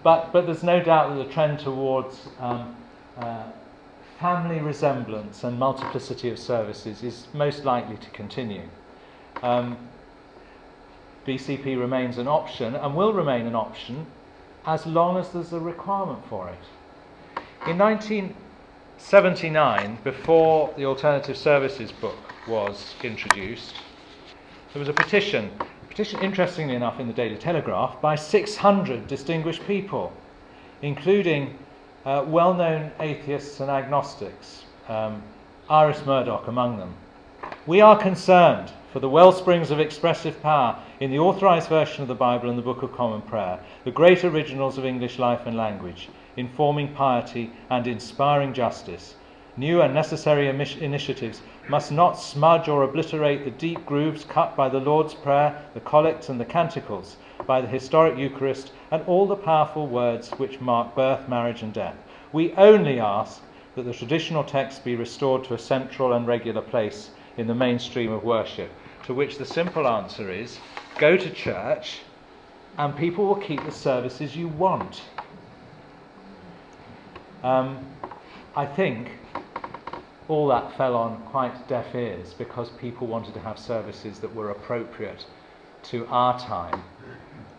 But, 0.01 0.33
but 0.33 0.47
there's 0.47 0.63
no 0.63 0.83
doubt 0.83 1.15
that 1.15 1.23
the 1.23 1.29
trend 1.31 1.59
towards 1.59 2.27
um, 2.39 2.75
uh, 3.17 3.43
family 4.19 4.59
resemblance 4.59 5.43
and 5.43 5.59
multiplicity 5.59 6.29
of 6.29 6.39
services 6.39 7.03
is 7.03 7.27
most 7.33 7.65
likely 7.65 7.97
to 7.97 8.09
continue. 8.09 8.63
Um, 9.43 9.77
BCP 11.27 11.79
remains 11.79 12.17
an 12.17 12.27
option 12.27 12.73
and 12.75 12.95
will 12.95 13.13
remain 13.13 13.45
an 13.45 13.53
option 13.53 14.07
as 14.65 14.87
long 14.87 15.17
as 15.17 15.29
there's 15.29 15.53
a 15.53 15.59
requirement 15.59 16.25
for 16.27 16.49
it. 16.49 16.57
In 17.69 17.77
1979, 17.77 19.99
before 20.03 20.73
the 20.75 20.85
Alternative 20.85 21.37
Services 21.37 21.91
book 21.91 22.17
was 22.47 22.95
introduced, 23.03 23.75
there 24.73 24.79
was 24.79 24.89
a 24.89 24.93
petition, 24.93 25.51
petition 25.89 26.19
interestingly 26.19 26.75
enough 26.75 26.99
in 26.99 27.07
the 27.07 27.13
Daily 27.13 27.35
Telegraph, 27.35 27.99
by 27.99 28.15
600 28.15 29.07
distinguished 29.07 29.65
people, 29.65 30.13
including 30.81 31.57
uh, 32.05 32.23
well 32.27 32.53
known 32.53 32.91
atheists 32.99 33.59
and 33.59 33.69
agnostics, 33.69 34.63
um, 34.87 35.21
Iris 35.69 36.05
Murdoch 36.05 36.47
among 36.47 36.77
them. 36.77 36.93
We 37.65 37.81
are 37.81 37.97
concerned 37.97 38.71
for 38.93 38.99
the 38.99 39.09
well 39.09 39.31
springs 39.31 39.71
of 39.71 39.79
expressive 39.79 40.41
power 40.41 40.79
in 40.99 41.11
the 41.11 41.19
authorized 41.19 41.69
version 41.69 42.03
of 42.03 42.07
the 42.07 42.15
Bible 42.15 42.49
and 42.49 42.57
the 42.57 42.63
Book 42.63 42.81
of 42.83 42.93
Common 42.93 43.21
Prayer, 43.21 43.59
the 43.83 43.91
great 43.91 44.23
originals 44.23 44.77
of 44.77 44.85
English 44.85 45.19
life 45.19 45.45
and 45.45 45.57
language, 45.57 46.09
informing 46.37 46.93
piety 46.93 47.51
and 47.69 47.85
inspiring 47.87 48.53
justice. 48.53 49.15
New 49.59 49.81
and 49.81 49.93
necessary 49.93 50.47
initiatives 50.47 51.41
must 51.67 51.91
not 51.91 52.13
smudge 52.13 52.69
or 52.69 52.83
obliterate 52.83 53.43
the 53.43 53.51
deep 53.51 53.85
grooves 53.85 54.23
cut 54.23 54.55
by 54.55 54.69
the 54.69 54.79
Lord's 54.79 55.13
Prayer, 55.13 55.65
the 55.73 55.81
Collects, 55.81 56.29
and 56.29 56.39
the 56.39 56.45
Canticles, 56.45 57.17
by 57.45 57.59
the 57.59 57.67
historic 57.67 58.17
Eucharist, 58.17 58.71
and 58.89 59.03
all 59.05 59.27
the 59.27 59.35
powerful 59.35 59.85
words 59.85 60.29
which 60.39 60.61
mark 60.61 60.95
birth, 60.95 61.27
marriage, 61.27 61.61
and 61.61 61.73
death. 61.73 61.97
We 62.31 62.53
only 62.53 63.01
ask 63.01 63.41
that 63.75 63.83
the 63.83 63.91
traditional 63.91 64.45
text 64.45 64.85
be 64.85 64.95
restored 64.95 65.43
to 65.43 65.55
a 65.55 65.59
central 65.59 66.13
and 66.13 66.25
regular 66.25 66.61
place 66.61 67.09
in 67.35 67.45
the 67.45 67.53
mainstream 67.53 68.13
of 68.13 68.23
worship. 68.23 68.71
To 69.07 69.13
which 69.13 69.37
the 69.37 69.45
simple 69.45 69.89
answer 69.89 70.31
is 70.31 70.57
go 70.99 71.17
to 71.17 71.29
church 71.31 71.99
and 72.77 72.95
people 72.95 73.25
will 73.25 73.35
keep 73.35 73.65
the 73.65 73.73
services 73.73 74.37
you 74.37 74.47
want. 74.47 75.01
Um, 77.43 77.85
I 78.55 78.65
think 78.65 79.18
all 80.29 80.47
that 80.47 80.77
fell 80.77 80.95
on 80.95 81.21
quite 81.23 81.67
deaf 81.67 81.93
ears 81.95 82.33
because 82.37 82.69
people 82.69 83.07
wanted 83.07 83.33
to 83.33 83.39
have 83.39 83.57
services 83.57 84.19
that 84.19 84.33
were 84.33 84.51
appropriate 84.51 85.25
to 85.81 86.05
our 86.07 86.39
time 86.39 86.83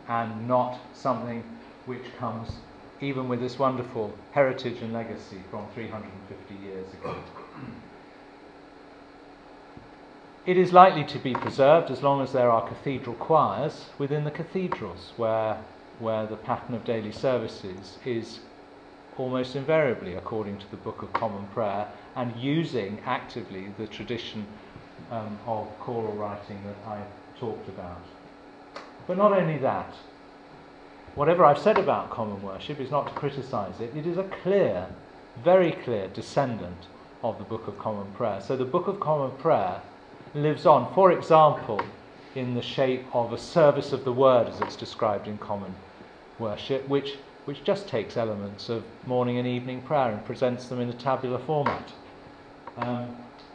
and 0.08 0.48
not 0.48 0.78
something 0.94 1.42
which 1.84 2.04
comes 2.18 2.52
even 3.00 3.28
with 3.28 3.40
this 3.40 3.58
wonderful 3.58 4.14
heritage 4.30 4.80
and 4.82 4.92
legacy 4.92 5.38
from 5.50 5.66
350 5.74 6.54
years 6.64 6.86
ago. 6.94 7.16
It 10.46 10.56
is 10.56 10.72
likely 10.72 11.04
to 11.04 11.18
be 11.18 11.34
preserved 11.34 11.90
as 11.90 12.02
long 12.02 12.22
as 12.22 12.32
there 12.32 12.50
are 12.50 12.66
cathedral 12.66 13.16
choirs 13.16 13.86
within 13.98 14.24
the 14.24 14.30
cathedrals, 14.30 15.12
where, 15.16 15.62
where 15.98 16.26
the 16.26 16.36
pattern 16.36 16.74
of 16.74 16.84
daily 16.84 17.12
services 17.12 17.98
is 18.04 18.40
almost 19.16 19.56
invariably 19.56 20.14
according 20.14 20.58
to 20.58 20.70
the 20.70 20.76
Book 20.76 21.02
of 21.02 21.12
Common 21.12 21.46
Prayer 21.48 21.88
and 22.16 22.34
using 22.36 23.00
actively 23.04 23.68
the 23.78 23.86
tradition 23.86 24.46
um, 25.10 25.38
of 25.46 25.66
choral 25.80 26.12
writing 26.12 26.62
that 26.64 26.88
I 26.88 27.02
talked 27.38 27.68
about. 27.68 28.00
But 29.06 29.16
not 29.16 29.32
only 29.32 29.58
that, 29.58 29.94
whatever 31.14 31.44
I've 31.44 31.58
said 31.58 31.78
about 31.78 32.10
common 32.10 32.42
worship 32.42 32.80
is 32.80 32.90
not 32.90 33.08
to 33.08 33.12
criticize 33.14 33.80
it, 33.80 33.96
it 33.96 34.06
is 34.06 34.18
a 34.18 34.24
clear, 34.42 34.86
very 35.42 35.72
clear 35.72 36.08
descendant 36.08 36.86
of 37.22 37.38
the 37.38 37.44
Book 37.44 37.66
of 37.66 37.78
Common 37.78 38.10
Prayer. 38.12 38.40
So 38.40 38.56
the 38.56 38.64
Book 38.64 38.86
of 38.86 39.00
Common 39.00 39.36
Prayer 39.38 39.80
lives 40.34 40.66
on, 40.66 40.92
for 40.94 41.12
example, 41.12 41.80
in 42.34 42.54
the 42.54 42.62
shape 42.62 43.04
of 43.12 43.32
a 43.32 43.38
service 43.38 43.92
of 43.92 44.04
the 44.04 44.12
word 44.12 44.46
as 44.46 44.60
it's 44.60 44.76
described 44.76 45.26
in 45.26 45.36
common 45.38 45.74
worship, 46.38 46.88
which, 46.88 47.16
which 47.50 47.64
just 47.64 47.88
takes 47.88 48.16
elements 48.16 48.68
of 48.68 48.84
morning 49.08 49.38
and 49.38 49.48
evening 49.48 49.82
prayer 49.82 50.12
and 50.12 50.24
presents 50.24 50.66
them 50.66 50.80
in 50.80 50.88
a 50.88 50.92
tabular 50.92 51.40
format. 51.40 51.92
Um, 52.76 53.08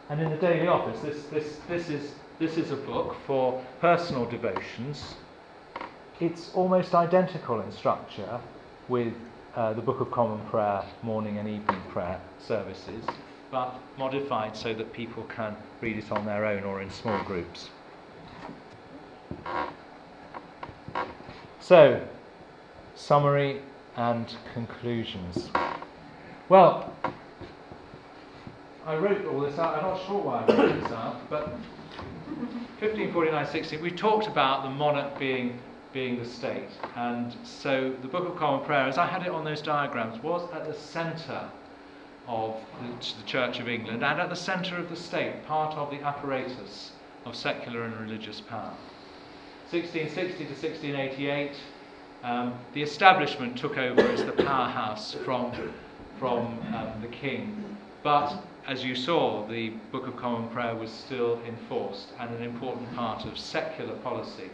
and 0.09 0.19
in 0.19 0.29
the 0.29 0.35
daily 0.35 0.67
office, 0.67 0.99
this, 0.99 1.23
this, 1.27 1.59
this, 1.69 1.87
is, 1.87 2.11
this 2.37 2.57
is 2.57 2.71
a 2.71 2.75
book 2.75 3.15
for 3.25 3.63
personal 3.79 4.25
devotions. 4.25 5.15
It's 6.19 6.51
almost 6.53 6.93
identical 6.93 7.61
in 7.61 7.71
structure 7.71 8.41
with 8.89 9.13
uh, 9.55 9.71
the 9.71 9.81
Book 9.81 10.01
of 10.01 10.11
Common 10.11 10.45
Prayer 10.47 10.83
morning 11.01 11.37
and 11.37 11.47
evening 11.47 11.81
prayer 11.87 12.19
services, 12.45 13.05
but 13.49 13.79
modified 13.97 14.57
so 14.57 14.73
that 14.73 14.91
people 14.91 15.23
can 15.23 15.55
read 15.79 15.97
it 15.97 16.11
on 16.11 16.25
their 16.25 16.45
own 16.45 16.65
or 16.65 16.81
in 16.81 16.91
small 16.91 17.23
groups. 17.23 17.69
So, 21.61 22.05
summary 22.97 23.61
and 23.95 24.35
conclusions. 24.53 25.49
Well, 26.49 26.93
I 28.85 28.95
wrote 28.95 29.25
all 29.25 29.41
this 29.41 29.57
out. 29.57 29.77
I'm 29.77 29.83
not 29.83 30.05
sure 30.05 30.21
why 30.21 30.43
I 30.43 30.55
wrote 30.55 30.81
this 30.81 30.91
out, 30.91 31.29
but 31.29 31.47
1549 32.79 33.47
16, 33.47 33.81
we 33.81 33.89
talked 33.89 34.27
about 34.27 34.63
the 34.63 34.69
monarch 34.69 35.17
being, 35.17 35.57
being 35.93 36.19
the 36.19 36.25
state. 36.25 36.69
And 36.95 37.35
so 37.43 37.95
the 38.01 38.07
Book 38.07 38.27
of 38.27 38.35
Common 38.35 38.65
Prayer, 38.65 38.87
as 38.87 38.97
I 38.97 39.07
had 39.07 39.23
it 39.23 39.29
on 39.29 39.43
those 39.43 39.61
diagrams, 39.61 40.21
was 40.21 40.47
at 40.53 40.65
the 40.65 40.73
centre 40.73 41.49
of 42.27 42.55
the, 42.81 43.13
the 43.21 43.23
Church 43.25 43.59
of 43.59 43.69
England 43.69 44.03
and 44.03 44.19
at 44.19 44.29
the 44.29 44.35
centre 44.35 44.77
of 44.77 44.89
the 44.89 44.95
state, 44.95 45.45
part 45.45 45.75
of 45.75 45.89
the 45.89 46.01
apparatus 46.01 46.91
of 47.25 47.35
secular 47.35 47.83
and 47.83 47.97
religious 47.99 48.41
power. 48.41 48.73
1660 49.71 50.45
to 50.45 50.51
1688, 50.51 51.53
um, 52.25 52.55
the 52.73 52.81
establishment 52.81 53.55
took 53.55 53.77
over 53.77 54.01
as 54.01 54.25
the 54.25 54.31
powerhouse 54.31 55.13
from, 55.23 55.53
from 56.17 56.59
um, 56.73 56.99
the 56.99 57.07
king. 57.07 57.77
But 58.01 58.43
as 58.67 58.83
you 58.83 58.95
saw, 58.95 59.47
the 59.47 59.69
Book 59.91 60.07
of 60.07 60.17
Common 60.17 60.49
Prayer 60.49 60.75
was 60.75 60.89
still 60.89 61.39
enforced 61.47 62.07
and 62.19 62.33
an 62.35 62.41
important 62.41 62.93
part 62.95 63.25
of 63.25 63.37
secular 63.37 63.93
policy. 63.97 64.49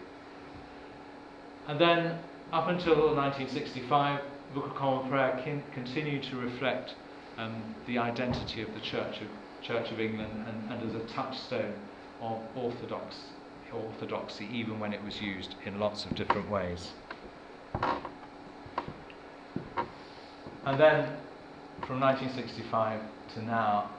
And 1.70 1.80
then, 1.80 2.20
up 2.52 2.68
until 2.68 3.16
1965, 3.16 4.20
the 4.54 4.60
Book 4.60 4.72
of 4.72 4.76
Common 4.76 5.10
Prayer 5.10 5.62
continued 5.74 6.24
to 6.24 6.36
reflect 6.36 6.96
um, 7.38 7.64
the 7.88 7.98
identity 7.98 8.62
of 8.62 8.74
the 8.74 8.82
Church 8.82 9.22
of, 9.22 9.28
Church 9.62 9.92
of 9.92 10.00
England 10.02 10.46
and, 10.46 10.72
and 10.74 10.90
as 10.90 10.96
a 10.96 11.06
touchstone 11.14 11.74
of 12.20 12.42
orthodox, 12.54 13.16
orthodoxy, 13.74 14.50
even 14.52 14.78
when 14.78 14.92
it 14.92 15.02
was 15.06 15.22
used 15.22 15.56
in 15.66 15.80
lots 15.80 16.04
of 16.04 16.14
different 16.16 16.50
ways. 16.50 16.92
And 20.66 20.80
then, 20.80 21.18
from 21.88 22.00
1965 22.00 23.02
to 23.34 23.42
now, 23.42 23.90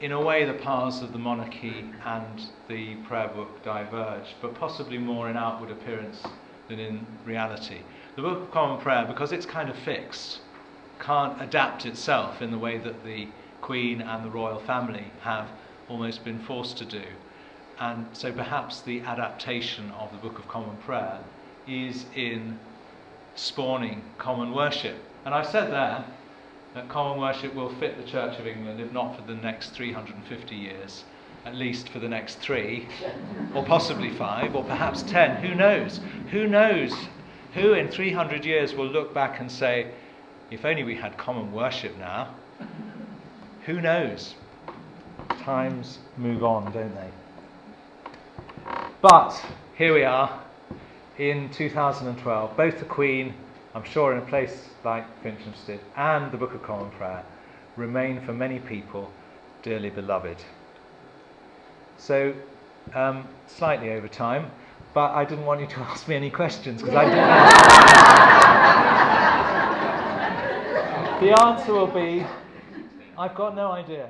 in 0.00 0.12
a 0.12 0.20
way, 0.20 0.44
the 0.44 0.54
powers 0.54 1.00
of 1.00 1.12
the 1.12 1.18
monarchy 1.18 1.84
and 2.04 2.42
the 2.68 2.96
prayer 3.06 3.28
book 3.28 3.62
diverged, 3.62 4.34
but 4.42 4.54
possibly 4.54 4.98
more 4.98 5.30
in 5.30 5.36
outward 5.36 5.70
appearance 5.70 6.22
than 6.68 6.80
in 6.80 7.06
reality. 7.24 7.78
The 8.16 8.22
Book 8.22 8.42
of 8.42 8.50
Common 8.50 8.80
Prayer, 8.80 9.04
because 9.06 9.32
it's 9.32 9.46
kind 9.46 9.70
of 9.70 9.76
fixed, 9.76 10.40
can't 10.98 11.40
adapt 11.40 11.86
itself 11.86 12.42
in 12.42 12.50
the 12.50 12.58
way 12.58 12.78
that 12.78 13.04
the 13.04 13.28
Queen 13.60 14.00
and 14.00 14.24
the 14.24 14.30
royal 14.30 14.58
family 14.58 15.06
have 15.20 15.48
almost 15.88 16.24
been 16.24 16.40
forced 16.40 16.76
to 16.78 16.84
do. 16.84 17.04
And 17.78 18.06
so 18.12 18.32
perhaps 18.32 18.80
the 18.80 19.00
adaptation 19.02 19.90
of 19.92 20.10
the 20.12 20.18
Book 20.18 20.38
of 20.38 20.48
Common 20.48 20.76
Prayer 20.78 21.20
is 21.66 22.06
in 22.14 22.58
spawning 23.34 24.02
common 24.18 24.52
worship. 24.52 24.96
And 25.24 25.34
I've 25.34 25.46
said 25.46 25.70
there 25.70 26.04
that 26.74 26.88
common 26.88 27.18
worship 27.18 27.54
will 27.54 27.72
fit 27.74 27.96
the 27.96 28.10
Church 28.10 28.38
of 28.38 28.46
England, 28.46 28.80
if 28.80 28.92
not 28.92 29.16
for 29.16 29.22
the 29.22 29.34
next 29.34 29.70
350 29.70 30.54
years, 30.54 31.04
at 31.44 31.54
least 31.54 31.88
for 31.88 31.98
the 31.98 32.08
next 32.08 32.36
three, 32.36 32.88
or 33.54 33.64
possibly 33.64 34.10
five, 34.10 34.54
or 34.56 34.64
perhaps 34.64 35.02
ten. 35.02 35.36
Who 35.36 35.54
knows? 35.54 36.00
Who 36.30 36.46
knows? 36.46 36.94
Who 37.54 37.74
in 37.74 37.88
300 37.88 38.44
years 38.44 38.74
will 38.74 38.86
look 38.86 39.12
back 39.12 39.40
and 39.40 39.50
say, 39.50 39.90
if 40.50 40.64
only 40.64 40.84
we 40.84 40.94
had 40.94 41.16
common 41.18 41.52
worship 41.52 41.96
now? 41.98 42.34
Who 43.66 43.80
knows? 43.80 44.34
Times 45.40 45.98
move 46.16 46.42
on, 46.42 46.72
don't 46.72 46.94
they? 46.94 47.10
But 49.02 49.44
here 49.76 49.94
we 49.94 50.04
are 50.04 50.41
in 51.30 51.48
2012, 51.50 52.56
both 52.56 52.78
the 52.80 52.84
Queen, 52.84 53.32
I'm 53.76 53.84
sure 53.84 54.12
in 54.12 54.18
a 54.18 54.26
place 54.26 54.70
like 54.84 55.04
Finchampstead, 55.22 55.78
and 55.96 56.32
the 56.32 56.36
Book 56.36 56.52
of 56.52 56.64
Common 56.64 56.90
Prayer 56.90 57.24
remain 57.76 58.20
for 58.26 58.32
many 58.32 58.58
people 58.58 59.08
dearly 59.62 59.90
beloved. 59.90 60.38
So, 61.96 62.34
um, 62.94 63.28
slightly 63.46 63.90
over 63.92 64.08
time, 64.08 64.50
but 64.94 65.12
I 65.12 65.24
didn't 65.24 65.44
want 65.44 65.60
you 65.60 65.68
to 65.68 65.78
ask 65.90 66.08
me 66.08 66.16
any 66.16 66.30
questions 66.30 66.82
because 66.82 66.96
I 66.96 67.04
didn't. 67.04 67.16
the 71.28 71.40
answer 71.40 71.72
will 71.72 71.86
be 71.86 72.26
I've 73.16 73.34
got 73.36 73.54
no 73.54 73.70
idea. 73.70 74.08